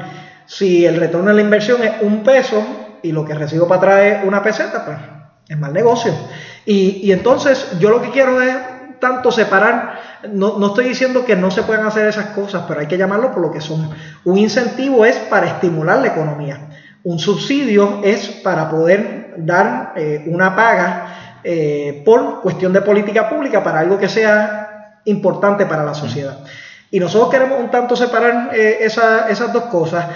si 0.45 0.85
el 0.85 0.97
retorno 0.97 1.29
de 1.29 1.35
la 1.35 1.41
inversión 1.41 1.81
es 1.83 2.01
un 2.01 2.23
peso 2.23 2.63
y 3.01 3.11
lo 3.11 3.25
que 3.25 3.33
recibo 3.33 3.67
para 3.67 3.79
atrás 3.79 4.03
es 4.03 4.27
una 4.27 4.43
peseta, 4.43 4.85
pues 4.85 4.97
es 5.47 5.57
mal 5.57 5.73
negocio. 5.73 6.13
Y, 6.65 6.99
y 7.03 7.11
entonces 7.11 7.79
yo 7.79 7.89
lo 7.89 8.01
que 8.01 8.11
quiero 8.11 8.41
es 8.41 8.55
tanto 8.99 9.31
separar, 9.31 9.99
no, 10.31 10.57
no, 10.57 10.67
estoy 10.67 10.85
diciendo 10.85 11.25
que 11.25 11.35
no 11.35 11.51
se 11.51 11.63
puedan 11.63 11.85
hacer 11.85 12.07
esas 12.07 12.27
cosas, 12.27 12.63
pero 12.67 12.79
hay 12.79 12.87
que 12.87 12.97
llamarlo 12.97 13.31
por 13.31 13.41
lo 13.41 13.51
que 13.51 13.61
son. 13.61 13.89
Un 14.25 14.37
incentivo 14.37 15.05
es 15.05 15.15
para 15.15 15.47
estimular 15.47 15.99
la 15.99 16.07
economía. 16.07 16.69
Un 17.03 17.19
subsidio 17.19 18.01
es 18.03 18.27
para 18.43 18.69
poder 18.69 19.35
dar 19.37 19.93
eh, 19.95 20.23
una 20.27 20.55
paga 20.55 21.16
eh, 21.49 22.01
por 22.03 22.41
cuestión 22.41 22.73
de 22.73 22.81
política 22.81 23.29
pública 23.29 23.63
para 23.63 23.79
algo 23.79 23.97
que 23.97 24.09
sea 24.09 24.99
importante 25.05 25.65
para 25.65 25.85
la 25.85 25.93
sociedad. 25.93 26.39
Y 26.91 26.99
nosotros 26.99 27.31
queremos 27.31 27.57
un 27.57 27.71
tanto 27.71 27.95
separar 27.95 28.49
eh, 28.53 28.79
esa, 28.81 29.29
esas 29.29 29.53
dos 29.53 29.63
cosas 29.67 30.07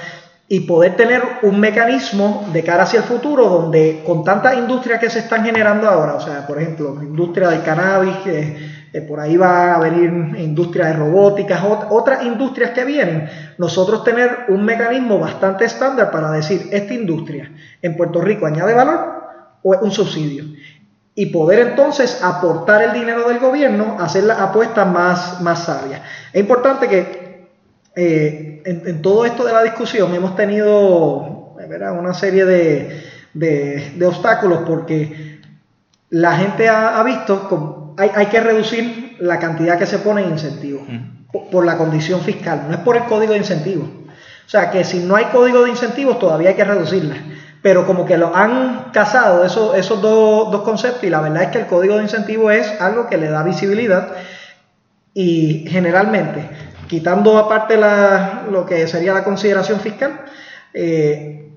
y 0.49 0.59
poder 0.59 0.97
tener 0.97 1.23
un 1.43 1.57
mecanismo 1.57 2.49
de 2.51 2.61
cara 2.63 2.83
hacia 2.83 2.99
el 2.99 3.05
futuro 3.05 3.47
donde 3.47 4.03
con 4.05 4.25
tantas 4.25 4.57
industrias 4.57 4.99
que 4.99 5.09
se 5.09 5.19
están 5.19 5.45
generando 5.45 5.87
ahora, 5.87 6.15
o 6.15 6.19
sea, 6.19 6.45
por 6.45 6.61
ejemplo, 6.61 7.01
industria 7.01 7.47
del 7.47 7.63
cannabis, 7.63 8.17
eh, 8.25 9.01
por 9.07 9.21
ahí 9.21 9.37
va 9.37 9.75
a 9.75 9.79
venir 9.79 10.09
industria 10.37 10.87
de 10.87 10.93
robótica, 10.95 11.63
otras 11.91 12.25
industrias 12.25 12.71
que 12.71 12.83
vienen, 12.83 13.29
nosotros 13.57 14.03
tener 14.03 14.47
un 14.49 14.65
mecanismo 14.65 15.17
bastante 15.17 15.63
estándar 15.63 16.11
para 16.11 16.29
decir, 16.29 16.67
esta 16.73 16.93
industria 16.93 17.49
en 17.81 17.95
Puerto 17.95 18.19
Rico 18.19 18.45
añade 18.45 18.73
valor 18.73 19.21
o 19.63 19.73
es 19.73 19.81
un 19.81 19.91
subsidio. 19.91 20.43
Y 21.13 21.27
poder 21.27 21.59
entonces 21.67 22.23
aportar 22.23 22.81
el 22.83 22.93
dinero 22.93 23.27
del 23.27 23.39
gobierno, 23.39 23.97
hacer 23.99 24.23
las 24.23 24.39
apuestas 24.39 24.87
más, 24.87 25.41
más 25.41 25.65
sabias. 25.65 26.01
Es 26.31 26.39
importante 26.39 26.87
que 26.87 27.49
eh, 27.95 28.63
en, 28.65 29.01
todo 29.01 29.25
esto 29.25 29.43
de 29.43 29.51
la 29.51 29.63
discusión 29.63 30.13
hemos 30.15 30.35
tenido 30.35 31.53
una 31.99 32.13
serie 32.13 32.45
de, 32.45 33.03
de, 33.33 34.05
obstáculos 34.05 34.63
porque 34.65 35.39
la 36.09 36.35
gente 36.37 36.67
ha, 36.69 37.01
visto 37.03 37.47
que 37.95 38.01
hay, 38.01 38.11
hay, 38.15 38.25
que 38.27 38.39
reducir 38.39 39.17
la 39.19 39.39
cantidad 39.39 39.77
que 39.77 39.85
se 39.85 39.99
pone 39.99 40.23
en 40.23 40.31
incentivos 40.31 40.83
por, 41.31 41.65
la 41.65 41.77
condición 41.77 42.21
fiscal, 42.21 42.65
no 42.67 42.75
es 42.75 42.81
por 42.81 42.97
el 42.97 43.05
código 43.05 43.33
de 43.33 43.39
incentivos. 43.39 43.87
O 43.87 44.49
sea 44.51 44.69
que 44.69 44.83
si 44.83 44.99
no 44.99 45.15
hay 45.15 45.25
código 45.25 45.63
de 45.63 45.69
incentivos 45.69 46.19
todavía 46.19 46.49
hay 46.49 46.55
que 46.55 46.63
reducirla. 46.63 47.15
Pero 47.61 47.85
como 47.85 48.05
que 48.05 48.17
lo 48.17 48.35
han 48.35 48.91
casado 48.91 49.45
esos, 49.45 49.77
esos 49.77 50.01
dos, 50.01 50.51
dos 50.51 50.61
conceptos 50.63 51.03
y 51.03 51.09
la 51.09 51.21
verdad 51.21 51.43
es 51.43 51.49
que 51.49 51.59
el 51.59 51.67
código 51.67 51.97
de 51.97 52.03
incentivos 52.03 52.53
es 52.53 52.81
algo 52.81 53.07
que 53.07 53.17
le 53.17 53.29
da 53.29 53.43
visibilidad 53.43 54.09
y 55.13 55.65
generalmente 55.67 56.49
quitando 56.91 57.37
aparte 57.37 57.77
la, 57.77 58.43
lo 58.51 58.65
que 58.65 58.85
sería 58.85 59.13
la 59.13 59.23
consideración 59.23 59.79
fiscal, 59.79 60.25
eh, 60.73 61.49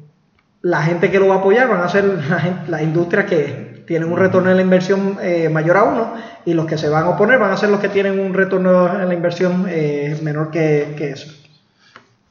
la 0.62 0.80
gente 0.82 1.10
que 1.10 1.18
lo 1.18 1.26
va 1.26 1.34
a 1.34 1.38
apoyar 1.38 1.68
van 1.68 1.80
a 1.80 1.88
ser 1.88 2.04
las 2.68 2.82
industrias 2.82 3.24
que 3.26 3.82
tienen 3.84 4.12
un 4.12 4.16
retorno 4.16 4.50
en 4.50 4.56
la 4.56 4.62
inversión 4.62 5.18
eh, 5.20 5.48
mayor 5.48 5.76
a 5.76 5.82
uno 5.82 6.14
y 6.44 6.54
los 6.54 6.66
que 6.66 6.78
se 6.78 6.88
van 6.88 7.04
a 7.04 7.08
oponer 7.10 7.40
van 7.40 7.50
a 7.50 7.56
ser 7.56 7.70
los 7.70 7.80
que 7.80 7.88
tienen 7.88 8.20
un 8.20 8.32
retorno 8.32 9.00
en 9.00 9.08
la 9.08 9.14
inversión 9.14 9.66
eh, 9.68 10.16
menor 10.22 10.52
que 10.52 10.94
eso. 11.00 11.43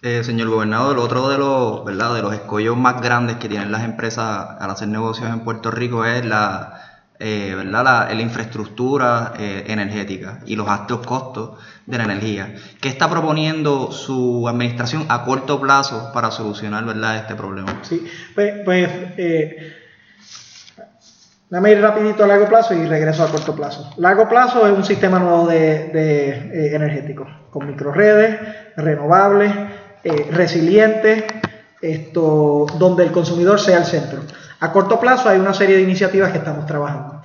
Señor 0.03 0.49
gobernador, 0.49 0.97
otro 0.97 1.29
de 1.29 1.37
los, 1.37 1.85
¿verdad? 1.85 2.33
escollos 2.33 2.75
más 2.75 3.01
grandes 3.01 3.37
que 3.37 3.47
tienen 3.47 3.71
las 3.71 3.83
empresas 3.83 4.57
al 4.59 4.69
hacer 4.69 4.89
negocios 4.89 5.29
en 5.29 5.39
Puerto 5.41 5.71
Rico 5.71 6.03
es 6.03 6.25
la, 6.25 6.83
eh, 7.19 7.53
¿verdad? 7.55 8.09
La, 8.11 8.21
infraestructura 8.21 9.31
eh, 9.39 9.63
energética 9.67 10.39
y 10.45 10.57
los 10.57 10.67
altos 10.67 11.05
costos 11.07 11.57
de 11.85 11.97
la 11.97 12.03
energía. 12.03 12.53
¿Qué 12.81 12.89
está 12.89 13.09
proponiendo 13.09 13.93
su 13.93 14.45
administración 14.49 15.05
a 15.07 15.23
corto 15.23 15.61
plazo 15.61 16.11
para 16.13 16.31
solucionar 16.31 16.83
este 17.15 17.35
problema? 17.35 17.79
Sí, 17.83 18.05
pues, 18.35 18.55
pues 18.65 18.89
eh, 19.15 19.73
dame 21.49 21.71
ir 21.71 21.79
rapidito 21.79 22.25
a 22.25 22.27
largo 22.27 22.49
plazo 22.49 22.73
y 22.73 22.85
regreso 22.85 23.23
a 23.23 23.31
corto 23.31 23.55
plazo. 23.55 23.93
Largo 23.97 24.27
plazo 24.27 24.67
es 24.67 24.73
un 24.75 24.83
sistema 24.83 25.17
nuevo 25.17 25.47
de, 25.47 26.75
energético, 26.75 27.25
con 27.51 27.67
microredes, 27.67 28.37
renovables, 28.75 29.53
resilientes, 30.31 31.23
esto, 31.81 32.65
donde 32.77 33.03
el 33.03 33.11
consumidor 33.11 33.59
sea 33.59 33.77
el 33.77 33.85
centro. 33.85 34.21
A 34.61 34.71
corto 34.71 34.99
plazo 34.99 35.27
hay 35.27 35.39
una 35.39 35.53
serie 35.53 35.75
de 35.75 35.81
iniciativas 35.81 36.31
que 36.31 36.37
estamos 36.37 36.65
trabajando. 36.65 37.21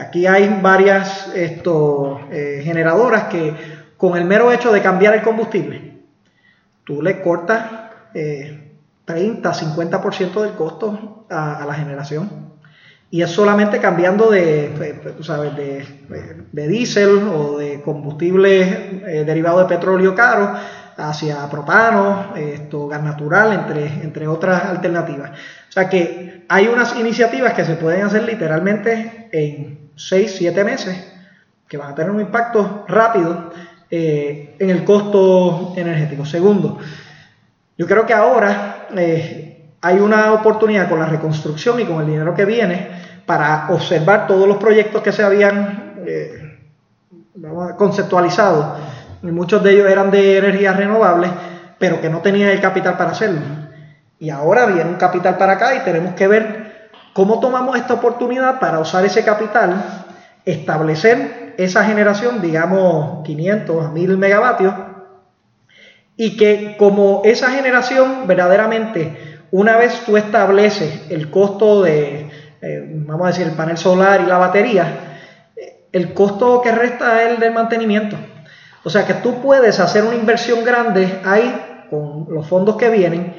Aquí 0.00 0.26
hay 0.26 0.58
varias 0.62 1.28
esto, 1.34 2.20
eh, 2.30 2.62
generadoras 2.64 3.24
que 3.24 3.54
con 3.96 4.16
el 4.16 4.24
mero 4.24 4.50
hecho 4.52 4.72
de 4.72 4.80
cambiar 4.80 5.14
el 5.14 5.22
combustible, 5.22 5.98
tú 6.84 7.02
le 7.02 7.20
cortas 7.20 7.66
eh, 8.14 8.72
30, 9.04 9.52
50% 9.52 10.42
del 10.42 10.52
costo 10.52 11.26
a, 11.28 11.64
la 11.66 11.74
generación. 11.74 12.48
Y 13.10 13.22
es 13.22 13.30
solamente 13.30 13.78
cambiando 13.78 14.30
de, 14.30 14.94
sabes, 15.22 15.56
de, 15.56 15.84
de 16.52 16.68
diésel 16.68 17.26
o 17.28 17.56
de 17.56 17.80
combustible 17.80 18.60
eh, 19.06 19.24
derivado 19.24 19.60
de 19.60 19.64
petróleo 19.64 20.14
caro 20.14 20.54
hacia 20.98 21.48
propano, 21.48 22.34
esto, 22.36 22.88
gas 22.88 23.02
natural, 23.02 23.52
entre, 23.52 23.86
entre 24.02 24.26
otras 24.26 24.64
alternativas. 24.64 25.30
O 25.30 25.72
sea 25.72 25.88
que 25.88 26.44
hay 26.48 26.66
unas 26.66 26.96
iniciativas 26.96 27.54
que 27.54 27.64
se 27.64 27.74
pueden 27.74 28.02
hacer 28.02 28.24
literalmente 28.24 29.28
en 29.32 29.90
6, 29.94 30.34
7 30.38 30.64
meses, 30.64 31.14
que 31.68 31.76
van 31.76 31.92
a 31.92 31.94
tener 31.94 32.10
un 32.10 32.20
impacto 32.20 32.84
rápido 32.88 33.52
eh, 33.90 34.56
en 34.58 34.70
el 34.70 34.84
costo 34.84 35.72
energético. 35.76 36.24
Segundo, 36.26 36.78
yo 37.76 37.86
creo 37.86 38.04
que 38.04 38.14
ahora 38.14 38.88
eh, 38.96 39.68
hay 39.80 39.98
una 39.98 40.32
oportunidad 40.32 40.88
con 40.88 40.98
la 40.98 41.06
reconstrucción 41.06 41.78
y 41.80 41.84
con 41.84 42.00
el 42.00 42.06
dinero 42.06 42.34
que 42.34 42.44
viene 42.44 42.88
para 43.24 43.68
observar 43.70 44.26
todos 44.26 44.48
los 44.48 44.56
proyectos 44.56 45.02
que 45.02 45.12
se 45.12 45.22
habían 45.22 45.94
eh, 46.04 46.58
conceptualizado 47.76 48.76
y 49.22 49.26
muchos 49.26 49.62
de 49.62 49.72
ellos 49.72 49.90
eran 49.90 50.10
de 50.10 50.38
energías 50.38 50.76
renovables, 50.76 51.30
pero 51.78 52.00
que 52.00 52.10
no 52.10 52.20
tenían 52.20 52.50
el 52.50 52.60
capital 52.60 52.96
para 52.96 53.10
hacerlo. 53.10 53.40
Y 54.18 54.30
ahora 54.30 54.66
viene 54.66 54.90
un 54.90 54.96
capital 54.96 55.36
para 55.36 55.54
acá 55.54 55.74
y 55.74 55.80
tenemos 55.80 56.14
que 56.14 56.28
ver 56.28 56.90
cómo 57.12 57.40
tomamos 57.40 57.76
esta 57.76 57.94
oportunidad 57.94 58.60
para 58.60 58.78
usar 58.78 59.04
ese 59.04 59.24
capital, 59.24 59.82
establecer 60.44 61.54
esa 61.58 61.84
generación, 61.84 62.40
digamos 62.40 63.24
500 63.24 63.86
a 63.86 63.88
1000 63.90 64.16
megavatios, 64.18 64.74
y 66.16 66.36
que 66.36 66.76
como 66.78 67.22
esa 67.24 67.50
generación 67.50 68.26
verdaderamente, 68.26 69.16
una 69.50 69.76
vez 69.76 70.02
tú 70.04 70.16
estableces 70.16 71.10
el 71.10 71.30
costo 71.30 71.82
de, 71.82 72.28
eh, 72.60 72.84
vamos 73.06 73.24
a 73.24 73.30
decir, 73.30 73.46
el 73.46 73.54
panel 73.54 73.78
solar 73.78 74.20
y 74.20 74.26
la 74.26 74.38
batería, 74.38 75.08
el 75.92 76.12
costo 76.14 76.60
que 76.60 76.72
resta 76.72 77.22
es 77.22 77.30
el 77.30 77.40
del 77.40 77.52
mantenimiento. 77.52 78.16
O 78.88 78.90
sea 78.90 79.06
que 79.06 79.12
tú 79.12 79.42
puedes 79.42 79.80
hacer 79.80 80.02
una 80.02 80.16
inversión 80.16 80.64
grande 80.64 81.20
ahí 81.22 81.84
con 81.90 82.24
los 82.30 82.46
fondos 82.46 82.76
que 82.76 82.88
vienen 82.88 83.36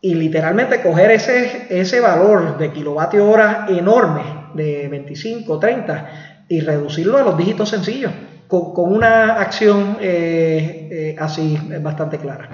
y 0.00 0.14
literalmente 0.14 0.80
coger 0.80 1.10
ese, 1.10 1.66
ese 1.68 1.98
valor 1.98 2.56
de 2.58 2.70
kilovatio 2.70 3.28
hora 3.28 3.66
enorme 3.68 4.22
de 4.54 4.86
25, 4.86 5.58
30 5.58 6.10
y 6.48 6.60
reducirlo 6.60 7.18
a 7.18 7.22
los 7.22 7.36
dígitos 7.36 7.70
sencillos 7.70 8.12
con, 8.46 8.94
una 8.94 9.40
acción 9.40 9.96
eh, 10.00 10.88
eh, 10.92 11.16
así 11.18 11.58
bastante 11.82 12.18
clara. 12.18 12.48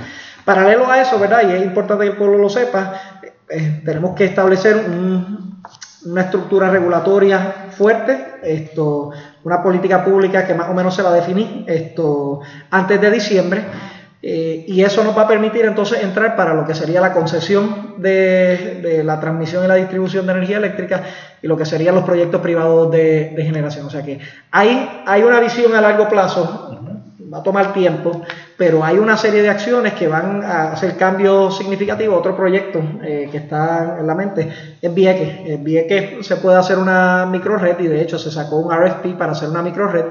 Paralelo 0.47 0.91
a 0.91 1.03
eso, 1.03 1.18
¿verdad? 1.18 1.43
Y 1.47 1.53
es 1.53 1.62
importante 1.62 2.07
que 2.07 2.12
el 2.12 2.16
pueblo 2.16 2.39
lo 2.39 2.49
sepa, 2.49 3.20
eh, 3.51 3.83
tenemos 3.85 4.14
que 4.14 4.25
establecer 4.25 4.83
una 6.07 6.22
estructura 6.22 6.70
regulatoria 6.70 7.66
fuerte, 7.70 8.37
esto, 8.43 9.12
una 9.45 9.62
política 9.62 10.05
pública 10.05 10.47
que 10.47 10.55
más 10.55 10.68
o 10.68 10.74
menos 10.74 10.95
se 10.95 11.03
va 11.03 11.11
a 11.11 11.14
definir 11.14 11.64
esto, 11.66 12.40
antes 12.70 13.01
de 13.01 13.11
diciembre. 13.11 13.64
Eh, 14.26 14.64
y 14.68 14.82
eso 14.82 15.05
nos 15.05 15.16
va 15.16 15.22
a 15.22 15.28
permitir 15.28 15.66
entonces 15.66 16.03
entrar 16.03 16.34
para 16.34 16.55
lo 16.55 16.64
que 16.64 16.74
sería 16.74 16.99
la 16.99 17.12
concesión 17.12 17.97
de, 17.99 19.03
la 19.05 19.20
transmisión 19.20 19.62
y 19.64 19.68
la 19.68 19.74
distribución 19.74 20.24
de 20.24 20.32
energía 20.32 20.57
eléctrica 20.57 21.03
y 21.42 21.47
lo 21.47 21.59
que 21.59 21.66
serían 21.66 21.95
los 21.95 22.05
proyectos 22.05 22.40
privados 22.40 22.90
de, 22.90 23.34
generación. 23.36 23.84
O 23.84 23.90
sea 23.90 24.03
que 24.03 24.18
hay, 24.51 25.03
hay 25.05 25.22
una 25.22 25.40
visión 25.40 25.74
a 25.74 25.82
largo 25.82 26.09
plazo, 26.09 26.80
va 27.30 27.38
a 27.38 27.42
tomar 27.42 27.74
tiempo, 27.74 28.22
pero 28.57 28.84
hay 28.84 28.98
una 28.98 29.16
serie 29.16 29.42
de 29.42 29.50
acciones 29.50 29.94
que 29.94 30.07
van 30.07 30.42
a 30.44 30.72
hacer 30.72 30.96
cambios 30.96 31.57
significativos. 31.57 32.18
Otro 32.18 32.36
proyecto 32.36 32.80
eh, 33.02 33.28
que 33.30 33.38
está 33.38 33.96
en 33.98 34.07
la 34.07 34.14
mente 34.14 34.48
es 34.80 34.94
Vieques. 34.94 35.46
En 35.46 35.64
Vieques 35.64 36.26
se 36.26 36.36
puede 36.36 36.59
hacer 36.59 36.78
una 36.78 37.26
microred 37.26 37.78
y 37.80 37.86
de 37.86 38.02
hecho 38.02 38.18
se 38.18 38.30
sacó 38.30 38.57
un 38.57 38.72
RFP 38.72 39.18
para 39.18 39.32
hacer 39.32 39.48
una 39.48 39.62
microred 39.62 40.05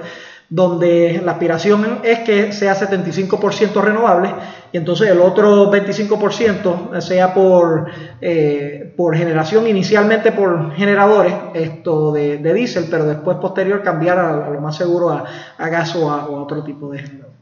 donde 0.53 1.19
la 1.25 1.31
aspiración 1.31 1.99
es 2.03 2.19
que 2.19 2.51
sea 2.51 2.75
75% 2.75 3.81
renovable 3.81 4.29
y 4.71 4.77
entonces 4.77 5.09
el 5.09 5.19
otro 5.19 5.71
25% 5.71 7.01
sea 7.01 7.33
por, 7.33 7.87
eh, 8.21 8.93
por 8.95 9.15
generación, 9.15 9.65
inicialmente 9.65 10.31
por 10.31 10.73
generadores 10.73 11.33
esto 11.55 12.11
de, 12.11 12.37
de 12.37 12.53
diésel, 12.53 12.85
pero 12.91 13.05
después 13.05 13.37
posterior 13.37 13.81
cambiar 13.81 14.19
a, 14.19 14.49
lo 14.51 14.61
más 14.61 14.75
seguro 14.75 15.09
a, 15.09 15.69
gas 15.69 15.95
o 15.95 16.11
a, 16.11 16.27
otro 16.29 16.63
tipo 16.63 16.91
de 16.91 16.99
generador. 16.99 17.32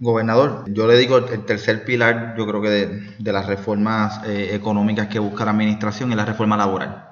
Gobernador, 0.00 0.64
yo 0.68 0.86
le 0.86 0.96
digo 0.96 1.18
el 1.18 1.44
tercer 1.44 1.84
pilar, 1.84 2.34
yo 2.38 2.46
creo 2.46 2.62
que 2.62 2.68
de, 3.18 3.32
las 3.32 3.46
reformas 3.46 4.20
eh, 4.24 4.50
económicas 4.52 5.08
que 5.08 5.18
busca 5.18 5.44
la 5.44 5.50
administración 5.50 6.10
es 6.12 6.16
la 6.16 6.24
reforma 6.24 6.56
laboral. 6.56 7.08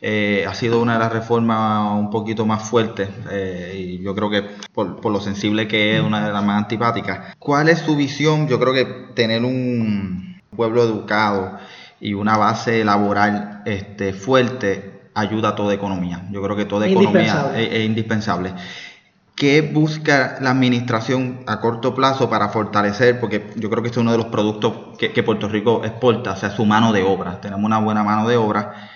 Eh, 0.00 0.44
ha 0.48 0.54
sido 0.54 0.80
una 0.80 0.94
de 0.94 0.98
las 1.00 1.12
reformas 1.12 1.98
un 1.98 2.10
poquito 2.10 2.46
más 2.46 2.62
fuertes 2.62 3.08
eh, 3.30 3.74
y 3.74 4.02
yo 4.02 4.14
creo 4.14 4.30
que 4.30 4.42
por, 4.72 5.04
lo 5.04 5.20
sensible 5.20 5.68
que 5.68 5.96
es 5.96 6.02
una 6.02 6.26
de 6.26 6.32
las 6.32 6.42
más 6.42 6.62
antipáticas. 6.62 7.34
¿Cuál 7.38 7.68
es 7.68 7.80
su 7.80 7.94
visión? 7.94 8.48
Yo 8.48 8.58
creo 8.58 8.72
que 8.72 8.84
tener 9.14 9.44
un 9.44 10.40
pueblo 10.56 10.82
educado 10.82 11.58
y 12.00 12.14
una 12.14 12.38
base 12.38 12.84
laboral 12.84 13.62
este, 13.66 14.14
fuerte 14.14 14.94
ayuda 15.14 15.50
a 15.50 15.54
toda 15.54 15.72
economía. 15.74 16.26
Yo 16.30 16.42
creo 16.42 16.56
que 16.56 16.64
toda 16.64 16.86
economía 16.86 17.52
es, 17.56 17.84
indispensable. 17.84 18.52
¿Qué 19.36 19.62
busca 19.62 20.38
la 20.40 20.50
administración 20.50 21.40
a 21.46 21.60
corto 21.60 21.94
plazo 21.94 22.30
para 22.30 22.50
fortalecer? 22.50 23.18
Porque 23.18 23.50
yo 23.56 23.68
creo 23.68 23.82
que 23.82 23.88
este 23.88 23.98
es 23.98 24.02
uno 24.02 24.12
de 24.12 24.18
los 24.18 24.26
productos 24.26 24.96
que, 24.96 25.22
Puerto 25.22 25.48
Rico 25.48 25.82
exporta, 25.84 26.32
o 26.32 26.36
sea, 26.36 26.50
su 26.50 26.64
mano 26.64 26.92
de 26.92 27.02
obra. 27.02 27.40
Tenemos 27.40 27.64
una 27.64 27.78
buena 27.78 28.04
mano 28.04 28.28
de 28.28 28.36
obra 28.36 28.90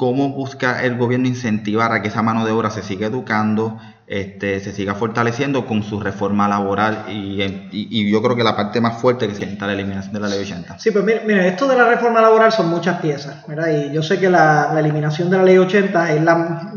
cómo 0.00 0.30
busca 0.30 0.82
el 0.82 0.96
gobierno 0.96 1.28
incentivar 1.28 1.92
a 1.92 2.00
que 2.00 2.08
esa 2.08 2.22
mano 2.22 2.46
de 2.46 2.52
obra 2.52 2.70
se 2.70 2.82
siga 2.82 3.08
educando, 3.08 3.78
este, 4.06 4.58
se 4.60 4.72
siga 4.72 4.94
fortaleciendo 4.94 5.66
con 5.66 5.82
su 5.82 6.00
reforma 6.00 6.48
laboral 6.48 7.04
y, 7.10 8.10
yo 8.10 8.22
creo 8.22 8.34
que 8.34 8.42
la 8.42 8.56
parte 8.56 8.80
más 8.80 8.98
fuerte 8.98 9.28
que 9.28 9.34
se 9.34 9.44
sienta 9.44 9.66
la 9.66 9.74
eliminación 9.74 10.14
de 10.14 10.20
la 10.20 10.28
ley 10.28 10.38
80. 10.40 10.78
Sí, 10.78 10.90
pues 10.90 11.04
mire, 11.04 11.46
esto 11.46 11.68
de 11.68 11.76
la 11.76 11.84
reforma 11.84 12.22
laboral 12.22 12.50
son 12.50 12.70
muchas 12.70 12.98
piezas. 13.02 13.44
Y 13.70 13.92
yo 13.92 14.02
sé 14.02 14.18
que 14.18 14.30
la, 14.30 14.74
eliminación 14.78 15.28
de 15.28 15.36
la 15.36 15.42
ley 15.42 15.58
80 15.58 16.14
es 16.14 16.22
la, 16.22 16.72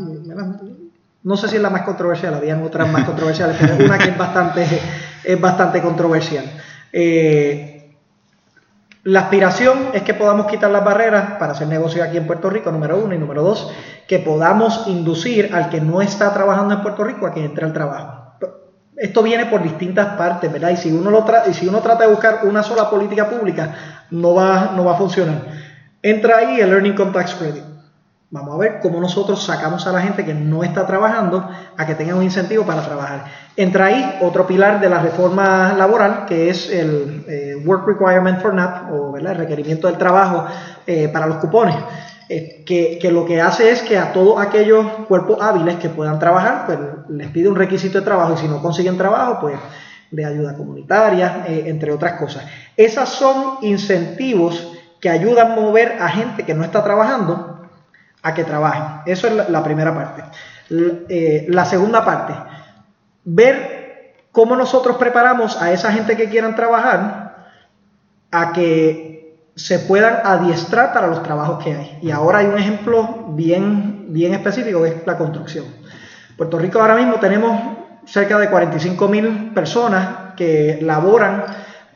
no 1.24 1.36
sé 1.38 1.48
si 1.48 1.56
es 1.56 1.62
la 1.62 1.70
más 1.70 1.82
controversial, 1.82 2.34
habían 2.34 2.62
otras 2.62 2.88
más 2.88 3.04
controversiales, 3.04 3.56
pero 3.58 3.76
una 3.82 3.98
que 3.98 4.10
es 4.10 4.18
bastante, 4.18 4.66
es 5.24 5.40
bastante 5.40 5.80
controversial. 5.80 6.44
Eh, 6.92 7.94
la 9.04 9.20
aspiración 9.20 9.88
es 9.94 10.02
que 10.02 10.14
podamos 10.14 10.46
quitar 10.46 10.70
las 10.70 10.84
barreras 10.84 11.32
para 11.38 11.52
hacer 11.52 11.66
negocio 11.66 12.04
aquí 12.04 12.18
en 12.18 12.26
Puerto 12.26 12.50
Rico, 12.50 12.70
número 12.70 12.98
uno, 12.98 13.14
y 13.14 13.18
número 13.18 13.42
dos, 13.42 13.70
que 14.06 14.18
podamos 14.18 14.86
inducir 14.86 15.54
al 15.54 15.70
que 15.70 15.80
no 15.80 16.02
está 16.02 16.32
trabajando 16.32 16.74
en 16.74 16.82
Puerto 16.82 17.04
Rico 17.04 17.26
a 17.26 17.32
que 17.32 17.44
entre 17.44 17.64
al 17.64 17.72
trabajo. 17.72 18.22
Esto 18.96 19.22
viene 19.22 19.46
por 19.46 19.62
distintas 19.62 20.16
partes, 20.16 20.52
¿verdad? 20.52 20.70
Y 20.70 20.76
si 20.76 20.92
uno, 20.92 21.10
lo 21.10 21.24
y 21.48 21.54
si 21.54 21.66
uno 21.66 21.80
trata 21.80 22.04
de 22.04 22.10
buscar 22.10 22.40
una 22.44 22.62
sola 22.62 22.88
política 22.88 23.28
pública, 23.28 23.74
no 24.10 24.34
va, 24.34 24.72
no 24.76 24.84
va 24.84 24.92
a 24.92 24.98
funcionar. 24.98 25.42
Entra 26.02 26.38
ahí 26.38 26.60
el 26.60 26.70
Earning 26.70 26.94
Tax 26.94 27.34
Credit. 27.34 27.73
Vamos 28.34 28.56
a 28.56 28.58
ver 28.58 28.80
cómo 28.82 29.00
nosotros 29.00 29.44
sacamos 29.44 29.86
a 29.86 29.92
la 29.92 30.00
gente 30.00 30.24
que 30.24 30.34
no 30.34 30.64
está 30.64 30.84
trabajando 30.88 31.48
a 31.76 31.86
que 31.86 31.94
tenga 31.94 32.16
un 32.16 32.22
incentivo 32.24 32.64
para 32.64 32.82
trabajar. 32.82 33.26
Entra 33.56 33.86
ahí 33.86 34.18
otro 34.22 34.44
pilar 34.44 34.80
de 34.80 34.90
la 34.90 34.98
reforma 34.98 35.72
laboral, 35.78 36.24
que 36.26 36.50
es 36.50 36.68
el 36.68 37.24
eh, 37.28 37.54
Work 37.64 37.86
Requirement 37.86 38.40
for 38.40 38.52
NAP, 38.52 38.90
o 38.90 39.16
el 39.16 39.24
requerimiento 39.36 39.86
del 39.86 39.98
trabajo 39.98 40.46
eh, 40.84 41.08
para 41.12 41.28
los 41.28 41.36
cupones, 41.36 41.76
eh, 42.28 42.64
que, 42.66 43.08
lo 43.12 43.24
que 43.24 43.40
hace 43.40 43.70
es 43.70 43.82
que 43.82 43.96
a 43.96 44.12
todos 44.12 44.44
aquellos 44.44 44.84
cuerpos 45.06 45.40
hábiles 45.40 45.76
que 45.76 45.88
puedan 45.88 46.18
trabajar, 46.18 46.66
pues 46.66 46.78
les 47.10 47.28
pide 47.28 47.48
un 47.48 47.54
requisito 47.54 48.00
de 48.00 48.04
trabajo 48.04 48.34
y 48.34 48.38
si 48.38 48.48
no 48.48 48.60
consiguen 48.60 48.98
trabajo, 48.98 49.38
pues 49.42 49.54
de 50.10 50.24
ayuda 50.24 50.56
comunitaria, 50.56 51.44
entre 51.46 51.92
otras 51.92 52.14
cosas. 52.14 52.44
Esas 52.76 53.10
son 53.10 53.58
incentivos 53.62 54.72
que 55.00 55.08
ayudan 55.08 55.52
a 55.52 55.54
mover 55.54 55.98
a 56.00 56.08
gente 56.08 56.42
que 56.42 56.54
no 56.54 56.64
está 56.64 56.82
trabajando 56.82 57.53
a 58.24 58.34
que 58.34 58.42
trabajen. 58.42 59.02
Eso 59.06 59.28
es 59.28 59.48
la, 59.48 59.62
primera 59.62 59.94
parte. 59.94 60.24
Eh, 60.70 61.44
la 61.48 61.66
segunda 61.66 62.04
parte, 62.04 62.32
ver 63.22 64.14
cómo 64.32 64.56
nosotros 64.56 64.96
preparamos 64.96 65.60
a 65.60 65.70
esa 65.72 65.92
gente 65.92 66.16
que 66.16 66.30
quieran 66.30 66.56
trabajar 66.56 67.50
a 68.32 68.52
que 68.52 69.36
se 69.54 69.78
puedan 69.80 70.20
adiestrar 70.24 70.94
para 70.94 71.06
los 71.06 71.22
trabajos 71.22 71.62
que 71.62 71.74
hay. 71.74 71.98
Y 72.00 72.10
ahora 72.10 72.38
hay 72.38 72.46
un 72.46 72.58
ejemplo 72.58 73.26
bien, 73.28 74.06
bien 74.08 74.32
específico, 74.32 74.82
que 74.82 74.88
es 74.88 75.06
la 75.06 75.18
construcción. 75.18 75.66
Puerto 76.36 76.58
Rico 76.58 76.80
ahora 76.80 76.96
mismo 76.96 77.16
tenemos 77.16 77.60
cerca 78.06 78.38
de 78.38 78.48
45 78.48 79.06
mil 79.06 79.52
personas 79.54 80.34
que 80.34 80.78
laboran 80.80 81.44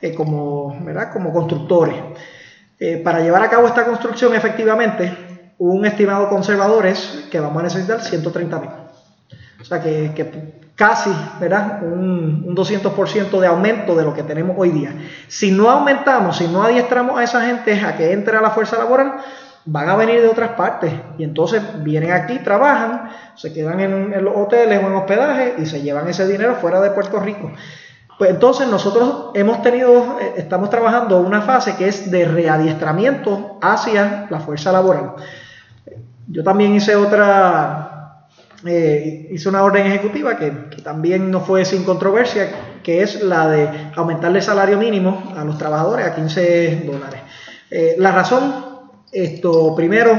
eh, 0.03 0.15
como, 0.15 0.79
como 1.11 1.33
constructores. 1.33 1.97
Eh, 2.79 2.99
para 2.99 3.21
llevar 3.21 3.43
a 3.43 3.49
cabo 3.49 3.67
esta 3.67 3.87
construcción 3.87 4.35
efectivamente, 4.35 5.28
un 5.59 5.85
estimado 5.85 6.29
conservador 6.29 6.87
es 6.87 7.27
que 7.31 7.41
vamos 7.41 7.61
a 7.61 7.65
necesitar 7.65 8.01
130 8.01 8.61
mil. 8.61 8.71
O 9.61 9.65
sea 9.65 9.81
que, 9.81 10.71
casi, 10.75 11.11
¿verdad? 11.41 11.83
Un, 11.83 12.45
un 12.47 12.57
200% 12.57 13.41
de 13.41 13.47
aumento 13.47 13.97
de 13.97 14.05
lo 14.05 14.15
que 14.15 14.23
tenemos 14.23 14.57
hoy 14.59 14.71
día. 14.71 14.95
Si 15.27 15.51
no 15.51 15.69
aumentamos, 15.69 16.37
si 16.37 16.47
no 16.47 16.63
adiestramos 16.63 17.19
a 17.19 17.25
esa 17.25 17.45
gente 17.45 17.75
a 17.81 17.97
que 17.97 18.13
entre 18.13 18.37
a 18.37 18.41
la 18.41 18.51
fuerza 18.51 18.79
laboral, 18.79 19.15
van 19.65 19.89
a 19.89 19.97
venir 19.97 20.23
de 20.23 20.29
otras 20.29 20.51
partes 20.51 20.93
y 21.19 21.25
entonces 21.25 21.63
vienen 21.83 22.13
aquí, 22.13 22.39
trabajan, 22.39 23.11
se 23.35 23.53
quedan 23.53 23.81
en, 23.81 24.15
en 24.15 24.25
los 24.25 24.35
hoteles 24.37 24.83
o 24.83 24.87
en 24.87 24.95
hospedaje 24.95 25.57
y 25.59 25.67
se 25.67 25.83
llevan 25.83 26.09
ese 26.09 26.27
dinero 26.27 26.55
fuera 26.55 26.81
de 26.81 26.91
Puerto 26.93 27.19
Rico. 27.19 27.51
Pues 28.19 28.31
entonces 28.31 28.67
nosotros 28.67 29.31
hemos 29.35 29.63
tenido, 29.63 30.19
eh, 30.21 30.35
estamos 30.39 30.71
trabajando 30.71 31.21
una 31.21 31.43
fase 31.43 31.77
que 31.77 31.87
es 31.87 32.11
de 32.11 32.25
readiestramiento 32.25 33.59
hacia 33.61 34.27
la 34.29 34.41
fuerza 34.41 34.73
laboral. 34.73 35.13
Yo 36.31 36.45
también 36.45 36.75
hice 36.75 36.95
otra, 36.95 38.27
eh, 38.67 39.29
hice 39.31 39.49
una 39.49 39.63
orden 39.63 39.87
ejecutiva 39.87 40.37
que, 40.37 40.51
también 40.83 41.31
no 41.31 41.41
fue 41.41 41.65
sin 41.65 41.85
controversia, 41.85 42.51
que 42.83 43.03
es 43.03 43.23
la 43.23 43.49
de 43.49 43.91
aumentarle 43.97 44.39
el 44.39 44.45
salario 44.45 44.77
mínimo 44.79 45.33
a 45.37 45.45
los 45.45 45.57
trabajadores 45.57 46.07
a 46.07 46.15
15 46.15 46.83
dólares. 46.87 47.21
Eh, 47.71 47.97
la 47.99 48.13
razón, 48.13 48.67
esto, 49.11 49.75
primero, 49.75 50.19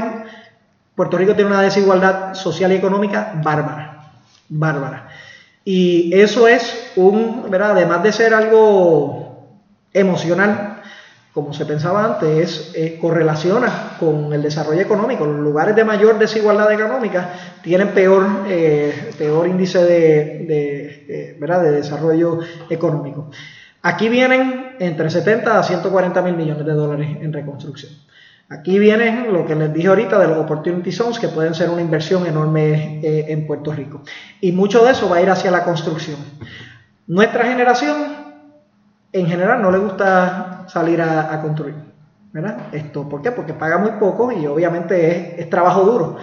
Puerto 0.94 1.16
Rico 1.16 1.34
tiene 1.34 1.50
una 1.50 1.62
desigualdad 1.62 2.34
social 2.34 2.72
y 2.72 2.76
económica 2.76 3.32
bárbara, 3.42 4.12
bárbara. 4.48 5.08
Y 5.64 6.12
eso 6.14 6.48
es 6.48 6.92
un, 6.96 7.46
además 7.52 8.02
de 8.02 8.12
ser 8.12 8.34
algo 8.34 9.48
emocional, 9.92 10.69
como 11.32 11.52
se 11.52 11.64
pensaba 11.64 12.04
antes, 12.04 12.72
es, 12.74 13.00
correlaciona 13.00 13.96
con 14.00 14.32
el 14.32 14.42
desarrollo 14.42 14.80
económico. 14.80 15.24
Los 15.24 15.38
lugares 15.38 15.76
de 15.76 15.84
mayor 15.84 16.18
desigualdad 16.18 16.72
económica 16.72 17.32
tienen 17.62 17.88
peor, 17.88 18.26
eh, 18.48 19.12
peor 19.16 19.46
índice 19.46 19.84
de, 19.84 20.46
de, 20.46 21.36
de 21.38 21.70
desarrollo 21.70 22.40
económico. 22.68 23.30
Aquí 23.82 24.08
vienen 24.08 24.76
entre 24.78 25.08
70 25.08 25.58
a 25.58 25.62
140 25.62 26.22
mil 26.22 26.36
millones 26.36 26.66
de 26.66 26.72
dólares 26.72 27.16
en 27.20 27.32
reconstrucción. 27.32 27.92
Aquí 28.48 28.80
vienen 28.80 29.32
lo 29.32 29.46
que 29.46 29.54
les 29.54 29.72
dije 29.72 29.86
ahorita 29.86 30.18
de 30.18 30.26
los 30.26 30.38
Opportunity 30.38 30.90
Zones, 30.90 31.20
que 31.20 31.28
pueden 31.28 31.54
ser 31.54 31.70
una 31.70 31.80
inversión 31.80 32.26
enorme 32.26 33.00
eh, 33.00 33.26
en 33.28 33.46
Puerto 33.46 33.72
Rico. 33.72 34.02
Y 34.40 34.50
mucho 34.50 34.84
de 34.84 34.90
eso 34.90 35.08
va 35.08 35.18
a 35.18 35.22
ir 35.22 35.30
hacia 35.30 35.52
la 35.52 35.62
construcción. 35.62 36.18
Nuestra 37.06 37.44
generación 37.44 37.96
en 39.12 39.26
general 39.26 39.62
no 39.62 39.70
le 39.70 39.78
gusta 39.78 40.49
salir 40.68 41.00
a, 41.02 41.40
construir. 41.40 41.74
¿verdad? 42.32 42.56
Esto, 42.72 43.08
¿Por 43.08 43.22
qué? 43.22 43.32
Porque 43.32 43.54
paga 43.54 43.78
muy 43.78 43.92
poco 43.92 44.30
y 44.30 44.46
obviamente 44.46 45.40
es, 45.40 45.50
trabajo 45.50 45.82
duro. 45.82 46.16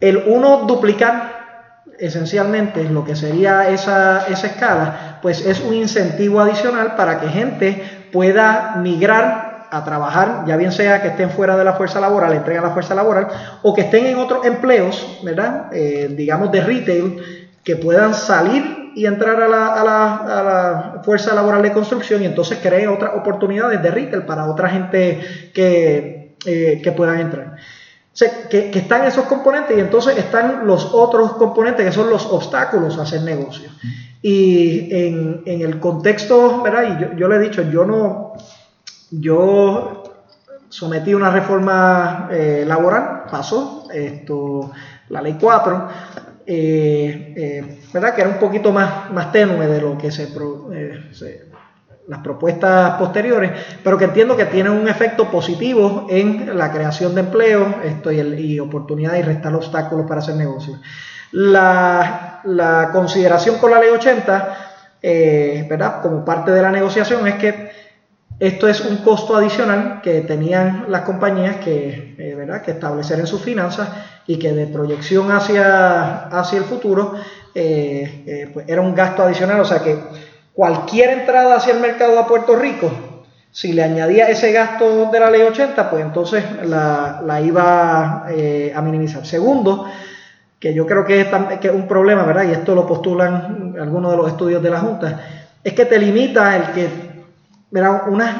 El 0.00 0.24
uno 0.26 0.64
duplicar 0.66 1.84
esencialmente 1.98 2.84
lo 2.84 3.04
que 3.04 3.16
sería 3.16 3.68
esa, 3.70 4.26
esa, 4.26 4.46
escala, 4.46 5.18
pues 5.22 5.44
es 5.46 5.60
un 5.60 5.74
incentivo 5.74 6.40
adicional 6.40 6.94
para 6.96 7.20
que 7.20 7.28
gente 7.28 8.08
pueda 8.12 8.76
migrar 8.76 9.68
a 9.70 9.84
trabajar, 9.84 10.44
ya 10.46 10.56
bien 10.56 10.72
sea 10.72 11.02
que 11.02 11.08
estén 11.08 11.30
fuera 11.30 11.56
de 11.56 11.64
la 11.64 11.74
fuerza 11.74 12.00
laboral, 12.00 12.32
entren 12.34 12.58
a 12.58 12.62
la 12.62 12.70
fuerza 12.70 12.94
laboral, 12.94 13.28
o 13.62 13.74
que 13.74 13.82
estén 13.82 14.06
en 14.06 14.18
otros 14.18 14.44
empleos, 14.44 15.20
¿verdad? 15.24 15.68
Eh, 15.72 16.08
digamos 16.16 16.52
de 16.52 16.60
retail, 16.60 17.48
que 17.64 17.76
puedan 17.76 18.14
salir 18.14 18.85
y 18.96 19.04
entrar 19.04 19.40
a 19.42 19.46
la, 19.46 19.66
a, 19.74 19.84
la, 19.84 20.14
a 20.16 20.42
la, 20.42 21.02
fuerza 21.04 21.34
laboral 21.34 21.62
de 21.62 21.72
construcción 21.72 22.22
y 22.22 22.24
entonces 22.26 22.58
cree 22.62 22.88
otras 22.88 23.12
oportunidades 23.14 23.82
de 23.82 23.90
retail 23.90 24.22
para 24.22 24.50
otra 24.50 24.70
gente 24.70 25.20
que, 25.52 26.34
eh, 26.46 26.80
que 26.82 26.92
puedan 26.92 27.20
entrar. 27.20 27.56
que, 28.50 28.70
están 28.72 29.04
esos 29.04 29.26
componentes 29.26 29.76
y 29.76 29.80
entonces 29.80 30.16
están 30.16 30.66
los 30.66 30.94
otros 30.94 31.34
componentes 31.34 31.84
que 31.84 31.92
son 31.92 32.08
los 32.08 32.24
obstáculos 32.24 32.98
a 32.98 33.02
hacer 33.02 33.20
negocio. 33.20 33.68
Y 34.22 34.88
en, 34.90 35.42
el 35.44 35.78
contexto, 35.78 36.62
¿verdad? 36.62 36.96
Y 36.96 37.02
yo, 37.02 37.16
yo, 37.16 37.28
le 37.28 37.36
he 37.36 37.40
dicho, 37.40 37.62
yo 37.70 37.84
no, 37.84 38.32
yo 39.10 40.04
sometí 40.70 41.12
una 41.12 41.30
reforma 41.30 42.28
eh, 42.30 42.64
laboral, 42.66 43.24
pasó, 43.30 43.88
esto, 43.92 44.72
la 45.10 45.20
ley 45.20 45.36
4, 45.38 45.88
eh, 46.46 47.34
eh, 47.36 47.78
¿verdad? 47.92 48.14
Que 48.14 48.20
era 48.20 48.30
un 48.30 48.38
poquito 48.38 48.72
más, 48.72 49.10
más 49.10 49.32
tenue 49.32 49.66
de 49.66 49.80
lo 49.80 49.98
que 49.98 50.10
se, 50.10 50.28
se 51.12 51.46
las 52.08 52.20
propuestas 52.20 52.94
posteriores, 52.98 53.50
pero 53.82 53.98
que 53.98 54.04
entiendo 54.04 54.36
que 54.36 54.44
tienen 54.46 54.72
un 54.72 54.88
efecto 54.88 55.28
positivo 55.28 56.06
en 56.08 56.56
la 56.56 56.70
creación 56.70 57.14
de 57.14 57.22
empleo 57.22 57.80
esto 57.84 58.12
y, 58.12 58.20
el, 58.20 58.38
y 58.38 58.60
oportunidades 58.60 59.20
y 59.20 59.22
restar 59.26 59.54
obstáculos 59.54 60.06
para 60.06 60.20
hacer 60.20 60.36
negocios. 60.36 60.80
La, 61.32 62.40
la, 62.44 62.90
consideración 62.92 63.58
con 63.58 63.72
la 63.72 63.80
ley 63.80 63.90
80, 63.90 64.56
eh, 65.02 65.66
¿verdad? 65.68 66.00
como 66.00 66.24
parte 66.24 66.52
de 66.52 66.62
la 66.62 66.70
negociación, 66.70 67.26
es 67.26 67.34
que 67.34 67.65
esto 68.38 68.68
es 68.68 68.80
un 68.82 68.98
costo 68.98 69.36
adicional 69.36 70.00
que 70.02 70.20
tenían 70.20 70.86
las 70.88 71.02
compañías 71.02 71.56
que, 71.56 72.14
eh, 72.18 72.34
¿verdad? 72.34 72.62
que 72.62 72.72
establecer 72.72 73.18
en 73.18 73.26
sus 73.26 73.40
finanzas 73.40 73.88
y 74.26 74.38
que 74.38 74.52
de 74.52 74.66
proyección 74.66 75.30
hacia, 75.32 76.26
hacia 76.26 76.58
el 76.58 76.64
futuro 76.64 77.14
eh, 77.54 78.50
pues 78.52 78.68
era 78.68 78.82
un 78.82 78.94
gasto 78.94 79.22
adicional, 79.22 79.60
o 79.60 79.64
sea 79.64 79.78
que 79.78 79.98
cualquier 80.52 81.10
entrada 81.10 81.56
hacia 81.56 81.74
el 81.74 81.80
mercado 81.80 82.18
a 82.18 82.26
Puerto 82.26 82.56
Rico, 82.56 82.90
si 83.50 83.72
le 83.72 83.82
añadía 83.82 84.28
ese 84.28 84.52
gasto 84.52 85.10
de 85.10 85.20
la 85.20 85.30
ley 85.30 85.40
80, 85.40 85.88
pues 85.88 86.04
entonces 86.04 86.44
la, 86.64 87.40
iba 87.42 88.26
eh, 88.28 88.70
a 88.74 88.82
minimizar. 88.82 89.24
Segundo, 89.24 89.86
que 90.58 90.74
yo 90.74 90.86
creo 90.86 91.06
que 91.06 91.22
es, 91.22 91.28
que 91.60 91.68
es 91.68 91.74
un 91.74 91.88
problema, 91.88 92.24
¿verdad? 92.24 92.44
Y 92.44 92.52
esto 92.52 92.74
lo 92.74 92.86
postulan 92.86 93.74
algunos 93.80 94.10
de 94.10 94.16
los 94.18 94.28
estudios 94.28 94.62
de 94.62 94.70
la 94.70 94.80
Junta, 94.80 95.20
es 95.64 95.72
que 95.72 95.86
te 95.86 95.98
limita 95.98 96.54
el 96.56 96.72
que, 96.72 97.05
¿verdad? 97.70 98.02
Unas, 98.08 98.36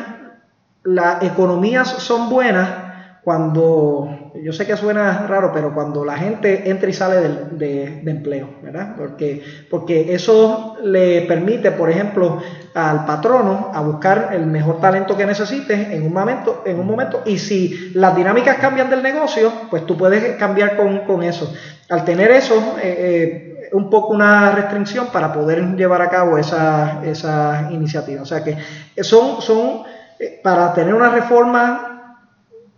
las 0.85 1.23
economías 1.23 1.89
son 1.89 2.31
buenas 2.31 2.87
cuando, 3.27 4.31
yo 4.41 4.53
sé 4.53 4.67
que 4.67 4.77
suena 4.77 5.27
raro, 5.27 5.51
pero 5.53 5.75
cuando 5.75 6.05
la 6.05 6.17
gente 6.17 6.71
entra 6.71 6.89
y 6.89 6.93
sale 6.93 7.17
de, 7.51 8.03
empleo, 8.07 8.51
¿verdad? 8.63 8.95
Porque, 8.97 9.43
porque 9.69 10.15
eso 10.15 10.77
le 10.85 11.23
permite, 11.23 11.73
por 11.73 11.91
ejemplo, 11.91 12.41
al 12.73 13.05
patrono 13.05 13.73
a 13.75 13.81
buscar 13.81 14.31
el 14.33 14.47
mejor 14.47 14.81
talento 14.81 15.17
que 15.17 15.27
necesite 15.27 15.75
en 15.75 16.05
un 16.05 16.13
momento, 16.13 16.63
en 16.65 16.79
un 16.79 16.87
momento 16.87 17.23
y 17.27 17.39
si 17.39 17.91
las 17.95 18.15
dinámicas 18.15 18.59
cambian 18.59 18.91
del 18.91 19.03
negocio, 19.03 19.51
pues 19.71 19.85
tú 19.87 19.97
puedes 19.97 20.37
cambiar 20.37 20.77
con, 20.77 21.23
eso. 21.25 21.53
Al 21.91 22.05
tener 22.05 22.31
eso, 22.31 22.77
eh, 22.81 22.95
eh, 22.97 23.56
un 23.73 23.91
poco 23.91 24.09
una 24.09 24.53
restricción 24.53 25.09
para 25.13 25.33
poder 25.33 25.77
llevar 25.77 26.03
a 26.03 26.11
cabo 26.11 26.39
esa, 26.39 27.05
esa 27.05 27.69
iniciativa. 27.71 28.23
O 28.23 28.27
sea 28.27 28.43
que 28.43 28.57
son, 29.03 29.41
son 29.43 29.83
eh, 30.19 30.41
para 30.43 30.73
tener 30.73 30.95
una 30.95 31.11
reforma 31.11 32.19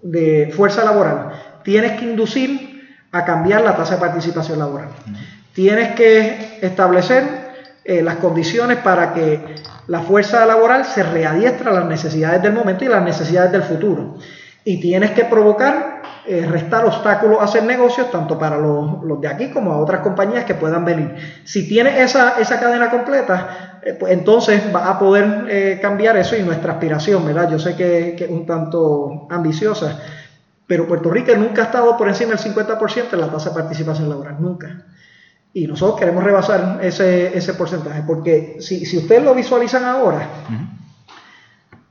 de 0.02 0.52
fuerza 0.54 0.84
laboral, 0.84 1.32
tienes 1.62 1.98
que 1.98 2.04
inducir 2.04 2.68
a 3.12 3.24
cambiar 3.24 3.62
la 3.62 3.76
tasa 3.76 3.94
de 3.94 4.00
participación 4.00 4.58
laboral. 4.58 4.88
Tienes 5.52 5.94
que 5.94 6.58
establecer 6.60 7.24
eh, 7.84 8.02
las 8.02 8.16
condiciones 8.16 8.78
para 8.78 9.14
que 9.14 9.56
la 9.86 10.00
fuerza 10.00 10.44
laboral 10.44 10.84
se 10.84 11.02
readiestra 11.02 11.70
a 11.70 11.74
las 11.74 11.86
necesidades 11.86 12.42
del 12.42 12.52
momento 12.52 12.84
y 12.84 12.88
las 12.88 13.02
necesidades 13.02 13.50
del 13.50 13.62
futuro. 13.62 14.18
Y 14.64 14.80
tienes 14.80 15.12
que 15.12 15.24
provocar, 15.24 15.97
eh, 16.28 16.46
restar 16.46 16.84
obstáculos 16.84 17.40
a 17.40 17.44
hacer 17.44 17.64
negocios, 17.64 18.10
tanto 18.10 18.38
para 18.38 18.58
los, 18.58 19.20
de 19.20 19.28
aquí 19.28 19.50
como 19.50 19.72
a 19.72 19.78
otras 19.78 20.00
compañías 20.02 20.44
que 20.44 20.54
puedan 20.54 20.84
venir. 20.84 21.14
Si 21.44 21.66
tienes 21.68 21.98
esa, 21.98 22.38
esa 22.38 22.60
cadena 22.60 22.90
completa, 22.90 23.80
eh, 23.82 23.94
pues 23.98 24.12
entonces 24.12 24.62
va 24.74 24.90
a 24.90 24.98
poder 24.98 25.80
cambiar 25.80 26.16
eso 26.16 26.36
y 26.36 26.42
nuestra 26.42 26.72
aspiración, 26.74 27.24
¿verdad? 27.24 27.50
Yo 27.50 27.58
sé 27.58 27.74
que, 27.74 28.14
que 28.16 28.24
es 28.24 28.30
un 28.30 28.46
tanto 28.46 29.26
ambiciosa, 29.30 29.98
pero 30.68 30.86
Puerto 30.86 31.10
Rico 31.10 31.34
nunca 31.34 31.62
ha 31.62 31.64
estado 31.64 31.96
por 31.96 32.06
encima 32.08 32.34
del 32.34 32.54
50% 32.54 33.12
en 33.12 33.20
la 33.20 33.30
tasa 33.30 33.48
de 33.48 33.54
participación 33.54 34.10
laboral, 34.10 34.36
nunca. 34.38 34.84
Y 35.54 35.66
nosotros 35.66 35.98
queremos 35.98 36.22
rebasar 36.22 36.78
ese, 36.82 37.36
ese 37.36 37.54
porcentaje, 37.54 38.02
porque 38.06 38.58
si, 38.60 38.84
si, 38.84 38.98
ustedes 38.98 39.24
lo 39.24 39.34
visualizan 39.34 39.84
ahora, 39.84 40.28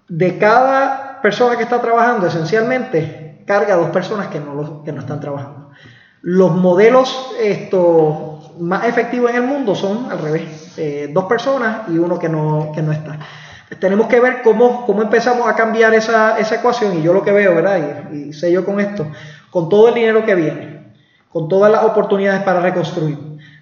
de 0.08 0.38
cada 0.38 1.20
persona 1.22 1.58
que 1.58 1.64
está 1.64 1.82
trabajando, 1.82 2.28
esencialmente 2.28 3.27
carga 3.48 3.74
a 3.74 3.78
dos 3.78 3.90
personas 3.90 4.28
que 4.28 4.40
no, 4.40 4.84
que 4.84 4.92
no 4.92 5.02
están 5.02 5.20
trabajando. 5.20 5.72
Los 6.22 6.56
modelos 6.56 7.32
esto, 7.40 8.54
más 8.60 8.86
efectivos 8.86 9.32
en 9.32 9.38
el 9.38 9.44
mundo 9.44 9.74
son 9.74 10.12
al 10.12 10.20
revés, 10.20 10.78
eh, 10.78 11.10
dos 11.12 11.26
personas 11.26 11.88
y 11.90 11.98
uno 11.98 12.20
que 12.20 12.30
no, 12.30 12.72
que 12.76 12.84
no 12.84 12.92
está 12.92 13.18
tenemos 13.76 14.08
que 14.08 14.20
ver 14.20 14.42
cómo, 14.44 14.86
cómo 14.86 15.02
empezamos 15.02 15.48
a 15.48 15.56
cambiar 15.56 15.94
esa, 15.94 16.40
esa, 16.40 16.56
ecuación 16.56 16.98
y 16.98 17.02
yo 17.02 17.14
lo 17.14 17.24
que 17.24 17.32
veo, 17.32 17.54
¿verdad? 17.54 18.12
Y, 18.12 18.34
sé 18.34 18.52
yo 18.52 18.66
con 18.66 18.80
esto, 18.80 19.08
con 19.50 19.68
todo 19.70 19.90
el 19.90 19.96
dinero 19.96 20.26
que 20.26 20.36
viene, 20.36 20.94
con 21.30 21.50
todas 21.50 21.72
las 21.72 21.84
oportunidades 21.84 22.44
para 22.44 22.62
reconstruir, 22.62 23.18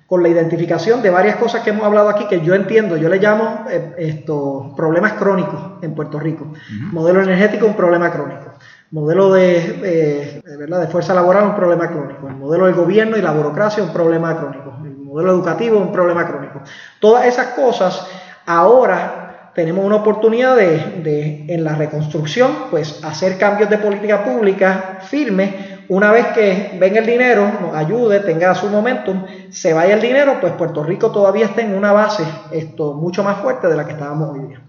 con 0.05 0.21
la 0.21 0.29
identificación 0.29 1.01
de 1.01 1.09
varias 1.09 1.38
cosas 1.38 1.63
que 1.63 1.71
hemos 1.71 1.83
hablado 1.83 2.09
aquí 2.09 2.27
que 2.27 2.41
yo 2.41 2.53
entiendo, 2.53 2.97
yo 2.97 3.09
le 3.09 3.17
llamo 3.17 3.65
eh, 3.69 3.95
estos 3.97 4.73
problemas 4.75 5.13
crónicos 5.13 5.59
en 5.81 5.95
Puerto 5.95 6.19
Rico. 6.19 6.53
Modelo 6.91 7.23
energético, 7.23 7.65
un 7.65 7.75
problema 7.75 8.11
crónico. 8.11 8.53
Modelo 8.91 9.33
de, 9.33 10.41
¿verdad? 10.57 10.81
de 10.81 10.88
fuerza 10.88 11.13
laboral, 11.13 11.47
un 11.47 11.55
problema 11.55 11.89
crónico. 11.89 12.27
El 12.27 12.36
modelo 12.36 12.65
del 12.65 12.75
gobierno 12.75 13.17
y 13.17 13.21
la 13.21 13.31
burocracia, 13.31 13.83
un 13.83 13.91
problema 13.91 14.38
crónico. 14.38 14.73
El 14.83 14.97
modelo 14.97 15.31
educativo, 15.31 15.79
un 15.79 15.91
problema 15.91 16.27
crónico. 16.27 16.61
Todas 16.99 17.25
esas 17.25 17.47
cosas 17.47 18.07
ahora 18.45 19.51
tenemos 19.55 19.86
una 19.86 19.95
oportunidad 19.95 20.57
de, 20.57 21.45
en 21.47 21.63
la 21.63 21.75
reconstrucción, 21.75 22.51
pues 22.69 23.03
hacer 23.03 23.38
cambios 23.38 23.69
de 23.69 23.77
política 23.77 24.23
pública 24.23 24.99
firmes. 25.01 25.55
Una 25.88 26.11
vez 26.11 26.27
que 26.27 26.77
venga 26.79 26.99
el 26.99 27.05
dinero, 27.05 27.49
nos 27.61 27.73
ayude, 27.73 28.19
tenga 28.19 28.53
su 28.53 28.67
momentum, 28.67 29.23
se 29.49 29.73
vaya 29.73 29.93
el 29.93 30.01
dinero, 30.01 30.39
pues 30.41 30.53
Puerto 30.53 30.83
Rico 30.83 31.11
todavía 31.11 31.45
está 31.45 31.61
en 31.61 31.73
una 31.73 31.93
base 31.93 32.23
esto, 32.51 32.93
mucho 32.95 33.23
más 33.23 33.38
fuerte 33.38 33.67
de 33.67 33.75
la 33.77 33.86
que 33.86 33.93
estábamos 33.93 34.31
hoy 34.31 34.47
día. 34.47 34.61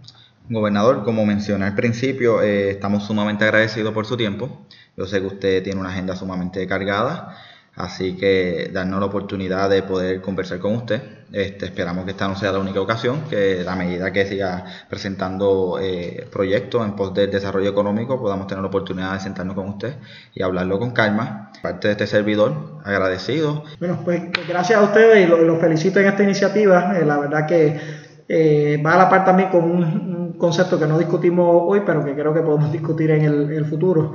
Gobernador, 0.48 1.04
como 1.04 1.26
mencioné 1.26 1.66
al 1.66 1.74
principio, 1.74 2.42
eh, 2.42 2.70
estamos 2.70 3.04
sumamente 3.04 3.44
agradecidos 3.44 3.92
por 3.92 4.06
su 4.06 4.16
tiempo. 4.16 4.66
Yo 4.96 5.06
sé 5.06 5.20
que 5.20 5.26
usted 5.26 5.62
tiene 5.62 5.80
una 5.80 5.90
agenda 5.90 6.14
sumamente 6.16 6.66
cargada. 6.66 7.36
Así 7.76 8.16
que 8.16 8.70
darnos 8.72 9.00
la 9.00 9.06
oportunidad 9.06 9.68
de 9.68 9.82
poder 9.82 10.22
conversar 10.22 10.58
con 10.58 10.76
usted. 10.76 11.02
Este, 11.30 11.66
esperamos 11.66 12.06
que 12.06 12.12
esta 12.12 12.26
no 12.26 12.34
sea 12.34 12.50
la 12.50 12.58
única 12.58 12.80
ocasión, 12.80 13.24
que 13.28 13.66
a 13.68 13.76
medida 13.76 14.10
que 14.12 14.24
siga 14.24 14.64
presentando 14.88 15.78
eh, 15.78 16.26
proyectos 16.32 16.86
en 16.86 16.96
pos 16.96 17.12
del 17.12 17.30
desarrollo 17.30 17.68
económico 17.68 18.18
podamos 18.18 18.46
tener 18.46 18.62
la 18.62 18.68
oportunidad 18.68 19.12
de 19.12 19.20
sentarnos 19.20 19.54
con 19.54 19.68
usted 19.68 19.94
y 20.34 20.42
hablarlo 20.42 20.78
con 20.78 20.92
calma. 20.92 21.52
Parte 21.62 21.88
de 21.88 21.92
este 21.92 22.06
servidor, 22.06 22.80
agradecido. 22.82 23.64
Bueno, 23.78 24.00
pues 24.02 24.22
gracias 24.48 24.78
a 24.78 24.82
ustedes 24.82 25.26
y 25.26 25.30
los 25.30 25.60
felicito 25.60 26.00
en 26.00 26.06
esta 26.06 26.22
iniciativa. 26.22 26.96
Eh, 26.96 27.04
la 27.04 27.18
verdad 27.18 27.46
que 27.46 28.78
va 28.82 28.94
a 28.94 28.96
la 28.96 29.10
par 29.10 29.26
también 29.26 29.50
con 29.50 29.64
un, 29.64 30.25
concepto 30.38 30.78
que 30.78 30.86
no 30.86 30.98
discutimos 30.98 31.62
hoy, 31.66 31.82
pero 31.84 32.04
que 32.04 32.14
creo 32.14 32.32
que 32.32 32.40
podemos 32.40 32.70
discutir 32.72 33.10
en 33.10 33.24
el 33.24 33.64
futuro 33.64 34.14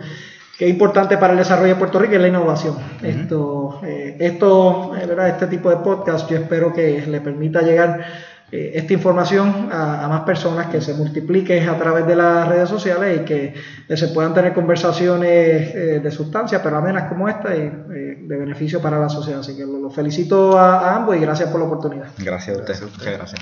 que 0.62 0.66
es 0.66 0.74
importante 0.74 1.18
para 1.18 1.34
el 1.34 1.40
desarrollo 1.40 1.70
de 1.70 1.76
Puerto 1.76 1.98
Rico 1.98 2.14
es 2.14 2.22
la 2.22 2.28
innovación. 2.28 2.76
Esto, 3.02 3.80
eh, 3.84 4.16
esto 4.20 4.96
eh, 4.96 5.08
¿verdad? 5.08 5.30
este 5.30 5.48
tipo 5.48 5.72
de 5.72 5.78
podcast 5.78 6.30
yo 6.30 6.38
espero 6.38 6.72
que 6.72 7.04
le 7.08 7.20
permita 7.20 7.64
llegar 7.64 8.06
eh, 8.52 8.74
esta 8.76 8.94
información 8.94 9.70
a, 9.72 10.08
más 10.08 10.22
personas, 10.22 10.68
que 10.68 10.80
se 10.80 10.94
multiplique 10.94 11.60
a 11.62 11.76
través 11.80 12.06
de 12.06 12.16
las 12.16 12.48
redes 12.48 12.70
sociales 12.70 13.22
y 13.22 13.26
que 13.26 13.56
se 13.96 14.10
puedan 14.10 14.36
tener 14.36 14.54
conversaciones 14.54 15.74
de 15.74 16.12
sustancia, 16.12 16.62
pero 16.62 16.78
amenas 16.78 17.10
como 17.10 17.28
esta 17.28 17.56
y 17.56 17.62
de 17.62 18.38
beneficio 18.38 18.80
para 18.80 19.00
la 19.00 19.10
sociedad. 19.10 19.40
Así 19.40 19.58
que 19.58 19.66
lo, 19.66 19.90
felicito 19.90 20.60
a, 20.60 20.96
ambos 20.96 21.16
y 21.16 21.22
gracias 21.22 21.50
por 21.50 21.60
la 21.60 21.66
oportunidad. 21.66 22.10
Gracias 22.20 22.56
a 22.56 22.60
usted. 22.60 22.76
Muchas 22.84 23.18
gracias. 23.18 23.42